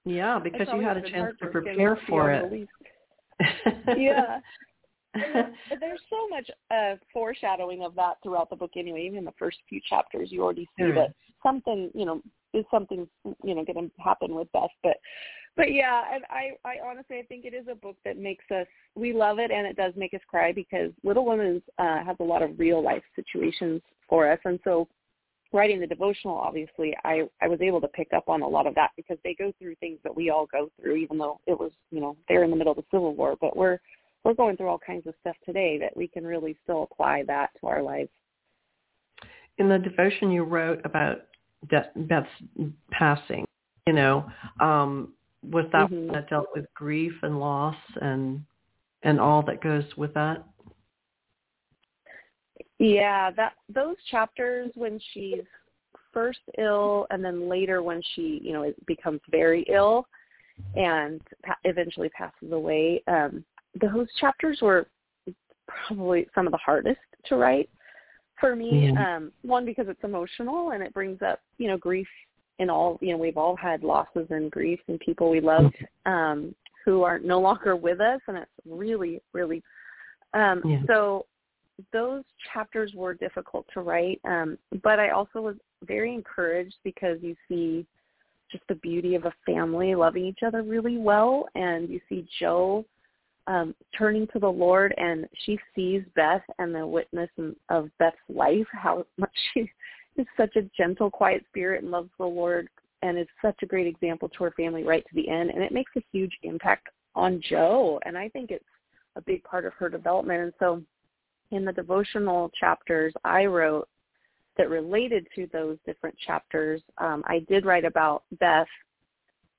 yeah, 0.05 0.37
because 0.37 0.67
you 0.73 0.81
had 0.81 0.97
a 0.97 1.09
chance 1.09 1.33
to 1.41 1.47
prepare 1.47 1.97
for 2.07 2.31
it. 2.31 2.67
yeah. 3.97 4.39
There's 5.79 6.01
so 6.09 6.27
much 6.29 6.49
uh, 6.71 6.95
foreshadowing 7.13 7.83
of 7.83 7.95
that 7.95 8.17
throughout 8.23 8.49
the 8.49 8.55
book 8.55 8.71
anyway. 8.75 9.05
Even 9.05 9.19
in 9.19 9.25
the 9.25 9.33
first 9.37 9.57
few 9.69 9.79
chapters, 9.87 10.31
you 10.31 10.43
already 10.43 10.67
see 10.77 10.91
that 10.91 11.13
something, 11.43 11.91
you 11.93 12.05
know, 12.05 12.21
is 12.53 12.65
something, 12.71 13.07
you 13.43 13.55
know, 13.55 13.63
going 13.65 13.89
to 13.89 13.91
happen 14.01 14.33
with 14.35 14.51
Beth. 14.51 14.69
But, 14.83 14.97
but 15.55 15.71
yeah, 15.71 16.03
and 16.13 16.23
I, 16.29 16.51
I 16.67 16.75
honestly, 16.85 17.17
I 17.17 17.23
think 17.23 17.45
it 17.45 17.53
is 17.53 17.67
a 17.69 17.75
book 17.75 17.97
that 18.05 18.17
makes 18.17 18.45
us, 18.51 18.67
we 18.95 19.13
love 19.13 19.39
it, 19.39 19.51
and 19.51 19.65
it 19.67 19.75
does 19.75 19.93
make 19.95 20.13
us 20.13 20.21
cry 20.27 20.51
because 20.51 20.91
Little 21.03 21.25
Women 21.25 21.61
uh, 21.77 22.03
has 22.03 22.17
a 22.19 22.23
lot 22.23 22.41
of 22.41 22.57
real 22.57 22.83
life 22.83 23.03
situations 23.15 23.81
for 24.09 24.31
us, 24.31 24.39
and 24.45 24.59
so 24.63 24.87
writing 25.53 25.79
the 25.79 25.87
devotional, 25.87 26.35
obviously, 26.35 26.95
I 27.03 27.23
I 27.41 27.47
was 27.47 27.61
able 27.61 27.79
to 27.81 27.87
pick 27.87 28.09
up 28.13 28.27
on 28.27 28.41
a 28.41 28.47
lot 28.47 28.67
of 28.67 28.75
that 28.75 28.91
because 28.97 29.17
they 29.23 29.33
go 29.33 29.53
through 29.57 29.75
things 29.75 29.99
that 30.03 30.15
we 30.15 30.29
all 30.29 30.47
go 30.51 30.69
through, 30.79 30.95
even 30.97 31.17
though 31.17 31.39
it 31.47 31.57
was, 31.57 31.71
you 31.91 32.01
know, 32.01 32.17
they're 32.27 32.43
in 32.43 32.51
the 32.51 32.57
middle 32.57 32.73
of 32.73 32.77
the 32.77 32.83
Civil 32.91 33.15
War, 33.15 33.35
but 33.39 33.55
we're 33.55 33.79
we're 34.25 34.33
going 34.33 34.57
through 34.57 34.67
all 34.67 34.79
kinds 34.79 35.05
of 35.05 35.13
stuff 35.21 35.35
today 35.45 35.77
that 35.77 35.95
we 35.95 36.07
can 36.07 36.25
really 36.25 36.57
still 36.63 36.83
apply 36.91 37.23
that 37.27 37.51
to 37.61 37.67
our 37.67 37.81
lives. 37.81 38.09
In 39.59 39.69
the 39.69 39.77
devotion 39.77 40.31
you 40.31 40.43
wrote 40.43 40.81
about 40.83 41.27
Beth's 41.69 42.27
passing, 42.91 43.45
you 43.87 43.93
know, 43.93 44.25
um, 44.59 45.13
was 45.43 45.65
that 45.71 45.91
mm-hmm. 45.91 46.11
that 46.11 46.27
dealt 46.29 46.47
with 46.55 46.65
grief 46.73 47.13
and 47.21 47.39
loss 47.39 47.75
and 48.01 48.43
and 49.03 49.19
all 49.19 49.43
that 49.43 49.61
goes 49.61 49.85
with 49.95 50.13
that? 50.15 50.43
Yeah, 52.79 53.31
that 53.31 53.53
those 53.73 53.95
chapters 54.09 54.71
when 54.73 54.99
she's 55.13 55.43
first 56.11 56.39
ill 56.57 57.05
and 57.11 57.23
then 57.23 57.47
later 57.47 57.83
when 57.83 58.01
she, 58.15 58.41
you 58.43 58.53
know, 58.53 58.73
becomes 58.87 59.21
very 59.29 59.65
ill 59.69 60.07
and 60.75 61.21
pa- 61.45 61.57
eventually 61.63 62.09
passes 62.09 62.51
away. 62.51 63.03
Um, 63.07 63.45
those 63.79 64.07
chapters 64.19 64.59
were 64.61 64.87
probably 65.67 66.27
some 66.33 66.45
of 66.45 66.51
the 66.51 66.59
hardest 66.63 66.99
to 67.25 67.35
write 67.35 67.69
for 68.39 68.55
me. 68.55 68.91
Yeah. 68.93 69.17
Um, 69.17 69.31
one 69.43 69.65
because 69.65 69.87
it's 69.87 70.03
emotional 70.03 70.71
and 70.71 70.83
it 70.83 70.93
brings 70.93 71.21
up, 71.21 71.39
you 71.57 71.67
know, 71.67 71.77
grief 71.77 72.07
in 72.59 72.69
all 72.69 72.97
you 73.01 73.11
know, 73.11 73.17
we've 73.17 73.37
all 73.37 73.55
had 73.55 73.83
losses 73.83 74.27
and 74.29 74.49
grief 74.51 74.79
and 74.87 74.99
people 74.99 75.29
we 75.29 75.41
loved 75.41 75.75
um 76.05 76.55
who 76.85 77.03
are 77.03 77.19
no 77.19 77.39
longer 77.39 77.75
with 77.75 77.99
us 77.99 78.21
and 78.27 78.37
it's 78.37 78.51
really, 78.65 79.21
really 79.33 79.63
um 80.33 80.61
yeah. 80.65 80.79
so 80.87 81.25
those 81.91 82.23
chapters 82.53 82.93
were 82.95 83.13
difficult 83.13 83.65
to 83.73 83.81
write. 83.81 84.21
Um, 84.23 84.57
but 84.81 84.99
I 84.99 85.09
also 85.09 85.41
was 85.41 85.55
very 85.83 86.13
encouraged 86.13 86.75
because 86.83 87.17
you 87.21 87.35
see 87.49 87.85
just 88.51 88.63
the 88.69 88.75
beauty 88.75 89.15
of 89.15 89.25
a 89.25 89.33
family 89.45 89.95
loving 89.95 90.25
each 90.25 90.39
other 90.45 90.63
really 90.63 90.97
well 90.97 91.47
and 91.55 91.89
you 91.89 91.99
see 92.07 92.27
Jo 92.39 92.85
um, 93.47 93.75
turning 93.97 94.27
to 94.27 94.39
the 94.39 94.51
Lord, 94.51 94.93
and 94.97 95.27
she 95.45 95.59
sees 95.75 96.01
Beth 96.15 96.41
and 96.59 96.73
the 96.73 96.85
witness 96.85 97.29
of 97.69 97.89
Beth's 97.99 98.17
life, 98.29 98.67
how 98.71 99.05
much 99.17 99.31
she 99.53 99.71
is 100.17 100.25
such 100.37 100.55
a 100.55 100.63
gentle, 100.77 101.11
quiet 101.11 101.43
spirit 101.49 101.83
and 101.83 101.91
loves 101.91 102.09
the 102.17 102.25
Lord, 102.25 102.67
and 103.01 103.19
is 103.19 103.27
such 103.41 103.57
a 103.61 103.67
great 103.67 103.87
example 103.87 104.29
to 104.29 104.43
her 104.43 104.51
family 104.51 104.83
right 104.83 105.05
to 105.07 105.15
the 105.15 105.29
end. 105.29 105.51
And 105.51 105.63
it 105.63 105.71
makes 105.71 105.91
a 105.95 106.03
huge 106.11 106.33
impact 106.43 106.87
on 107.13 107.41
Jo, 107.47 107.99
and 108.05 108.17
I 108.17 108.29
think 108.29 108.51
it's 108.51 108.65
a 109.15 109.21
big 109.21 109.43
part 109.43 109.65
of 109.65 109.73
her 109.73 109.89
development. 109.89 110.41
And 110.41 110.53
so, 110.59 110.81
in 111.51 111.63
the 111.63 111.71
devotional 111.71 112.51
chapters 112.59 113.13
I 113.23 113.45
wrote 113.45 113.87
that 114.57 114.69
related 114.69 115.27
to 115.35 115.47
those 115.53 115.77
different 115.85 116.17
chapters, 116.25 116.81
um, 116.97 117.23
I 117.27 117.45
did 117.47 117.65
write 117.65 117.85
about 117.85 118.23
Beth 118.39 118.67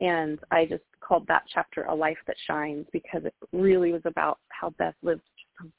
and 0.01 0.39
I 0.51 0.67
just 0.67 0.85
called 1.01 1.27
that 1.29 1.45
chapter 1.53 1.85
"A 1.85 1.95
Life 1.95 2.19
That 2.27 2.37
Shines" 2.47 2.87
because 2.93 3.25
it 3.25 3.35
really 3.53 3.93
was 3.93 4.03
about 4.05 4.39
how 4.49 4.71
Beth 4.71 4.95
lived 5.03 5.23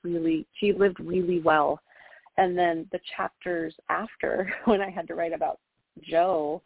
really. 0.04 0.48
She 0.60 0.74
lived 0.74 1.00
really 1.00 1.40
well, 1.40 1.80
and 2.38 2.58
then 2.58 2.88
the 2.92 3.00
chapters 3.16 3.76
after, 3.90 4.52
when 4.66 4.82
I 4.82 4.90
had 4.90 5.08
to 5.08 5.16
write 5.16 5.34
about 5.34 5.60
Jo 6.02 6.62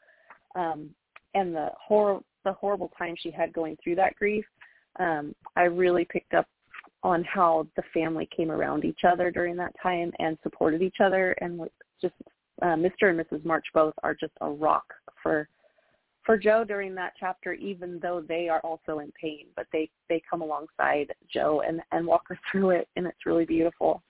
um, 0.55 0.89
and 1.33 1.55
the 1.55 1.69
horror, 1.79 2.19
the 2.45 2.53
horrible 2.53 2.91
time 2.97 3.15
she 3.17 3.31
had 3.31 3.53
going 3.53 3.77
through 3.83 3.95
that 3.95 4.15
grief, 4.15 4.45
um, 4.99 5.35
I 5.55 5.63
really 5.63 6.05
picked 6.05 6.33
up 6.33 6.47
on 7.03 7.23
how 7.23 7.67
the 7.75 7.83
family 7.93 8.29
came 8.35 8.51
around 8.51 8.85
each 8.85 9.01
other 9.07 9.31
during 9.31 9.55
that 9.57 9.73
time 9.81 10.11
and 10.19 10.37
supported 10.43 10.81
each 10.81 10.97
other, 11.03 11.31
and 11.41 11.59
just 12.01 12.13
uh, 12.61 12.75
Mr. 12.75 13.09
and 13.09 13.19
Mrs. 13.19 13.43
March 13.43 13.65
both 13.73 13.93
are 14.03 14.13
just 14.13 14.33
a 14.41 14.49
rock 14.49 14.85
for 15.21 15.47
for 16.31 16.37
Jo 16.37 16.63
during 16.63 16.95
that 16.95 17.11
chapter, 17.19 17.51
even 17.51 17.99
though 18.01 18.23
they 18.25 18.47
are 18.47 18.61
also 18.61 18.99
in 18.99 19.11
pain, 19.21 19.47
but 19.53 19.67
they 19.73 19.89
they 20.07 20.21
come 20.29 20.41
alongside 20.41 21.13
Jo 21.29 21.61
and 21.67 21.81
and 21.91 22.07
walk 22.07 22.21
her 22.29 22.39
through 22.49 22.69
it, 22.69 22.87
and 22.95 23.05
it's 23.05 23.25
really 23.25 23.43
beautiful. 23.43 24.01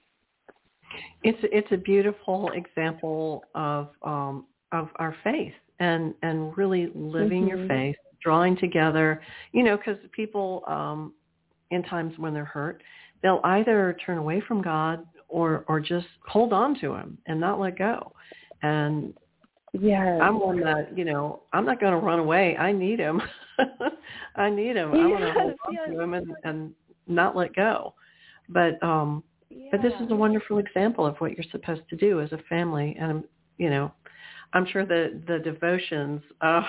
It's 1.23 1.39
it's 1.41 1.71
a 1.71 1.77
beautiful 1.77 2.51
example 2.53 3.43
of 3.55 3.89
um, 4.03 4.45
of 4.71 4.89
our 4.97 5.15
faith 5.23 5.53
and 5.79 6.13
and 6.21 6.55
really 6.55 6.91
living 6.93 7.47
mm-hmm. 7.47 7.57
your 7.57 7.67
faith, 7.67 7.95
drawing 8.21 8.55
together. 8.55 9.23
You 9.51 9.63
know, 9.63 9.75
because 9.75 9.97
people 10.11 10.63
um, 10.67 11.13
in 11.71 11.81
times 11.81 12.13
when 12.19 12.35
they're 12.35 12.45
hurt, 12.45 12.83
they'll 13.23 13.41
either 13.45 13.97
turn 14.05 14.19
away 14.19 14.43
from 14.47 14.61
God 14.61 15.07
or 15.27 15.65
or 15.67 15.79
just 15.79 16.05
hold 16.27 16.53
on 16.53 16.79
to 16.81 16.93
Him 16.93 17.17
and 17.25 17.39
not 17.39 17.59
let 17.59 17.79
go. 17.79 18.13
And 18.61 19.15
yeah. 19.79 20.19
I'm 20.21 20.39
one 20.39 20.59
that, 20.61 20.97
you 20.97 21.05
know, 21.05 21.43
I'm 21.53 21.65
not 21.65 21.79
going 21.79 21.93
to 21.93 21.99
run 21.99 22.19
away. 22.19 22.57
I 22.57 22.71
need 22.71 22.99
him. 22.99 23.21
I 24.35 24.49
need 24.49 24.75
him. 24.75 24.93
Yes, 24.93 25.01
I 25.01 25.07
want 25.07 25.23
to 25.23 25.33
hold 25.33 25.53
on 25.67 25.73
yes. 25.73 25.81
to 25.87 25.99
him 25.99 26.13
and, 26.13 26.31
and 26.43 26.73
not 27.07 27.35
let 27.35 27.55
go. 27.55 27.93
But 28.49 28.81
um 28.83 29.23
yeah. 29.49 29.69
but 29.71 29.81
this 29.81 29.93
is 30.01 30.11
a 30.11 30.15
wonderful 30.15 30.57
example 30.57 31.05
of 31.05 31.15
what 31.17 31.31
you're 31.31 31.45
supposed 31.51 31.87
to 31.89 31.95
do 31.95 32.21
as 32.21 32.31
a 32.31 32.39
family 32.49 32.95
and 32.99 33.23
you 33.57 33.69
know, 33.69 33.91
I'm 34.53 34.65
sure 34.65 34.85
the 34.85 35.21
the 35.27 35.39
devotions 35.39 36.21
uh 36.41 36.63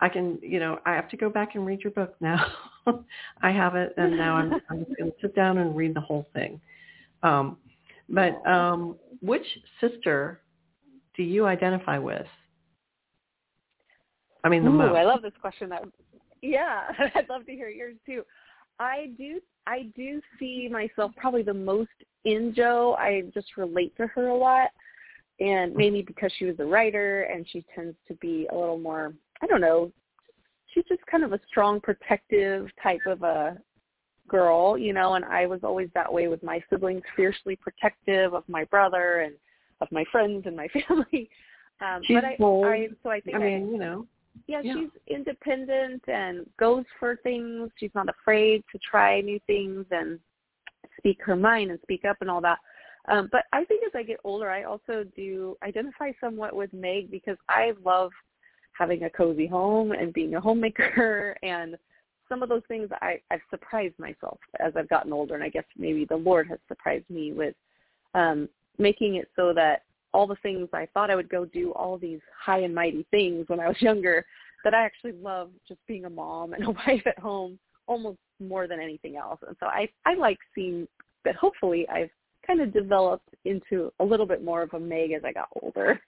I 0.00 0.08
can, 0.08 0.38
you 0.42 0.60
know, 0.60 0.78
I 0.86 0.92
have 0.92 1.08
to 1.10 1.16
go 1.16 1.28
back 1.28 1.54
and 1.54 1.66
read 1.66 1.80
your 1.80 1.90
book 1.90 2.14
now. 2.20 2.44
I 3.42 3.50
have 3.50 3.74
it 3.74 3.94
and 3.96 4.16
now 4.16 4.36
I'm 4.36 4.52
I'm 4.70 4.84
just 4.84 4.98
going 4.98 5.10
to 5.10 5.16
sit 5.20 5.34
down 5.34 5.58
and 5.58 5.76
read 5.76 5.94
the 5.94 6.00
whole 6.00 6.26
thing. 6.34 6.60
Um 7.22 7.56
but 8.08 8.44
um 8.46 8.96
which 9.20 9.46
sister 9.80 10.40
do 11.18 11.24
you 11.24 11.44
identify 11.44 11.98
with? 11.98 12.26
I 14.44 14.48
mean, 14.48 14.64
the 14.64 14.70
Ooh, 14.70 14.74
most. 14.74 14.96
I 14.96 15.04
love 15.04 15.20
this 15.20 15.32
question. 15.40 15.68
That, 15.68 15.82
yeah, 16.40 16.84
I'd 17.14 17.28
love 17.28 17.44
to 17.46 17.52
hear 17.52 17.68
yours 17.68 17.96
too. 18.06 18.22
I 18.78 19.10
do. 19.18 19.40
I 19.66 19.90
do 19.96 20.22
see 20.38 20.68
myself 20.70 21.10
probably 21.16 21.42
the 21.42 21.52
most 21.52 21.90
in 22.24 22.54
Jo. 22.54 22.96
I 22.98 23.24
just 23.34 23.56
relate 23.56 23.94
to 23.96 24.06
her 24.06 24.28
a 24.28 24.36
lot, 24.36 24.70
and 25.40 25.74
maybe 25.74 26.02
because 26.02 26.32
she 26.38 26.46
was 26.46 26.54
a 26.60 26.64
writer 26.64 27.22
and 27.22 27.44
she 27.50 27.64
tends 27.74 27.96
to 28.06 28.14
be 28.14 28.46
a 28.50 28.56
little 28.56 28.78
more. 28.78 29.12
I 29.42 29.46
don't 29.46 29.60
know. 29.60 29.92
She's 30.72 30.84
just 30.88 31.04
kind 31.10 31.24
of 31.24 31.32
a 31.32 31.40
strong, 31.48 31.80
protective 31.80 32.68
type 32.80 33.00
of 33.06 33.24
a 33.24 33.58
girl, 34.28 34.78
you 34.78 34.92
know. 34.92 35.14
And 35.14 35.24
I 35.24 35.46
was 35.46 35.60
always 35.64 35.88
that 35.94 36.12
way 36.12 36.28
with 36.28 36.44
my 36.44 36.62
siblings, 36.70 37.02
fiercely 37.16 37.56
protective 37.56 38.34
of 38.34 38.44
my 38.48 38.64
brother 38.64 39.22
and 39.22 39.34
of 39.80 39.88
my 39.90 40.04
friends 40.10 40.44
and 40.46 40.56
my 40.56 40.68
family. 40.88 41.28
Um, 41.80 42.02
she's 42.04 42.16
but 42.16 42.24
I, 42.24 42.36
bold. 42.38 42.66
I, 42.66 42.88
so 43.02 43.10
I 43.10 43.20
think 43.20 43.36
I 43.36 43.40
mean, 43.40 43.68
I, 43.68 43.72
you 43.72 43.78
know. 43.78 44.06
Yeah, 44.46 44.60
yeah, 44.62 44.74
she's 44.74 44.90
independent 45.08 46.02
and 46.06 46.46
goes 46.58 46.84
for 47.00 47.16
things. 47.16 47.70
She's 47.76 47.90
not 47.94 48.08
afraid 48.08 48.62
to 48.72 48.78
try 48.78 49.20
new 49.20 49.40
things 49.46 49.84
and 49.90 50.18
speak 50.96 51.18
her 51.24 51.36
mind 51.36 51.70
and 51.70 51.80
speak 51.82 52.04
up 52.04 52.18
and 52.20 52.30
all 52.30 52.40
that. 52.42 52.58
Um, 53.08 53.28
but 53.32 53.44
I 53.52 53.64
think 53.64 53.82
as 53.84 53.92
I 53.94 54.02
get 54.02 54.20
older, 54.24 54.50
I 54.50 54.64
also 54.64 55.04
do 55.16 55.56
identify 55.62 56.12
somewhat 56.20 56.54
with 56.54 56.72
Meg 56.72 57.10
because 57.10 57.36
I 57.48 57.72
love 57.84 58.10
having 58.72 59.04
a 59.04 59.10
cozy 59.10 59.46
home 59.46 59.92
and 59.92 60.12
being 60.12 60.34
a 60.34 60.40
homemaker 60.40 61.36
and 61.42 61.76
some 62.28 62.42
of 62.42 62.48
those 62.48 62.62
things 62.68 62.88
I, 63.00 63.20
I've 63.30 63.40
surprised 63.50 63.98
myself 63.98 64.38
as 64.60 64.74
I've 64.76 64.88
gotten 64.88 65.12
older 65.12 65.34
and 65.34 65.42
I 65.42 65.48
guess 65.48 65.64
maybe 65.76 66.04
the 66.04 66.16
Lord 66.16 66.46
has 66.48 66.58
surprised 66.68 67.08
me 67.08 67.32
with 67.32 67.54
um, 68.14 68.48
making 68.78 69.16
it 69.16 69.28
so 69.36 69.52
that 69.54 69.82
all 70.14 70.26
the 70.26 70.36
things 70.36 70.68
I 70.72 70.88
thought 70.94 71.10
I 71.10 71.16
would 71.16 71.28
go 71.28 71.44
do, 71.44 71.72
all 71.72 71.98
these 71.98 72.20
high 72.38 72.60
and 72.60 72.74
mighty 72.74 73.06
things 73.10 73.48
when 73.48 73.60
I 73.60 73.68
was 73.68 73.76
younger, 73.82 74.24
that 74.64 74.74
I 74.74 74.84
actually 74.84 75.12
love 75.12 75.50
just 75.66 75.80
being 75.86 76.04
a 76.04 76.10
mom 76.10 76.52
and 76.52 76.64
a 76.64 76.70
wife 76.86 77.06
at 77.06 77.18
home 77.18 77.58
almost 77.86 78.18
more 78.40 78.66
than 78.66 78.80
anything 78.80 79.16
else. 79.16 79.40
And 79.46 79.56
so 79.60 79.66
I, 79.66 79.88
I 80.04 80.14
like 80.14 80.38
seeing 80.54 80.86
that 81.24 81.36
hopefully 81.36 81.86
I've 81.88 82.10
kind 82.46 82.60
of 82.60 82.72
developed 82.72 83.28
into 83.44 83.92
a 84.00 84.04
little 84.04 84.26
bit 84.26 84.44
more 84.44 84.62
of 84.62 84.72
a 84.74 84.80
Meg 84.80 85.12
as 85.12 85.22
I 85.24 85.32
got 85.32 85.48
older. 85.62 86.00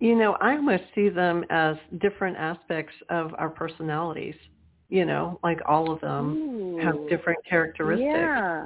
You 0.00 0.14
know, 0.14 0.36
I 0.40 0.52
almost 0.52 0.84
see 0.94 1.08
them 1.08 1.44
as 1.50 1.76
different 2.00 2.36
aspects 2.36 2.94
of 3.10 3.34
our 3.38 3.48
personalities. 3.48 4.36
You 4.90 5.04
know, 5.04 5.38
like 5.42 5.58
all 5.66 5.92
of 5.92 6.00
them 6.00 6.36
Ooh. 6.36 6.78
have 6.82 6.94
different 7.10 7.38
characteristics. 7.48 8.10
Yeah. 8.10 8.64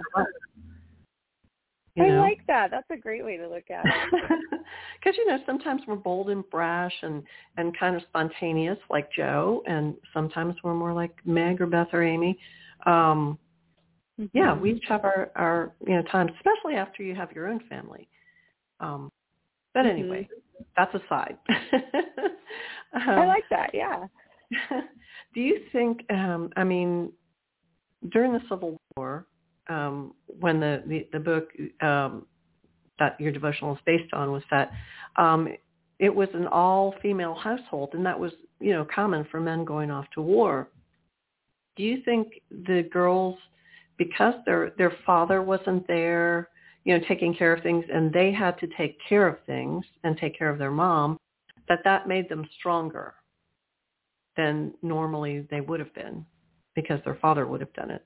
You 1.95 2.05
I 2.05 2.20
like 2.20 2.40
that. 2.47 2.70
That's 2.70 2.88
a 2.90 2.97
great 2.97 3.24
way 3.24 3.36
to 3.36 3.49
look 3.49 3.70
at 3.70 3.84
it. 3.84 4.40
Because 4.99 5.16
you 5.18 5.26
know, 5.26 5.38
sometimes 5.47 5.82
we're 5.86 5.97
bold 5.97 6.30
and 6.30 6.49
brash 6.49 6.93
and 7.03 7.22
and 7.57 7.76
kind 7.76 7.97
of 7.97 8.03
spontaneous, 8.09 8.78
like 8.88 9.12
Jo, 9.12 9.62
and 9.66 9.95
sometimes 10.14 10.55
we're 10.62 10.74
more 10.74 10.93
like 10.93 11.14
Meg 11.24 11.61
or 11.61 11.66
Beth 11.66 11.88
or 11.93 12.03
Amy. 12.03 12.38
Um, 12.86 13.38
yeah, 14.32 14.57
we 14.57 14.74
each 14.74 14.84
have 14.88 15.05
our 15.05 15.30
our 15.34 15.72
you 15.86 15.95
know 15.95 16.03
times, 16.03 16.30
especially 16.36 16.76
after 16.76 17.03
you 17.03 17.14
have 17.14 17.32
your 17.32 17.49
own 17.49 17.61
family. 17.68 18.09
Um, 18.80 19.11
but 19.74 19.86
anyway, 19.86 20.28
that's 20.76 20.95
aside. 20.95 21.36
I 22.95 23.22
um, 23.22 23.28
like 23.28 23.45
that. 23.51 23.70
Yeah. 23.74 24.05
do 25.34 25.40
you 25.40 25.61
think? 25.72 26.05
Um, 26.11 26.51
I 26.57 26.64
mean, 26.64 27.12
during 28.11 28.32
the 28.32 28.40
Civil 28.49 28.78
War, 28.97 29.26
um, 29.69 30.15
when 30.41 30.61
the 30.61 30.83
the, 30.87 31.09
the 31.13 31.21
book 31.21 31.49
um, 31.81 32.27
that 32.99 33.21
your 33.21 33.33
devotional 33.33 33.75
is 33.75 33.81
based 33.87 34.13
on 34.13 34.31
was 34.33 34.43
that 34.51 34.71
um, 35.17 35.49
it 35.99 36.15
was 36.15 36.29
an 36.35 36.47
all-female 36.47 37.35
household, 37.35 37.91
and 37.95 38.05
that 38.05 38.19
was 38.19 38.33
you 38.61 38.73
know 38.73 38.87
common 38.95 39.27
for 39.31 39.41
men 39.41 39.65
going 39.65 39.91
off 39.91 40.07
to 40.15 40.23
war. 40.23 40.69
Do 41.77 41.83
you 41.83 42.03
think 42.05 42.35
the 42.51 42.89
girls, 42.93 43.39
because 43.99 44.35
their 44.47 44.73
their 44.79 44.95
father 45.07 45.43
wasn't 45.43 45.87
there, 45.87 46.49
you 46.85 46.97
know, 46.97 47.05
taking 47.09 47.35
care 47.35 47.55
of 47.55 47.63
things, 47.63 47.85
and 47.93 48.13
they 48.13 48.33
had 48.33 48.59
to 48.59 48.67
take 48.77 48.99
care 49.09 49.27
of 49.27 49.37
things 49.47 49.85
and 50.05 50.17
take 50.17 50.37
care 50.37 50.51
of 50.51 50.59
their 50.59 50.71
mom, 50.71 51.19
that 51.69 51.81
that 51.85 52.09
made 52.09 52.29
them 52.29 52.47
stronger 52.59 53.15
than 54.37 54.73
normally 54.83 55.47
they 55.51 55.61
would 55.61 55.81
have 55.81 55.95
been 55.95 56.25
because 56.75 57.01
their 57.05 57.17
father 57.17 57.47
would 57.47 57.61
have 57.61 57.73
done 57.75 57.91
it. 57.91 58.05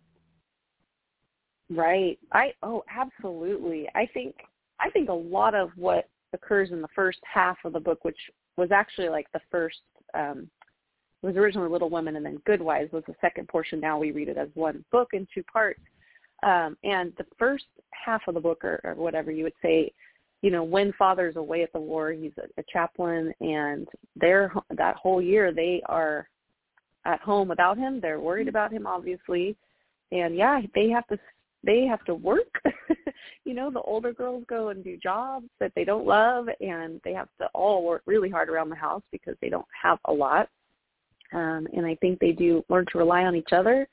Right. 1.71 2.19
I 2.33 2.53
oh 2.62 2.85
absolutely. 2.95 3.89
I 3.95 4.09
think 4.14 4.37
I 4.79 4.91
think 4.91 5.09
a 5.09 5.12
lot 5.12 5.55
of 5.55 5.71
what 5.77 6.09
occurs 6.33 6.71
in 6.71 6.81
the 6.81 6.89
first 6.95 7.19
half 7.23 7.57
of 7.64 7.73
the 7.73 7.81
book, 7.81 8.05
which 8.05 8.19
was 8.57 8.71
actually 8.71 9.09
like 9.09 9.27
the 9.33 9.41
first 9.51 9.79
um 10.14 10.49
it 11.23 11.27
was 11.27 11.37
originally 11.37 11.69
Little 11.69 11.91
Women 11.91 12.17
and 12.17 12.25
then 12.25 12.41
Good 12.47 12.61
Wives 12.61 12.93
was 12.93 13.03
the 13.09 13.14
second 13.21 13.49
portion. 13.49 13.81
Now 13.81 13.99
we 13.99 14.12
read 14.12 14.29
it 14.29 14.37
as 14.37 14.49
one 14.55 14.85
book 14.93 15.09
in 15.12 15.27
two 15.35 15.43
parts. 15.45 15.81
Um, 16.43 16.77
and 16.85 17.12
the 17.17 17.27
first 17.39 17.64
half 17.93 18.21
of 18.29 18.35
the 18.35 18.41
book 18.41 18.62
or, 18.62 18.81
or 18.85 18.95
whatever 18.95 19.31
you 19.33 19.43
would 19.45 19.55
say, 19.62 19.93
you 20.43 20.51
know, 20.51 20.62
when 20.62 20.93
father's 20.93 21.37
away 21.37 21.62
at 21.62 21.73
the 21.73 21.81
war, 21.81 22.12
he's 22.12 22.33
a, 22.39 22.61
a 22.61 22.64
chaplain 22.71 23.33
and 23.41 23.89
they're 24.14 24.53
that 24.77 24.97
whole 24.97 25.21
year 25.21 25.53
they 25.53 25.83
are 25.87 26.29
at 27.07 27.21
home 27.21 27.49
without 27.49 27.79
him. 27.79 28.01
They're 28.01 28.21
worried 28.21 28.47
about 28.47 28.71
him 28.71 28.87
obviously. 28.87 29.57
And 30.12 30.37
yeah, 30.37 30.61
they 30.75 30.91
have 30.91 31.07
to 31.09 31.19
they 31.65 31.85
have 31.85 32.05
to 32.05 32.15
work. 32.15 32.63
you 33.45 33.55
know, 33.55 33.71
the 33.71 33.81
older 33.81 34.13
girls 34.13 34.45
go 34.49 34.69
and 34.69 34.85
do 34.85 34.97
jobs 34.97 35.47
that 35.61 35.73
they 35.75 35.85
don't 35.85 36.07
love 36.07 36.47
and 36.61 37.01
they 37.05 37.13
have 37.13 37.29
to 37.41 37.47
all 37.55 37.85
work 37.85 38.03
really 38.07 38.31
hard 38.31 38.49
around 38.49 38.71
the 38.71 38.77
house 38.77 39.03
because 39.11 39.35
they 39.41 39.49
don't 39.49 39.67
have 39.83 39.99
a 40.07 40.13
lot. 40.13 40.49
Um, 41.33 41.67
and 41.75 41.85
I 41.85 41.97
think 41.97 42.19
they 42.19 42.33
do 42.33 42.65
learn 42.69 42.87
to 42.93 42.99
rely 42.99 43.25
on 43.25 43.35
each 43.35 43.53
other. 43.53 43.89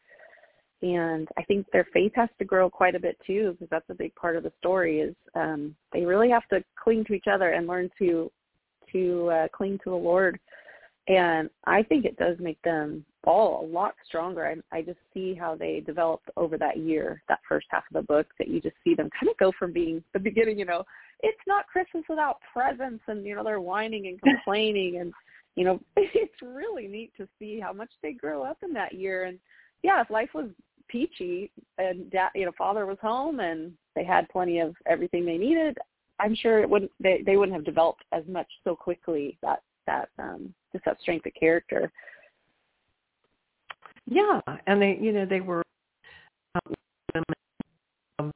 And 0.81 1.29
I 1.37 1.43
think 1.43 1.65
their 1.71 1.87
faith 1.93 2.11
has 2.15 2.29
to 2.39 2.45
grow 2.45 2.69
quite 2.69 2.93
a 2.93 2.99
bit 2.99 3.17
too, 3.25 3.53
because 3.53 3.69
that's 3.71 3.89
a 3.89 3.95
big 3.95 4.13
part 4.15 4.35
of 4.35 4.43
the 4.43 4.51
story. 4.59 4.99
Is 4.99 5.15
um, 5.33 5.75
they 5.93 6.05
really 6.05 6.29
have 6.29 6.47
to 6.49 6.61
cling 6.81 7.05
to 7.05 7.13
each 7.13 7.27
other 7.31 7.51
and 7.51 7.67
learn 7.67 7.89
to 7.99 8.29
to 8.91 9.29
uh, 9.29 9.47
cling 9.55 9.79
to 9.85 9.89
the 9.89 9.95
Lord. 9.95 10.39
And 11.07 11.49
I 11.65 11.83
think 11.83 12.05
it 12.05 12.17
does 12.17 12.37
make 12.39 12.61
them 12.61 13.03
all 13.25 13.65
a 13.65 13.67
lot 13.67 13.93
stronger. 14.05 14.45
I, 14.45 14.77
I 14.77 14.81
just 14.81 14.99
see 15.13 15.33
how 15.33 15.55
they 15.55 15.81
developed 15.85 16.29
over 16.37 16.57
that 16.57 16.77
year, 16.77 17.21
that 17.27 17.39
first 17.47 17.67
half 17.69 17.83
of 17.89 17.93
the 17.93 18.07
book, 18.07 18.27
that 18.39 18.47
you 18.47 18.61
just 18.61 18.75
see 18.83 18.95
them 18.95 19.09
kind 19.19 19.29
of 19.29 19.37
go 19.37 19.51
from 19.57 19.73
being 19.73 20.01
the 20.13 20.19
beginning, 20.19 20.59
you 20.59 20.65
know, 20.65 20.85
it's 21.23 21.41
not 21.47 21.67
Christmas 21.67 22.03
without 22.07 22.37
presents, 22.51 23.03
and 23.07 23.25
you 23.25 23.35
know 23.35 23.43
they're 23.43 23.61
whining 23.61 24.07
and 24.07 24.21
complaining, 24.23 24.99
and 24.99 25.11
you 25.55 25.65
know 25.65 25.79
it's 25.97 26.41
really 26.41 26.87
neat 26.87 27.11
to 27.17 27.27
see 27.39 27.59
how 27.59 27.73
much 27.73 27.89
they 28.03 28.11
grow 28.11 28.43
up 28.43 28.57
in 28.61 28.73
that 28.73 28.93
year. 28.93 29.23
And 29.23 29.39
yeah, 29.81 30.01
if 30.01 30.09
life 30.09 30.29
was 30.35 30.49
peachy 30.89 31.49
and 31.79 32.11
dad, 32.11 32.29
you 32.35 32.45
know 32.45 32.51
father 32.57 32.85
was 32.85 32.97
home 33.01 33.39
and 33.39 33.71
they 33.95 34.03
had 34.03 34.29
plenty 34.29 34.59
of 34.59 34.75
everything 34.85 35.25
they 35.25 35.37
needed, 35.37 35.77
I'm 36.19 36.35
sure 36.35 36.61
it 36.61 36.69
wouldn't 36.69 36.91
they 36.99 37.23
they 37.25 37.37
wouldn't 37.37 37.55
have 37.55 37.65
developed 37.65 38.03
as 38.11 38.23
much 38.27 38.47
so 38.63 38.75
quickly 38.75 39.37
that 39.41 39.61
that 39.87 40.09
um 40.19 40.53
just 40.71 40.85
that 40.85 40.99
strength 41.01 41.25
of 41.25 41.33
character. 41.39 41.91
Yeah, 44.05 44.41
and 44.67 44.81
they, 44.81 44.97
you 44.99 45.13
know, 45.13 45.25
they 45.25 45.39
were 45.39 45.63
um, 48.19 48.31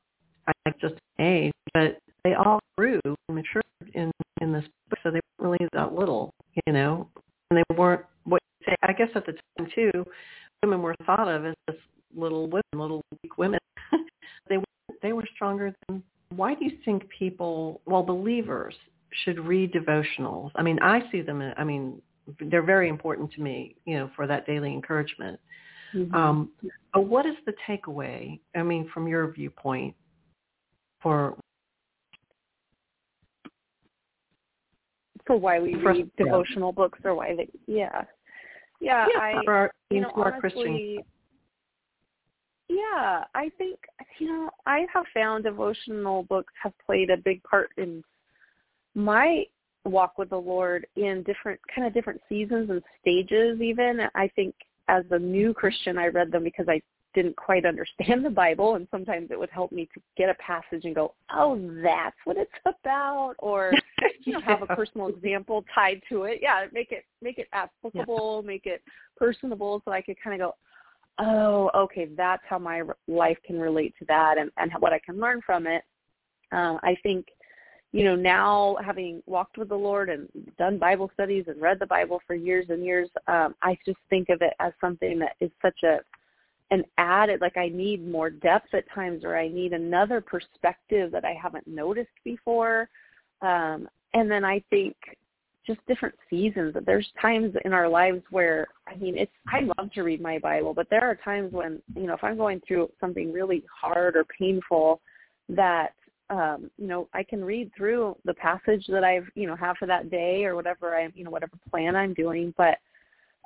I 0.48 0.54
think 0.64 0.80
just 0.80 0.96
age, 1.20 1.52
but 1.74 2.00
they 2.24 2.34
all 2.34 2.60
grew 2.78 3.00
and 3.06 3.16
matured 3.30 3.64
in 3.94 4.12
in 4.42 4.54
this 4.54 4.64
book, 4.90 5.00
so 5.04 5.12
they 5.12 5.20
weren't 5.40 5.60
really 5.60 5.70
that 5.74 5.94
little, 5.94 6.34
you 6.66 6.74
know, 6.74 7.08
and 7.50 7.58
they 7.58 7.76
weren't 7.76 8.06
what 8.24 8.42
you 8.60 8.72
say. 8.72 8.76
I 8.84 8.94
guess 8.94 9.10
at 9.16 9.26
the 9.26 9.34
time 9.58 9.70
too, 9.74 9.92
women 10.64 10.82
were 10.82 10.96
thought 11.06 11.28
of 11.28 11.46
as 11.46 11.56
just 11.70 11.82
little 12.16 12.48
women, 12.48 12.64
little 12.76 13.02
weak 13.24 13.38
women. 13.38 13.60
they 14.50 14.58
they 15.02 15.14
were 15.14 15.26
stronger 15.36 15.74
than. 15.88 16.04
Why 16.36 16.56
do 16.56 16.66
you 16.66 16.72
think 16.84 17.08
people, 17.18 17.80
well, 17.86 18.04
believers, 18.04 18.76
should 19.24 19.40
read 19.40 19.74
devotionals? 19.74 20.52
I 20.56 20.64
mean, 20.64 20.80
I 20.82 21.02
see 21.12 21.22
them. 21.22 21.42
I 21.58 21.64
mean, 21.64 22.02
they're 22.40 22.64
very 22.64 22.90
important 22.90 23.32
to 23.34 23.42
me, 23.42 23.76
you 23.86 23.98
know, 23.98 24.10
for 24.16 24.28
that 24.28 24.46
daily 24.46 24.74
encouragement. 24.74 25.40
Mm-hmm. 25.96 26.14
Um, 26.14 26.52
but 26.94 27.02
what 27.02 27.26
is 27.26 27.36
the 27.46 27.54
takeaway? 27.68 28.40
I 28.56 28.64
mean, 28.64 28.90
from 28.94 29.08
your 29.08 29.32
viewpoint, 29.32 29.96
for 31.02 31.38
for 35.26 35.38
why 35.38 35.60
we 35.60 35.74
For 35.74 35.92
read 35.92 36.10
yeah. 36.18 36.26
devotional 36.26 36.72
books 36.72 37.00
or 37.04 37.14
why 37.14 37.36
they 37.36 37.50
yeah 37.68 38.04
yeah, 38.80 39.06
yeah, 39.14 39.20
I 39.20 39.42
for 39.44 39.54
our, 39.54 39.72
you 39.90 40.02
know 40.02 40.12
honestly 40.16 40.40
Christian 40.40 41.00
yeah 42.70 43.24
I 43.36 43.52
think 43.58 43.78
you 44.20 44.28
know 44.28 44.50
I 44.66 44.86
have 44.94 45.06
found 45.14 45.44
devotional 45.44 46.24
books 46.24 46.54
have 46.64 46.74
played 46.86 47.10
a 47.10 47.18
big 47.18 47.44
part 47.44 47.70
in 47.78 48.04
my 48.98 49.46
walk 49.86 50.18
with 50.18 50.32
the 50.32 50.38
Lord 50.38 50.88
in 50.96 51.24
different 51.24 51.60
kind 51.74 51.88
of 51.88 51.94
different 51.94 52.20
seasons 52.28 52.70
and 52.70 52.82
stages 53.00 53.62
even 53.62 54.02
I 54.16 54.28
think 54.36 54.56
as 54.90 55.06
a 55.12 55.20
new 55.20 55.54
Christian 55.54 55.98
I 55.98 56.08
read 56.08 56.32
them 56.32 56.44
because 56.44 56.66
I 56.68 56.82
didn't 57.14 57.36
quite 57.36 57.66
understand 57.66 58.26
the 58.26 58.30
Bible 58.30 58.76
and 58.76 58.88
sometimes 58.90 59.30
it 59.30 59.40
would 59.40 59.52
help 59.52 59.72
me 59.72 59.88
to 59.94 60.02
get 60.18 60.30
a 60.30 60.34
passage 60.36 60.84
and 60.84 60.96
go, 60.96 61.14
Oh, 61.32 61.58
that's 61.84 62.18
what 62.26 62.38
it's 62.38 62.52
about 62.66 63.36
or 63.38 63.72
you 64.26 64.34
know, 64.34 64.42
have 64.42 64.64
a 64.64 64.76
personal 64.76 65.08
example 65.08 65.64
tied 65.74 66.02
to 66.10 66.24
it. 66.24 66.40
Yeah, 66.42 66.66
make 66.74 66.92
it 66.92 67.06
make 67.22 67.38
it 67.38 67.48
applicable, 67.54 68.42
make 68.44 68.66
it 68.66 68.82
personable 69.16 69.82
so 69.86 69.92
I 69.92 70.02
could 70.02 70.18
kind 70.22 70.42
of 70.42 70.50
go, 70.50 70.56
Oh, 71.20 71.70
okay, 71.84 72.10
that's 72.18 72.44
how 72.50 72.58
my 72.58 72.82
life 73.08 73.38
can 73.46 73.60
relate 73.60 73.94
to 74.00 74.06
that 74.06 74.40
and, 74.40 74.50
and 74.58 74.72
what 74.80 74.92
I 74.92 75.00
can 75.00 75.20
learn 75.20 75.42
from 75.46 75.68
it. 75.68 75.84
Um, 76.52 76.80
I 76.82 76.96
think 77.04 77.28
you 77.94 78.04
know, 78.04 78.16
now 78.16 78.78
having 78.84 79.24
walked 79.26 79.58
with 79.58 79.70
the 79.70 79.76
Lord 79.76 80.10
and 80.10 80.28
done 80.58 80.78
Bible 80.78 81.10
studies 81.14 81.46
and 81.48 81.62
read 81.62 81.80
the 81.80 81.86
Bible 81.86 82.22
for 82.28 82.36
years 82.36 82.66
and 82.70 82.84
years, 82.84 83.10
um, 83.28 83.56
I 83.62 83.78
just 83.86 84.00
think 84.10 84.30
of 84.30 84.42
it 84.42 84.54
as 84.60 84.74
something 84.82 85.20
that 85.20 85.36
is 85.40 85.52
such 85.62 85.84
a 85.84 86.00
an 86.70 86.84
added 86.98 87.40
like 87.40 87.56
I 87.56 87.70
need 87.70 88.06
more 88.06 88.30
depth 88.30 88.74
at 88.74 88.84
times 88.94 89.24
or 89.24 89.38
I 89.38 89.48
need 89.48 89.72
another 89.72 90.20
perspective 90.20 91.12
that 91.14 91.24
I 91.24 91.34
haven't 91.42 91.66
noticed 91.66 92.10
before. 92.26 92.90
Um, 93.42 93.88
and 94.14 94.30
then 94.30 94.44
I 94.44 94.62
think 94.70 94.96
just 95.66 95.80
different 95.88 96.16
seasons. 96.30 96.76
There's 96.86 97.08
times 97.22 97.54
in 97.64 97.72
our 97.72 97.88
lives 97.88 98.22
where 98.32 98.68
I 98.86 98.96
mean 98.96 99.18
it's 99.18 99.32
I 99.48 99.62
love 99.78 99.92
to 99.94 100.02
read 100.04 100.22
my 100.22 100.40
Bible, 100.40 100.74
but 100.74 100.90
there 100.90 101.10
are 101.10 101.16
times 101.16 101.54
when, 101.54 101.82
you 101.96 102.04
know, 102.04 102.16
if 102.16 102.24
I'm 102.24 102.38
going 102.38 102.62
through 102.68 102.90
something 103.00 103.32
really 103.32 103.64
hard 103.74 104.18
or 104.18 104.26
painful 104.38 105.00
that 105.50 105.94
um, 106.30 106.70
you 106.78 106.88
know, 106.88 107.08
I 107.14 107.24
can 107.24 107.44
read 107.44 107.72
through 107.76 108.18
the 108.26 108.34
passage 108.34 108.86
that 108.90 109.04
I've, 109.04 109.28
you 109.36 109.48
know, 109.48 109.56
have 109.56 109.78
for 109.78 109.86
that 109.86 110.10
day 110.10 110.46
or 110.46 110.56
whatever 110.56 110.96
I'm, 110.96 111.14
you 111.16 111.24
know, 111.24 111.32
whatever 111.32 111.54
plan 111.70 111.96
I'm 111.96 112.14
doing, 112.14 112.54
but 112.58 112.78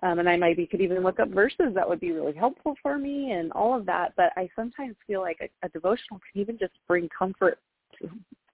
um, 0.04 0.18
and 0.18 0.28
I 0.28 0.36
maybe 0.36 0.66
could 0.66 0.82
even 0.82 1.04
look 1.04 1.20
up 1.20 1.30
verses 1.30 1.74
that 1.76 1.88
would 1.88 2.00
be 2.00 2.12
really 2.12 2.34
helpful 2.34 2.76
for 2.82 2.98
me 2.98 3.32
and 3.32 3.52
all 3.52 3.78
of 3.78 3.86
that. 3.86 4.14
But 4.18 4.34
I 4.36 4.50
sometimes 4.56 4.96
feel 5.06 5.22
like 5.22 5.38
a, 5.42 5.66
a 5.66 5.70
devotional 5.70 6.20
can 6.32 6.42
even 6.42 6.58
just 6.58 6.74
bring 6.88 7.08
comfort 7.16 7.60
to, 8.00 8.10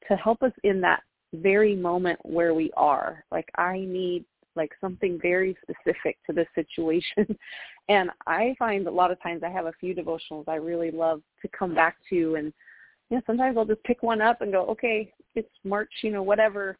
to 0.09 0.15
help 0.17 0.43
us 0.43 0.51
in 0.63 0.81
that 0.81 1.03
very 1.33 1.75
moment 1.75 2.19
where 2.23 2.53
we 2.53 2.71
are. 2.75 3.23
Like 3.31 3.49
I 3.55 3.79
need 3.79 4.25
like 4.57 4.71
something 4.81 5.19
very 5.21 5.55
specific 5.61 6.17
to 6.25 6.33
this 6.33 6.47
situation. 6.53 7.37
and 7.89 8.09
I 8.25 8.55
find 8.59 8.87
a 8.87 8.91
lot 8.91 9.11
of 9.11 9.21
times 9.21 9.43
I 9.43 9.49
have 9.49 9.67
a 9.67 9.73
few 9.79 9.95
devotionals 9.95 10.49
I 10.49 10.55
really 10.55 10.91
love 10.91 11.21
to 11.41 11.47
come 11.57 11.73
back 11.73 11.95
to 12.09 12.35
and 12.35 12.51
you 13.09 13.17
know, 13.17 13.23
sometimes 13.25 13.57
I'll 13.57 13.65
just 13.65 13.83
pick 13.83 14.03
one 14.03 14.21
up 14.21 14.41
and 14.41 14.51
go, 14.51 14.65
okay, 14.67 15.11
it's 15.35 15.49
March, 15.63 15.91
you 16.01 16.11
know, 16.11 16.23
whatever, 16.23 16.77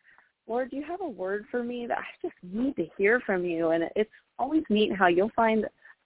Lord, 0.48 0.72
do 0.72 0.78
you 0.78 0.84
have 0.84 1.02
a 1.02 1.08
word 1.08 1.46
for 1.52 1.64
me 1.64 1.88
that 1.88 1.98
I 1.98 2.06
just 2.22 2.36
need 2.44 2.76
to 2.78 2.88
hear 2.98 3.20
from 3.20 3.46
you? 3.46 3.70
And 3.70 3.86
it's 3.96 4.10
always 4.40 4.64
neat 4.70 4.96
how 4.96 5.08
you'll 5.08 5.32
find, 5.36 5.66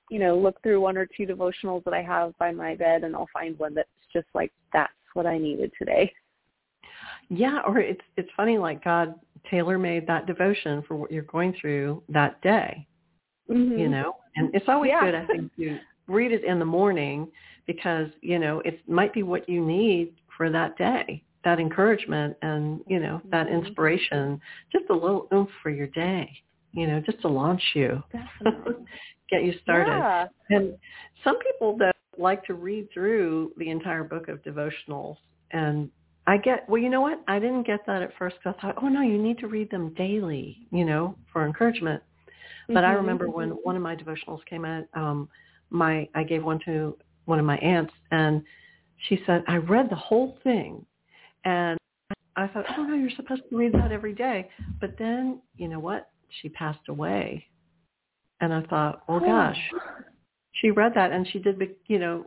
you 0.09 0.19
know, 0.19 0.37
look 0.37 0.61
through 0.61 0.81
one 0.81 0.97
or 0.97 1.05
two 1.05 1.25
devotionals 1.25 1.83
that 1.85 1.93
I 1.93 2.01
have 2.01 2.37
by 2.37 2.51
my 2.51 2.75
bed 2.75 3.03
and 3.03 3.15
I'll 3.15 3.29
find 3.31 3.57
one 3.59 3.75
that's 3.75 3.89
just 4.11 4.27
like, 4.33 4.51
that's 4.73 4.91
what 5.13 5.25
I 5.25 5.37
needed 5.37 5.71
today. 5.77 6.11
Yeah, 7.29 7.61
or 7.65 7.79
it's 7.79 8.01
it's 8.17 8.29
funny 8.35 8.57
like 8.57 8.83
God 8.83 9.15
tailor 9.49 9.79
made 9.79 10.05
that 10.07 10.27
devotion 10.27 10.83
for 10.87 10.95
what 10.95 11.11
you're 11.11 11.23
going 11.23 11.55
through 11.59 12.03
that 12.09 12.41
day. 12.41 12.85
Mm-hmm. 13.49 13.77
You 13.77 13.89
know? 13.89 14.15
And 14.35 14.53
it's 14.53 14.65
always 14.67 14.89
yeah. 14.89 15.05
good 15.05 15.15
I 15.15 15.25
think 15.27 15.55
to 15.55 15.79
read 16.07 16.31
it 16.31 16.43
in 16.43 16.59
the 16.59 16.65
morning 16.65 17.27
because, 17.73 18.07
you 18.21 18.39
know, 18.39 18.61
it 18.65 18.79
might 18.89 19.13
be 19.13 19.23
what 19.23 19.47
you 19.47 19.65
need 19.65 20.13
for 20.37 20.49
that 20.49 20.77
day 20.77 21.23
that 21.43 21.59
encouragement 21.59 22.37
and 22.43 22.81
you 22.85 22.99
know 22.99 23.19
that 23.31 23.47
mm-hmm. 23.47 23.65
inspiration. 23.65 24.39
Just 24.71 24.85
a 24.91 24.93
little 24.93 25.27
oomph 25.33 25.49
for 25.63 25.71
your 25.71 25.87
day 25.87 26.29
you 26.73 26.87
know 26.87 26.99
just 26.99 27.21
to 27.21 27.27
launch 27.27 27.61
you. 27.73 28.01
Get 29.29 29.43
you 29.43 29.53
started. 29.63 29.91
Yeah. 29.91 30.25
and 30.49 30.73
some 31.23 31.37
people 31.39 31.77
that 31.77 31.95
like 32.17 32.43
to 32.45 32.53
read 32.53 32.89
through 32.93 33.53
the 33.57 33.69
entire 33.69 34.03
book 34.03 34.27
of 34.27 34.43
devotionals 34.43 35.17
and 35.51 35.89
I 36.27 36.37
get 36.37 36.69
well 36.69 36.81
you 36.81 36.89
know 36.89 37.01
what? 37.01 37.21
I 37.27 37.39
didn't 37.39 37.65
get 37.65 37.79
that 37.87 38.01
at 38.01 38.11
first 38.17 38.37
because 38.37 38.55
I 38.57 38.61
thought 38.61 38.83
oh 38.83 38.87
no 38.87 39.01
you 39.01 39.17
need 39.17 39.39
to 39.39 39.47
read 39.47 39.69
them 39.71 39.93
daily 39.95 40.67
you 40.71 40.85
know 40.85 41.15
for 41.31 41.45
encouragement. 41.45 42.03
But 42.67 42.75
mm-hmm. 42.75 42.85
I 42.85 42.93
remember 42.93 43.29
when 43.29 43.49
one 43.49 43.75
of 43.75 43.81
my 43.81 43.95
devotionals 43.95 44.45
came 44.45 44.65
out 44.65 44.85
um 44.93 45.29
my 45.69 46.07
I 46.13 46.23
gave 46.23 46.43
one 46.43 46.59
to 46.65 46.97
one 47.25 47.39
of 47.39 47.45
my 47.45 47.57
aunts 47.57 47.93
and 48.11 48.43
she 49.07 49.19
said 49.25 49.43
I 49.47 49.57
read 49.57 49.89
the 49.89 49.95
whole 49.95 50.37
thing 50.43 50.85
and 51.43 51.77
I 52.35 52.47
thought, 52.47 52.65
oh 52.77 52.83
no, 52.83 52.95
you're 52.95 53.09
supposed 53.15 53.43
to 53.49 53.57
read 53.57 53.73
that 53.73 53.91
every 53.91 54.13
day. 54.13 54.49
But 54.79 54.95
then, 54.97 55.41
you 55.57 55.67
know 55.67 55.79
what? 55.79 56.09
She 56.41 56.49
passed 56.49 56.87
away. 56.87 57.45
And 58.39 58.53
I 58.53 58.61
thought, 58.63 59.03
oh 59.07 59.19
gosh, 59.19 59.57
she 60.53 60.71
read 60.71 60.93
that 60.95 61.11
and 61.11 61.27
she 61.27 61.39
did, 61.39 61.59
be, 61.59 61.71
you 61.87 61.99
know, 61.99 62.25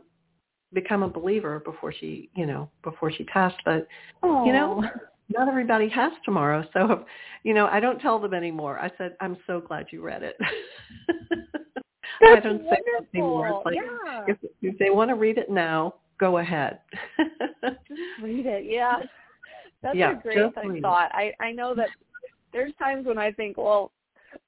become 0.73 1.03
a 1.03 1.09
believer 1.09 1.59
before 1.59 1.93
she, 1.93 2.29
you 2.35 2.45
know, 2.45 2.69
before 2.83 3.11
she 3.11 3.23
passed. 3.25 3.57
But, 3.65 3.87
you 4.23 4.53
know, 4.53 4.83
not 5.29 5.47
everybody 5.47 5.89
has 5.89 6.11
tomorrow. 6.23 6.63
So, 6.73 7.05
you 7.43 7.53
know, 7.53 7.67
I 7.67 7.79
don't 7.79 7.99
tell 7.99 8.19
them 8.19 8.33
anymore. 8.33 8.79
I 8.79 8.91
said, 8.97 9.15
I'm 9.19 9.37
so 9.47 9.59
glad 9.59 9.87
you 9.91 10.01
read 10.01 10.23
it. 10.23 10.37
I 12.21 12.39
don't 12.39 12.63
wonderful. 12.63 12.71
say 12.71 13.17
anymore. 13.19 13.47
It's 13.47 13.65
like, 13.65 13.75
yeah. 13.75 14.23
if, 14.27 14.37
if 14.61 14.77
they 14.77 14.89
want 14.89 15.09
to 15.09 15.15
read 15.15 15.37
it 15.37 15.49
now, 15.49 15.95
go 16.19 16.37
ahead. 16.37 16.79
just 17.17 18.01
read 18.21 18.45
it. 18.45 18.65
Yeah. 18.65 18.97
That's 19.81 19.97
yeah, 19.97 20.17
a 20.17 20.21
great 20.21 20.81
thought. 20.81 21.11
I, 21.13 21.31
I 21.39 21.51
know 21.51 21.75
that 21.75 21.89
there's 22.51 22.71
times 22.79 23.05
when 23.05 23.17
I 23.17 23.31
think, 23.31 23.57
well, 23.57 23.91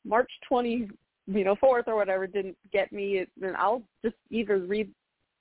March 0.04 0.32
20, 0.48 0.90
you 1.28 1.44
know, 1.44 1.56
4th 1.56 1.88
or 1.88 1.96
whatever 1.96 2.26
didn't 2.26 2.58
get 2.72 2.92
me, 2.92 3.26
then 3.40 3.54
I'll 3.58 3.84
just 4.04 4.16
either 4.32 4.60
read 4.60 4.90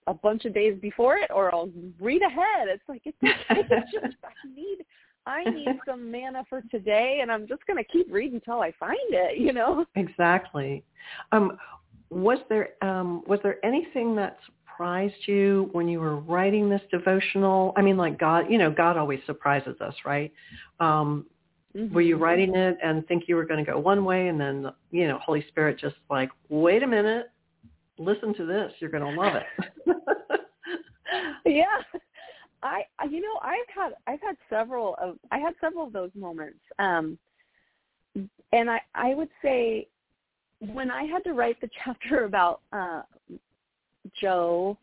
a 0.07 0.15
bunch 0.15 0.45
of 0.45 0.55
days 0.55 0.79
before 0.81 1.17
it 1.17 1.31
or 1.35 1.55
I'll 1.55 1.71
read 2.01 2.23
ahead. 2.23 2.69
It's 2.69 2.83
like, 2.89 3.03
it's, 3.05 3.17
it's 3.23 3.93
just, 3.93 4.17
I 4.25 4.55
need, 4.55 4.79
I 5.27 5.45
need 5.45 5.81
some 5.87 6.11
manna 6.11 6.45
for 6.49 6.63
today 6.71 7.21
and 7.23 7.31
I'm 7.33 7.49
just 7.49 7.67
going 7.67 7.83
to 7.83 7.91
keep 7.91 8.13
reading 8.13 8.37
until 8.37 8.61
I 8.61 8.73
find 8.79 8.97
it, 9.11 9.39
you 9.39 9.53
know? 9.53 9.87
Exactly. 9.95 10.85
Um, 11.33 11.57
was 12.11 12.39
there, 12.49 12.71
um, 12.83 13.23
was 13.27 13.41
there 13.43 13.65
anything 13.65 14.15
that 14.17 14.39
surprised 14.77 15.15
you 15.27 15.69
when 15.73 15.89
you 15.89 16.01
were 16.01 16.17
writing 16.17 16.69
this 16.69 16.83
devotional? 16.91 17.73
I 17.77 17.83
mean, 17.83 17.97
like 17.97 18.19
God, 18.19 18.47
you 18.51 18.59
know, 18.59 18.71
God 18.71 18.97
always 18.97 19.21
surprises 19.27 19.81
us, 19.81 19.95
right? 20.05 20.33
Um, 20.81 21.27
mm-hmm. 21.77 21.95
Were 21.95 22.03
you 22.03 22.17
writing 22.17 22.55
it 22.55 22.79
and 22.83 23.07
think 23.09 23.25
you 23.27 23.37
were 23.37 23.45
going 23.45 23.65
to 23.65 23.71
go 23.71 23.79
one 23.79 24.05
way, 24.05 24.29
and 24.29 24.41
then 24.41 24.71
you 24.91 25.09
know, 25.09 25.19
Holy 25.25 25.45
Spirit 25.49 25.79
just 25.79 25.97
like, 26.11 26.31
wait 26.49 26.83
a 26.83 26.87
minute, 26.87 27.31
listen 27.99 28.35
to 28.35 28.47
this, 28.47 28.73
you're 28.79 28.91
going 28.91 29.15
to 29.15 29.21
love 29.21 29.35
it. 29.35 29.97
yeah. 31.45 31.65
I, 32.63 32.83
you 33.09 33.21
know, 33.21 33.39
I've 33.43 33.75
had 33.75 33.93
I've 34.07 34.21
had 34.21 34.37
several 34.51 34.97
of 35.01 35.17
I 35.31 35.39
had 35.39 35.55
several 35.61 35.87
of 35.87 35.93
those 35.93 36.11
moments, 36.15 36.59
um, 36.79 37.19
and 38.53 38.71
I 38.71 38.81
I 38.95 39.15
would 39.15 39.29
say 39.43 39.87
when 40.61 40.91
I 40.91 41.05
had 41.05 41.23
to 41.25 41.33
write 41.33 41.61
the 41.61 41.71
chapter 41.85 42.25
about 42.25 42.61
uh, 42.73 43.03
Jo 44.21 44.79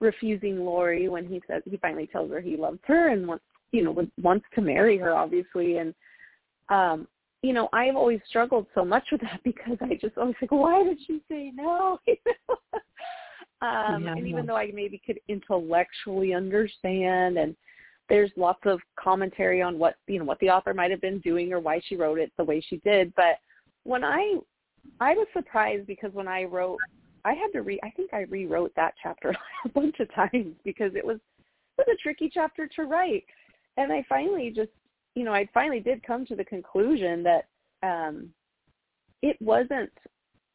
refusing 0.00 0.64
Laurie 0.64 1.08
when 1.08 1.26
he 1.26 1.42
says 1.48 1.62
he 1.64 1.76
finally 1.78 2.06
tells 2.06 2.30
her 2.30 2.40
he 2.40 2.56
loves 2.56 2.78
her 2.86 3.08
and 3.08 3.26
wants 3.26 3.44
you 3.72 3.82
know 3.82 4.06
wants 4.22 4.46
to 4.54 4.60
marry 4.60 4.96
her 4.96 5.12
obviously 5.12 5.78
and 5.78 5.94
um 6.68 7.08
you 7.42 7.52
know 7.52 7.68
I've 7.72 7.96
always 7.96 8.20
struggled 8.28 8.66
so 8.74 8.84
much 8.84 9.04
with 9.10 9.20
that 9.22 9.40
because 9.44 9.76
I 9.80 9.98
just 10.00 10.16
always 10.16 10.36
like 10.40 10.52
why 10.52 10.84
did 10.84 10.98
she 11.06 11.20
say 11.28 11.52
no 11.54 11.98
um 13.60 14.04
yeah, 14.04 14.12
and 14.12 14.24
yeah. 14.24 14.30
even 14.32 14.46
though 14.46 14.56
I 14.56 14.70
maybe 14.72 15.02
could 15.04 15.18
intellectually 15.28 16.32
understand 16.32 17.38
and 17.38 17.56
there's 18.08 18.30
lots 18.36 18.60
of 18.64 18.80
commentary 18.98 19.60
on 19.60 19.78
what 19.78 19.96
you 20.06 20.20
know 20.20 20.24
what 20.24 20.38
the 20.38 20.50
author 20.50 20.74
might 20.74 20.92
have 20.92 21.00
been 21.00 21.18
doing 21.20 21.52
or 21.52 21.58
why 21.58 21.80
she 21.88 21.96
wrote 21.96 22.20
it 22.20 22.30
the 22.38 22.44
way 22.44 22.60
she 22.60 22.76
did 22.78 23.12
but 23.16 23.40
when 23.82 24.04
I 24.04 24.36
I 25.00 25.14
was 25.14 25.26
surprised 25.32 25.86
because 25.86 26.12
when 26.12 26.28
I 26.28 26.44
wrote 26.44 26.78
I 27.24 27.34
had 27.34 27.52
to 27.52 27.62
re 27.62 27.78
I 27.82 27.90
think 27.90 28.12
I 28.12 28.20
rewrote 28.22 28.72
that 28.76 28.94
chapter 29.02 29.34
a 29.64 29.68
bunch 29.68 29.96
of 30.00 30.12
times 30.14 30.54
because 30.64 30.94
it 30.94 31.04
was 31.04 31.18
it 31.78 31.86
was 31.86 31.94
a 31.94 32.02
tricky 32.02 32.30
chapter 32.32 32.68
to 32.76 32.82
write. 32.84 33.24
And 33.76 33.92
I 33.92 34.04
finally 34.08 34.52
just 34.54 34.70
you 35.14 35.24
know, 35.24 35.32
I 35.32 35.48
finally 35.52 35.80
did 35.80 36.02
come 36.06 36.24
to 36.26 36.36
the 36.36 36.44
conclusion 36.44 37.24
that 37.24 37.48
um 37.82 38.30
it 39.22 39.36
wasn't 39.40 39.92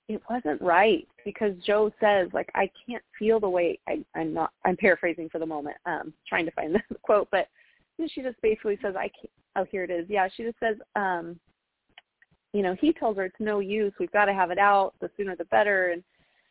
it 0.10 0.22
wasn't 0.30 0.62
right 0.62 1.08
because 1.24 1.54
Jo 1.66 1.92
says 2.00 2.30
like 2.34 2.50
I 2.56 2.70
can't 2.88 3.04
feel 3.18 3.40
the 3.40 3.50
way 3.50 3.80
I, 3.88 4.04
I'm 4.16 4.34
not 4.34 4.52
I'm 4.66 4.78
paraphrasing 4.78 5.30
for 5.30 5.40
the 5.40 5.46
moment, 5.46 5.78
um, 5.86 6.14
trying 6.28 6.46
to 6.46 6.52
find 6.52 6.76
the 6.90 6.96
quote, 7.02 7.28
but 7.32 7.48
she 8.10 8.22
just 8.22 8.42
basically 8.42 8.78
says 8.82 8.96
I 8.98 9.10
can't 9.10 9.32
oh 9.56 9.66
here 9.70 9.84
it 9.84 9.92
is. 9.92 10.06
Yeah, 10.10 10.28
she 10.36 10.44
just 10.44 10.60
says, 10.60 10.76
um, 10.96 11.40
you 12.54 12.62
know, 12.62 12.76
he 12.80 12.94
tells 12.94 13.18
her 13.18 13.26
it's 13.26 13.36
no 13.40 13.60
use, 13.60 13.94
we've 14.00 14.12
got 14.12 14.26
to 14.26 14.34
have 14.34 14.52
it 14.52 14.60
out, 14.60 14.94
the 15.02 15.10
sooner 15.18 15.36
the 15.36 15.46
better 15.46 15.90
and 15.90 16.04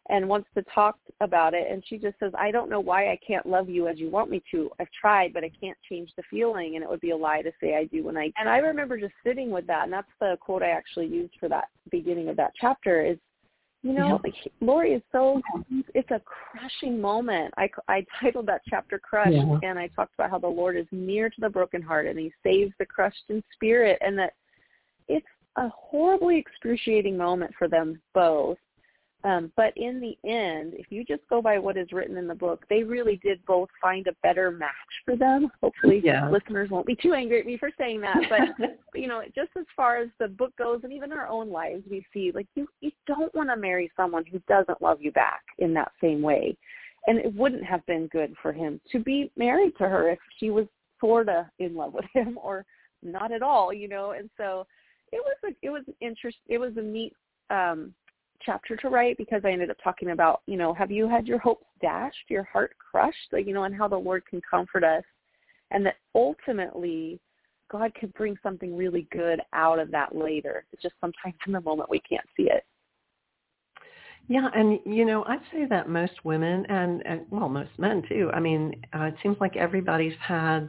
and 0.08 0.28
wants 0.28 0.48
to 0.54 0.62
talk 0.74 0.98
about 1.20 1.54
it 1.54 1.70
and 1.70 1.82
she 1.86 1.96
just 1.96 2.18
says 2.18 2.32
i 2.36 2.50
don't 2.50 2.68
know 2.68 2.80
why 2.80 3.10
i 3.10 3.18
can't 3.26 3.46
love 3.46 3.68
you 3.68 3.86
as 3.86 3.98
you 3.98 4.10
want 4.10 4.28
me 4.28 4.42
to 4.50 4.70
i've 4.80 4.90
tried 5.00 5.32
but 5.32 5.44
i 5.44 5.50
can't 5.60 5.78
change 5.88 6.10
the 6.16 6.22
feeling 6.28 6.74
and 6.74 6.82
it 6.82 6.90
would 6.90 7.00
be 7.00 7.10
a 7.10 7.16
lie 7.16 7.40
to 7.40 7.52
say 7.60 7.76
i 7.76 7.84
do 7.84 8.04
when 8.04 8.16
i 8.16 8.30
and 8.36 8.48
i 8.48 8.58
remember 8.58 8.98
just 8.98 9.14
sitting 9.24 9.50
with 9.50 9.66
that 9.66 9.84
and 9.84 9.92
that's 9.92 10.10
the 10.20 10.36
quote 10.40 10.62
i 10.62 10.70
actually 10.70 11.06
used 11.06 11.32
for 11.38 11.48
that 11.48 11.66
beginning 11.90 12.28
of 12.28 12.36
that 12.36 12.52
chapter 12.60 13.04
is 13.04 13.16
you 13.82 13.92
know 13.92 14.08
yeah. 14.08 14.18
like 14.24 14.34
laurie 14.60 14.94
is 14.94 15.02
so 15.12 15.40
it's 15.94 16.10
a 16.10 16.20
crushing 16.20 17.00
moment 17.00 17.52
i 17.56 17.68
i 17.88 18.04
titled 18.20 18.46
that 18.46 18.62
chapter 18.68 18.98
crush 18.98 19.28
yeah. 19.30 19.58
and 19.62 19.78
i 19.78 19.86
talked 19.88 20.14
about 20.14 20.30
how 20.30 20.38
the 20.38 20.46
lord 20.46 20.76
is 20.76 20.86
near 20.90 21.30
to 21.30 21.40
the 21.40 21.48
brokenhearted 21.48 22.16
and 22.16 22.20
he 22.20 22.32
saves 22.42 22.72
the 22.80 22.86
crushed 22.86 23.24
in 23.28 23.42
spirit 23.54 23.98
and 24.04 24.18
that 24.18 24.32
it's 25.08 25.26
a 25.56 25.68
horribly 25.68 26.38
excruciating 26.38 27.16
moment 27.16 27.52
for 27.58 27.68
them 27.68 28.00
both 28.14 28.58
um, 29.24 29.52
but 29.56 29.72
in 29.76 30.00
the 30.00 30.16
end, 30.28 30.74
if 30.74 30.86
you 30.90 31.04
just 31.04 31.22
go 31.30 31.40
by 31.40 31.58
what 31.58 31.76
is 31.76 31.92
written 31.92 32.16
in 32.16 32.26
the 32.26 32.34
book, 32.34 32.64
they 32.68 32.82
really 32.82 33.20
did 33.22 33.44
both 33.46 33.68
find 33.80 34.06
a 34.08 34.16
better 34.22 34.50
match 34.50 34.70
for 35.04 35.16
them. 35.16 35.48
Hopefully, 35.62 36.00
yeah. 36.04 36.28
listeners 36.28 36.70
won't 36.70 36.86
be 36.86 36.96
too 36.96 37.14
angry 37.14 37.38
at 37.38 37.46
me 37.46 37.56
for 37.56 37.70
saying 37.78 38.00
that. 38.00 38.16
But 38.28 38.68
you 38.94 39.06
know, 39.06 39.22
just 39.34 39.50
as 39.56 39.64
far 39.76 39.98
as 39.98 40.08
the 40.18 40.26
book 40.26 40.52
goes, 40.56 40.80
and 40.82 40.92
even 40.92 41.12
our 41.12 41.28
own 41.28 41.50
lives, 41.50 41.84
we 41.88 42.04
see 42.12 42.32
like 42.34 42.48
you 42.56 42.66
you 42.80 42.90
don't 43.06 43.32
want 43.34 43.48
to 43.50 43.56
marry 43.56 43.90
someone 43.96 44.24
who 44.26 44.40
doesn't 44.48 44.82
love 44.82 44.98
you 45.00 45.12
back 45.12 45.42
in 45.58 45.72
that 45.74 45.92
same 46.00 46.20
way, 46.20 46.56
and 47.06 47.18
it 47.18 47.32
wouldn't 47.32 47.64
have 47.64 47.86
been 47.86 48.08
good 48.08 48.34
for 48.42 48.52
him 48.52 48.80
to 48.90 48.98
be 48.98 49.30
married 49.36 49.72
to 49.78 49.88
her 49.88 50.10
if 50.10 50.18
she 50.38 50.50
was 50.50 50.66
sorta 51.00 51.48
in 51.60 51.76
love 51.76 51.94
with 51.94 52.06
him 52.12 52.38
or 52.42 52.64
not 53.04 53.30
at 53.30 53.42
all, 53.42 53.72
you 53.72 53.86
know. 53.86 54.12
And 54.12 54.28
so 54.36 54.66
it 55.12 55.22
was 55.24 55.36
a 55.44 55.66
it 55.66 55.70
was 55.70 55.82
an 55.86 55.94
interest 56.00 56.38
it 56.48 56.58
was 56.58 56.72
a 56.76 56.82
neat 56.82 57.12
um 57.50 57.94
chapter 58.44 58.76
to 58.76 58.88
write 58.88 59.16
because 59.18 59.42
I 59.44 59.50
ended 59.50 59.70
up 59.70 59.76
talking 59.82 60.10
about, 60.10 60.42
you 60.46 60.56
know, 60.56 60.74
have 60.74 60.90
you 60.90 61.08
had 61.08 61.26
your 61.26 61.38
hopes 61.38 61.64
dashed, 61.80 62.28
your 62.28 62.44
heart 62.44 62.74
crushed, 62.78 63.32
like, 63.32 63.46
you 63.46 63.54
know, 63.54 63.64
and 63.64 63.74
how 63.74 63.88
the 63.88 63.96
Lord 63.96 64.24
can 64.26 64.40
comfort 64.48 64.84
us 64.84 65.04
and 65.70 65.84
that 65.86 65.96
ultimately 66.14 67.20
God 67.70 67.94
can 67.94 68.12
bring 68.16 68.36
something 68.42 68.76
really 68.76 69.06
good 69.10 69.40
out 69.52 69.78
of 69.78 69.90
that 69.92 70.14
later. 70.14 70.64
It's 70.72 70.82
just 70.82 70.94
sometimes 71.00 71.34
in 71.46 71.52
the 71.52 71.60
moment 71.60 71.88
we 71.88 72.00
can't 72.00 72.26
see 72.36 72.44
it. 72.44 72.64
Yeah, 74.28 74.48
and 74.54 74.78
you 74.84 75.04
know, 75.04 75.24
I'd 75.24 75.40
say 75.50 75.66
that 75.68 75.88
most 75.88 76.12
women 76.22 76.64
and, 76.68 77.04
and 77.06 77.22
well, 77.30 77.48
most 77.48 77.70
men 77.78 78.02
too. 78.08 78.30
I 78.32 78.40
mean, 78.40 78.74
uh, 78.94 79.04
it 79.04 79.14
seems 79.22 79.36
like 79.40 79.56
everybody's 79.56 80.16
had 80.20 80.68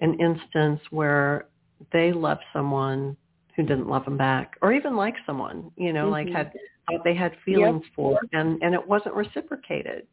an 0.00 0.18
instance 0.18 0.80
where 0.90 1.46
they 1.92 2.12
love 2.12 2.38
someone 2.52 3.16
who 3.58 3.64
didn't 3.64 3.88
love 3.88 4.04
them 4.04 4.16
back, 4.16 4.56
or 4.62 4.72
even 4.72 4.96
like 4.96 5.16
someone, 5.26 5.72
you 5.76 5.92
know, 5.92 6.04
mm-hmm. 6.04 6.12
like 6.12 6.28
had 6.28 6.52
thought 6.88 7.02
they 7.02 7.14
had 7.14 7.32
feelings 7.44 7.82
yep. 7.84 7.92
for, 7.94 8.20
and 8.32 8.62
and 8.62 8.72
it 8.72 8.88
wasn't 8.88 9.16
reciprocated, 9.16 10.06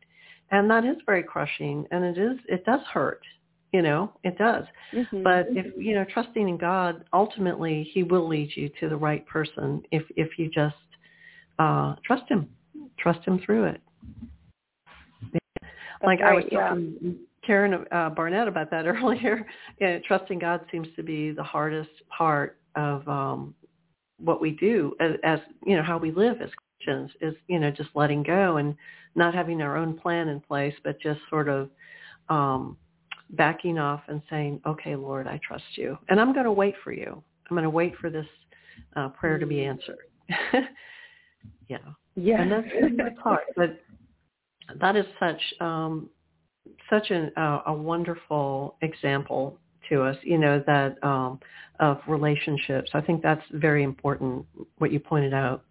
and 0.49 0.69
that 0.69 0.83
is 0.83 0.97
very 1.05 1.21
crushing, 1.21 1.85
and 1.91 2.03
it 2.03 2.17
is 2.17 2.39
it 2.47 2.65
does 2.65 2.81
hurt, 2.91 3.21
You 3.71 3.83
know, 3.83 4.11
it 4.23 4.35
does. 4.39 4.65
Mm-hmm. 4.91 5.21
But 5.21 5.45
if 5.51 5.67
you 5.77 5.93
know, 5.93 6.03
trusting 6.11 6.49
in 6.49 6.57
God, 6.57 7.05
ultimately 7.13 7.87
He 7.93 8.01
will 8.01 8.27
lead 8.27 8.49
you 8.55 8.67
to 8.79 8.89
the 8.89 8.97
right 8.97 9.25
person 9.27 9.83
if 9.91 10.01
if 10.15 10.39
you 10.39 10.49
just 10.49 10.75
uh, 11.59 11.93
trust 12.03 12.23
Him, 12.27 12.49
trust 12.97 13.23
Him 13.27 13.39
through 13.45 13.65
it. 13.65 13.81
Like 16.03 16.19
right, 16.19 16.31
I 16.31 16.33
was 16.33 16.45
yeah. 16.51 16.69
talking 16.69 17.15
Karen 17.45 17.85
uh, 17.91 18.09
Barnett 18.09 18.47
about 18.47 18.71
that 18.71 18.87
earlier. 18.87 19.45
Yeah, 19.79 19.99
trusting 19.99 20.39
God 20.39 20.61
seems 20.71 20.87
to 20.95 21.03
be 21.03 21.29
the 21.29 21.43
hardest 21.43 21.91
part 22.09 22.57
of 22.75 23.07
um, 23.07 23.55
what 24.19 24.41
we 24.41 24.51
do 24.51 24.95
as, 24.99 25.13
as 25.23 25.39
you 25.65 25.75
know 25.75 25.83
how 25.83 25.97
we 25.97 26.11
live 26.11 26.41
as 26.41 26.49
Christians 26.77 27.11
is 27.21 27.35
you 27.47 27.59
know 27.59 27.71
just 27.71 27.89
letting 27.95 28.23
go 28.23 28.57
and 28.57 28.75
not 29.15 29.33
having 29.33 29.61
our 29.61 29.77
own 29.77 29.97
plan 29.97 30.27
in 30.27 30.39
place, 30.39 30.73
but 30.83 30.99
just 30.99 31.19
sort 31.29 31.47
of 31.47 31.69
um, 32.29 32.77
backing 33.31 33.77
off 33.77 34.01
and 34.07 34.21
saying, 34.29 34.61
"Okay, 34.65 34.95
Lord, 34.95 35.27
I 35.27 35.39
trust 35.45 35.63
you, 35.75 35.97
and 36.09 36.19
I'm 36.19 36.33
going 36.33 36.45
to 36.45 36.51
wait 36.51 36.75
for 36.83 36.91
you. 36.91 37.21
I'm 37.49 37.55
going 37.55 37.63
to 37.63 37.69
wait 37.69 37.95
for 37.97 38.09
this 38.09 38.27
uh, 38.95 39.09
prayer 39.09 39.37
to 39.37 39.45
be 39.45 39.63
answered." 39.63 39.97
yeah, 41.67 41.77
Yeah. 42.15 42.41
and 42.41 42.51
that's 42.51 42.67
that's 42.97 43.19
hard, 43.19 43.43
but 43.55 43.79
that 44.79 44.95
is 44.95 45.05
such 45.19 45.41
um, 45.61 46.09
such 46.89 47.09
an, 47.11 47.31
uh, 47.37 47.61
a 47.67 47.73
wonderful 47.73 48.75
example 48.81 49.59
to 49.89 50.01
us, 50.03 50.15
you 50.23 50.37
know, 50.37 50.63
that 50.67 51.03
um, 51.03 51.39
of 51.79 51.99
relationships. 52.07 52.91
I 52.93 53.01
think 53.01 53.21
that's 53.21 53.43
very 53.51 53.83
important. 53.83 54.45
What 54.77 54.91
you 54.91 54.99
pointed 54.99 55.33
out. 55.33 55.63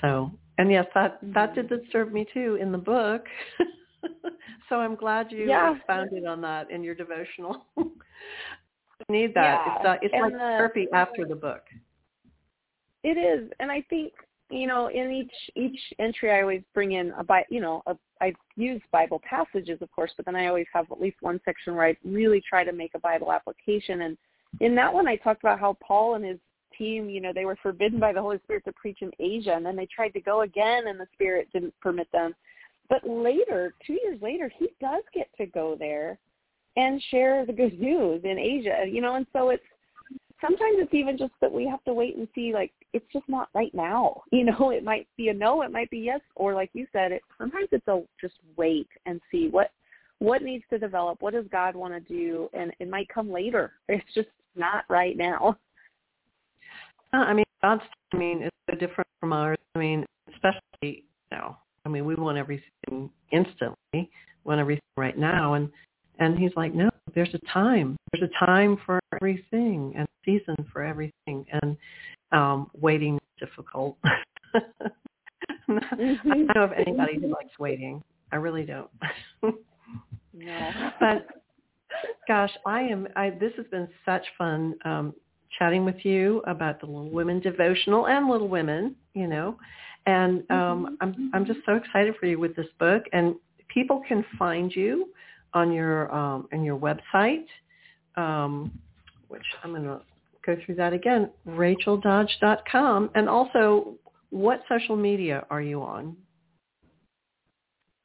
So, 0.00 0.30
and 0.58 0.70
yes, 0.70 0.86
that 0.94 1.18
that 1.22 1.54
did 1.54 1.68
disturb 1.68 2.12
me 2.12 2.26
too 2.32 2.58
in 2.60 2.72
the 2.72 2.78
book. 2.78 3.24
so 4.68 4.76
I'm 4.76 4.94
glad 4.94 5.30
you 5.32 5.48
Yeah. 5.48 5.74
expounded 5.76 6.26
on 6.26 6.40
that 6.42 6.70
in 6.70 6.82
your 6.82 6.94
devotional. 6.94 7.64
I 7.78 9.12
need 9.12 9.34
that. 9.34 9.60
Yeah, 9.66 9.76
It's 9.76 9.84
uh, 9.86 9.96
it's 10.02 10.14
and 10.14 10.22
like 10.22 10.32
the- 10.32 10.38
therapy 10.38 10.86
after 10.92 11.24
the 11.24 11.36
book. 11.36 11.62
It 13.04 13.16
is, 13.18 13.50
and 13.60 13.70
I 13.70 13.82
think 13.88 14.12
you 14.50 14.66
know 14.66 14.88
in 14.88 15.12
each 15.12 15.32
each 15.54 15.78
entry 15.98 16.32
I 16.32 16.40
always 16.40 16.62
bring 16.74 16.92
in 16.92 17.12
a 17.18 17.22
bi 17.24 17.44
you 17.50 17.60
know 17.60 17.82
a 17.86 17.96
I 18.20 18.32
use 18.56 18.80
Bible 18.92 19.20
passages 19.28 19.80
of 19.82 19.90
course, 19.92 20.12
but 20.16 20.26
then 20.26 20.36
I 20.36 20.46
always 20.46 20.66
have 20.72 20.90
at 20.90 21.00
least 21.00 21.16
one 21.20 21.40
section 21.44 21.74
where 21.74 21.86
I 21.86 21.96
really 22.04 22.42
try 22.48 22.64
to 22.64 22.72
make 22.72 22.92
a 22.94 23.00
Bible 23.00 23.32
application. 23.32 24.02
And 24.02 24.16
in 24.60 24.74
that 24.76 24.92
one, 24.92 25.06
I 25.06 25.16
talked 25.16 25.42
about 25.42 25.60
how 25.60 25.76
Paul 25.86 26.14
and 26.14 26.24
his 26.24 26.38
team, 26.76 27.08
you 27.08 27.20
know, 27.20 27.32
they 27.32 27.44
were 27.44 27.58
forbidden 27.62 27.98
by 27.98 28.12
the 28.12 28.20
Holy 28.20 28.38
Spirit 28.44 28.64
to 28.64 28.72
preach 28.72 28.98
in 29.00 29.10
Asia, 29.18 29.52
and 29.54 29.64
then 29.64 29.76
they 29.76 29.86
tried 29.86 30.10
to 30.10 30.20
go 30.20 30.42
again, 30.42 30.88
and 30.88 30.98
the 30.98 31.08
Spirit 31.14 31.48
didn't 31.52 31.74
permit 31.80 32.10
them. 32.12 32.34
But 32.88 33.08
later, 33.08 33.74
two 33.86 33.98
years 34.04 34.20
later, 34.22 34.50
he 34.56 34.68
does 34.80 35.02
get 35.12 35.28
to 35.38 35.46
go 35.46 35.76
there 35.78 36.18
and 36.76 37.02
share 37.10 37.46
the 37.46 37.52
good 37.52 37.80
news 37.80 38.22
in 38.24 38.38
Asia, 38.38 38.84
you 38.88 39.00
know, 39.00 39.14
and 39.14 39.26
so 39.32 39.50
it's 39.50 39.64
sometimes 40.40 40.76
it's 40.78 40.94
even 40.94 41.16
just 41.16 41.32
that 41.40 41.52
we 41.52 41.66
have 41.66 41.82
to 41.84 41.92
wait 41.92 42.16
and 42.16 42.28
see 42.34 42.52
like 42.52 42.72
it's 42.92 43.06
just 43.12 43.28
not 43.28 43.48
right 43.54 43.74
now 43.74 44.22
you 44.32 44.44
know 44.44 44.70
it 44.70 44.84
might 44.84 45.06
be 45.16 45.28
a 45.28 45.34
no 45.34 45.62
it 45.62 45.72
might 45.72 45.90
be 45.90 45.98
yes 45.98 46.20
or 46.34 46.54
like 46.54 46.70
you 46.72 46.86
said 46.92 47.12
it 47.12 47.22
sometimes 47.38 47.68
it's 47.72 47.86
a 47.88 48.02
just 48.20 48.34
wait 48.56 48.88
and 49.06 49.20
see 49.30 49.48
what 49.48 49.70
what 50.18 50.42
needs 50.42 50.64
to 50.70 50.78
develop 50.78 51.20
what 51.20 51.34
does 51.34 51.44
god 51.50 51.74
want 51.74 51.92
to 51.92 52.00
do 52.00 52.48
and 52.52 52.72
it 52.78 52.88
might 52.88 53.08
come 53.08 53.30
later 53.30 53.72
it's 53.88 54.14
just 54.14 54.28
not 54.54 54.84
right 54.88 55.16
now 55.16 55.56
Uh, 57.12 57.18
I 57.18 57.32
mean, 57.34 57.44
God's 57.62 57.82
timing 58.10 58.42
is 58.42 58.50
so 58.68 58.76
different 58.76 59.08
from 59.20 59.32
ours. 59.32 59.58
I 59.74 59.78
mean, 59.78 60.04
especially 60.34 60.60
you 60.82 61.02
know, 61.30 61.56
I 61.84 61.88
mean, 61.88 62.04
we 62.04 62.14
want 62.14 62.36
everything 62.36 63.10
instantly, 63.32 64.10
want 64.44 64.60
everything 64.60 64.82
right 64.96 65.16
now, 65.16 65.54
and 65.54 65.70
and 66.18 66.38
He's 66.38 66.52
like, 66.56 66.74
no, 66.74 66.90
there's 67.14 67.34
a 67.34 67.52
time. 67.52 67.96
There's 68.12 68.28
a 68.30 68.44
time 68.44 68.78
for 68.84 69.00
everything 69.14 69.92
and 69.96 70.05
season 70.26 70.54
for 70.70 70.82
everything, 70.82 71.46
and 71.50 71.76
um, 72.32 72.70
waiting 72.78 73.14
is 73.16 73.48
difficult. 73.48 73.96
I 75.68 75.72
don't 75.98 76.46
know 76.54 76.64
of 76.64 76.72
anybody 76.72 77.18
who 77.18 77.28
likes 77.28 77.58
waiting. 77.58 78.02
I 78.32 78.36
really 78.36 78.64
don't. 78.64 78.90
no 80.34 80.70
but 81.00 81.26
gosh, 82.28 82.52
I 82.66 82.82
am. 82.82 83.08
I 83.16 83.30
this 83.30 83.52
has 83.56 83.66
been 83.70 83.88
such 84.04 84.24
fun 84.36 84.74
um, 84.84 85.14
chatting 85.58 85.84
with 85.84 86.04
you 86.04 86.42
about 86.46 86.80
the 86.80 86.86
Little 86.86 87.10
Women 87.10 87.40
devotional 87.40 88.08
and 88.08 88.28
Little 88.28 88.48
Women. 88.48 88.94
You 89.14 89.26
know, 89.26 89.56
and 90.06 90.48
um, 90.50 90.98
I'm 91.00 91.30
I'm 91.34 91.46
just 91.46 91.60
so 91.66 91.74
excited 91.74 92.14
for 92.18 92.26
you 92.26 92.38
with 92.38 92.54
this 92.56 92.66
book. 92.78 93.04
And 93.12 93.34
people 93.72 94.02
can 94.06 94.24
find 94.38 94.74
you 94.74 95.08
on 95.54 95.72
your 95.72 96.12
um, 96.14 96.48
on 96.52 96.64
your 96.64 96.78
website, 96.78 97.46
um, 98.16 98.70
which 99.28 99.42
I'm 99.62 99.70
going 99.70 99.84
to 99.84 100.00
go 100.46 100.56
through 100.64 100.76
that 100.76 100.92
again, 100.92 101.30
racheldodge.com, 101.48 103.10
and 103.14 103.28
also 103.28 103.94
what 104.30 104.62
social 104.68 104.96
media 104.96 105.44
are 105.50 105.60
you 105.60 105.82
on? 105.82 106.16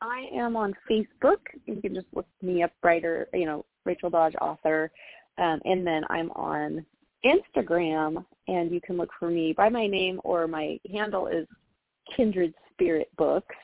I 0.01 0.27
am 0.33 0.55
on 0.55 0.73
Facebook. 0.89 1.37
You 1.67 1.79
can 1.79 1.93
just 1.93 2.07
look 2.13 2.27
me 2.41 2.63
up, 2.63 2.71
writer, 2.83 3.27
you 3.33 3.45
know, 3.45 3.65
Rachel 3.85 4.09
Dodge, 4.09 4.33
author, 4.41 4.91
um, 5.37 5.61
and 5.65 5.85
then 5.85 6.03
I'm 6.09 6.31
on 6.31 6.85
Instagram, 7.23 8.25
and 8.47 8.71
you 8.71 8.81
can 8.81 8.97
look 8.97 9.09
for 9.19 9.29
me 9.29 9.53
by 9.53 9.69
my 9.69 9.87
name 9.87 10.19
or 10.23 10.47
my 10.47 10.79
handle 10.91 11.27
is 11.27 11.47
Kindred 12.15 12.53
Spirit 12.73 13.09
Books. 13.17 13.55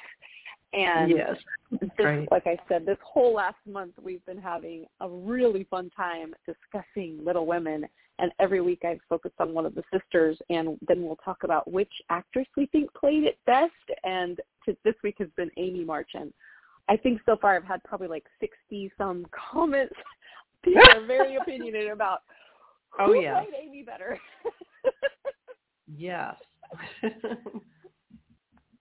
And 0.73 1.09
yes, 1.09 1.35
this, 1.71 1.89
great. 1.97 2.29
like 2.31 2.45
I 2.45 2.57
said, 2.67 2.85
this 2.85 2.97
whole 3.03 3.33
last 3.33 3.57
month 3.67 3.93
we've 4.01 4.25
been 4.25 4.37
having 4.37 4.85
a 4.99 5.09
really 5.09 5.65
fun 5.69 5.89
time 5.95 6.35
discussing 6.45 7.23
Little 7.25 7.47
Women. 7.47 7.85
And 8.19 8.31
every 8.39 8.61
week 8.61 8.83
I've 8.83 8.99
focused 9.07 9.35
on 9.39 9.53
one 9.53 9.65
of 9.65 9.75
the 9.75 9.83
sisters, 9.93 10.37
and 10.49 10.77
then 10.87 11.03
we'll 11.03 11.17
talk 11.17 11.43
about 11.43 11.71
which 11.71 11.91
actress 12.09 12.47
we 12.55 12.65
think 12.67 12.91
played 12.93 13.23
it 13.23 13.37
best. 13.45 13.71
And 14.03 14.39
this 14.83 14.95
week 15.03 15.15
has 15.19 15.29
been 15.37 15.51
Amy 15.57 15.83
Marchand. 15.85 16.33
I 16.89 16.97
think 16.97 17.21
so 17.25 17.37
far 17.39 17.55
I've 17.55 17.63
had 17.63 17.83
probably 17.83 18.07
like 18.07 18.25
60 18.39 18.91
some 18.97 19.25
comments. 19.51 19.93
People 20.63 20.81
are 20.95 21.05
very 21.05 21.35
opinionated 21.41 21.91
about 21.91 22.19
oh, 22.99 23.07
who 23.07 23.17
Oh, 23.17 23.21
yeah. 23.21 23.41
played 23.41 23.53
Amy 23.61 23.83
better. 23.83 24.19
Yes. 25.95 26.35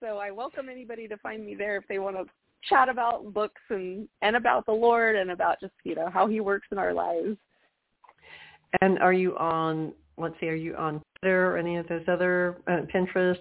so 0.01 0.19
I 0.19 0.31
welcome 0.31 0.69
anybody 0.69 1.07
to 1.09 1.17
find 1.19 1.45
me 1.45 1.55
there 1.55 1.77
if 1.77 1.85
they 1.89 1.99
want 1.99 2.17
to 2.17 2.25
chat 2.69 2.89
about 2.89 3.33
books 3.33 3.61
and 3.71 4.09
and 4.23 4.35
about 4.35 4.67
the 4.67 4.73
Lord 4.73 5.15
and 5.15 5.31
about 5.31 5.61
just 5.61 5.73
you 5.85 5.95
know 5.95 6.11
how 6.13 6.27
He 6.27 6.41
works 6.41 6.67
in 6.73 6.79
our 6.79 6.93
lives. 6.93 7.37
And 8.81 8.99
are 8.99 9.13
you 9.13 9.37
on, 9.37 9.93
let's 10.19 10.35
see, 10.41 10.49
are 10.49 10.55
you 10.55 10.75
on 10.77 11.03
Twitter 11.21 11.53
or 11.53 11.59
any 11.59 11.77
of 11.77 11.89
those 11.89 12.05
other, 12.09 12.59
uh, 12.67 12.83
Pinterest? 12.95 13.39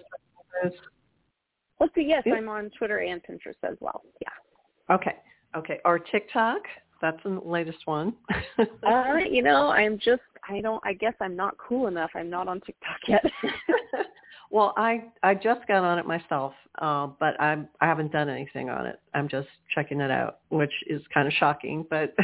Let's 1.80 1.94
see. 1.94 2.04
Yes. 2.08 2.22
I'm 2.26 2.48
on 2.48 2.70
Twitter 2.78 2.98
and 2.98 3.20
Pinterest 3.22 3.62
as 3.62 3.76
well. 3.80 4.02
Yeah. 4.20 4.94
Okay. 4.94 5.16
Okay. 5.56 5.80
Or 5.84 5.98
TikTok? 5.98 6.62
That's 7.02 7.22
the 7.24 7.40
latest 7.44 7.86
one. 7.86 8.14
Uh, 8.86 9.18
you 9.28 9.42
know, 9.42 9.68
I'm 9.68 9.98
just 9.98 10.22
I 10.48 10.60
don't. 10.60 10.80
I 10.84 10.94
guess 10.94 11.12
I'm 11.20 11.36
not 11.36 11.56
cool 11.58 11.88
enough. 11.88 12.10
I'm 12.14 12.30
not 12.30 12.48
on 12.48 12.60
TikTok 12.60 12.98
yet. 13.06 13.24
well, 14.50 14.72
I 14.76 15.04
I 15.22 15.34
just 15.34 15.66
got 15.66 15.84
on 15.84 15.98
it 15.98 16.06
myself, 16.06 16.54
uh, 16.80 17.08
but 17.18 17.40
I'm 17.40 17.68
I 17.80 17.86
haven't 17.86 18.12
done 18.12 18.28
anything 18.28 18.70
on 18.70 18.86
it. 18.86 19.00
I'm 19.12 19.28
just 19.28 19.48
checking 19.74 20.00
it 20.00 20.10
out, 20.10 20.38
which 20.48 20.72
is 20.86 21.02
kind 21.12 21.26
of 21.28 21.34
shocking, 21.34 21.84
but 21.90 22.14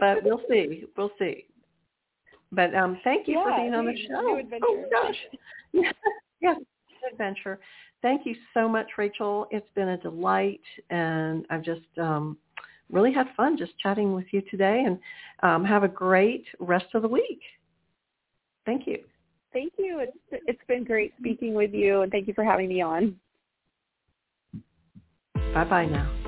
but 0.00 0.22
we'll 0.22 0.40
see. 0.48 0.84
We'll 0.96 1.12
see. 1.18 1.46
But 2.52 2.74
um, 2.74 2.98
thank 3.04 3.26
you 3.26 3.40
for 3.42 3.52
being 3.56 3.74
on 3.74 3.86
the 3.86 3.96
show. 4.08 4.40
Oh 4.62 4.84
gosh, 4.90 5.16
yeah, 5.72 5.92
yeah, 6.40 6.54
adventure. 7.10 7.58
Thank 8.02 8.26
you 8.26 8.34
so 8.52 8.68
much, 8.68 8.86
Rachel. 8.98 9.46
It's 9.50 9.68
been 9.74 9.88
a 9.88 9.96
delight, 9.96 10.60
and 10.90 11.46
I've 11.50 11.62
just 11.62 11.80
um, 11.98 12.36
really 12.90 13.12
had 13.12 13.26
fun 13.36 13.56
just 13.56 13.78
chatting 13.78 14.12
with 14.12 14.26
you 14.30 14.42
today. 14.50 14.84
And 14.86 14.98
um, 15.42 15.64
have 15.64 15.84
a 15.84 15.88
great 15.88 16.44
rest 16.60 16.86
of 16.94 17.02
the 17.02 17.08
week. 17.08 17.40
Thank 18.66 18.86
you. 18.86 18.98
Thank 19.52 19.72
you. 19.78 20.00
It's 20.00 20.42
it's 20.46 20.62
been 20.68 20.84
great 20.84 21.12
speaking 21.18 21.54
with 21.54 21.72
you, 21.72 22.02
and 22.02 22.12
thank 22.12 22.28
you 22.28 22.34
for 22.34 22.44
having 22.44 22.68
me 22.68 22.82
on. 22.82 23.16
Bye 25.54 25.64
bye 25.64 25.86
now. 25.86 26.23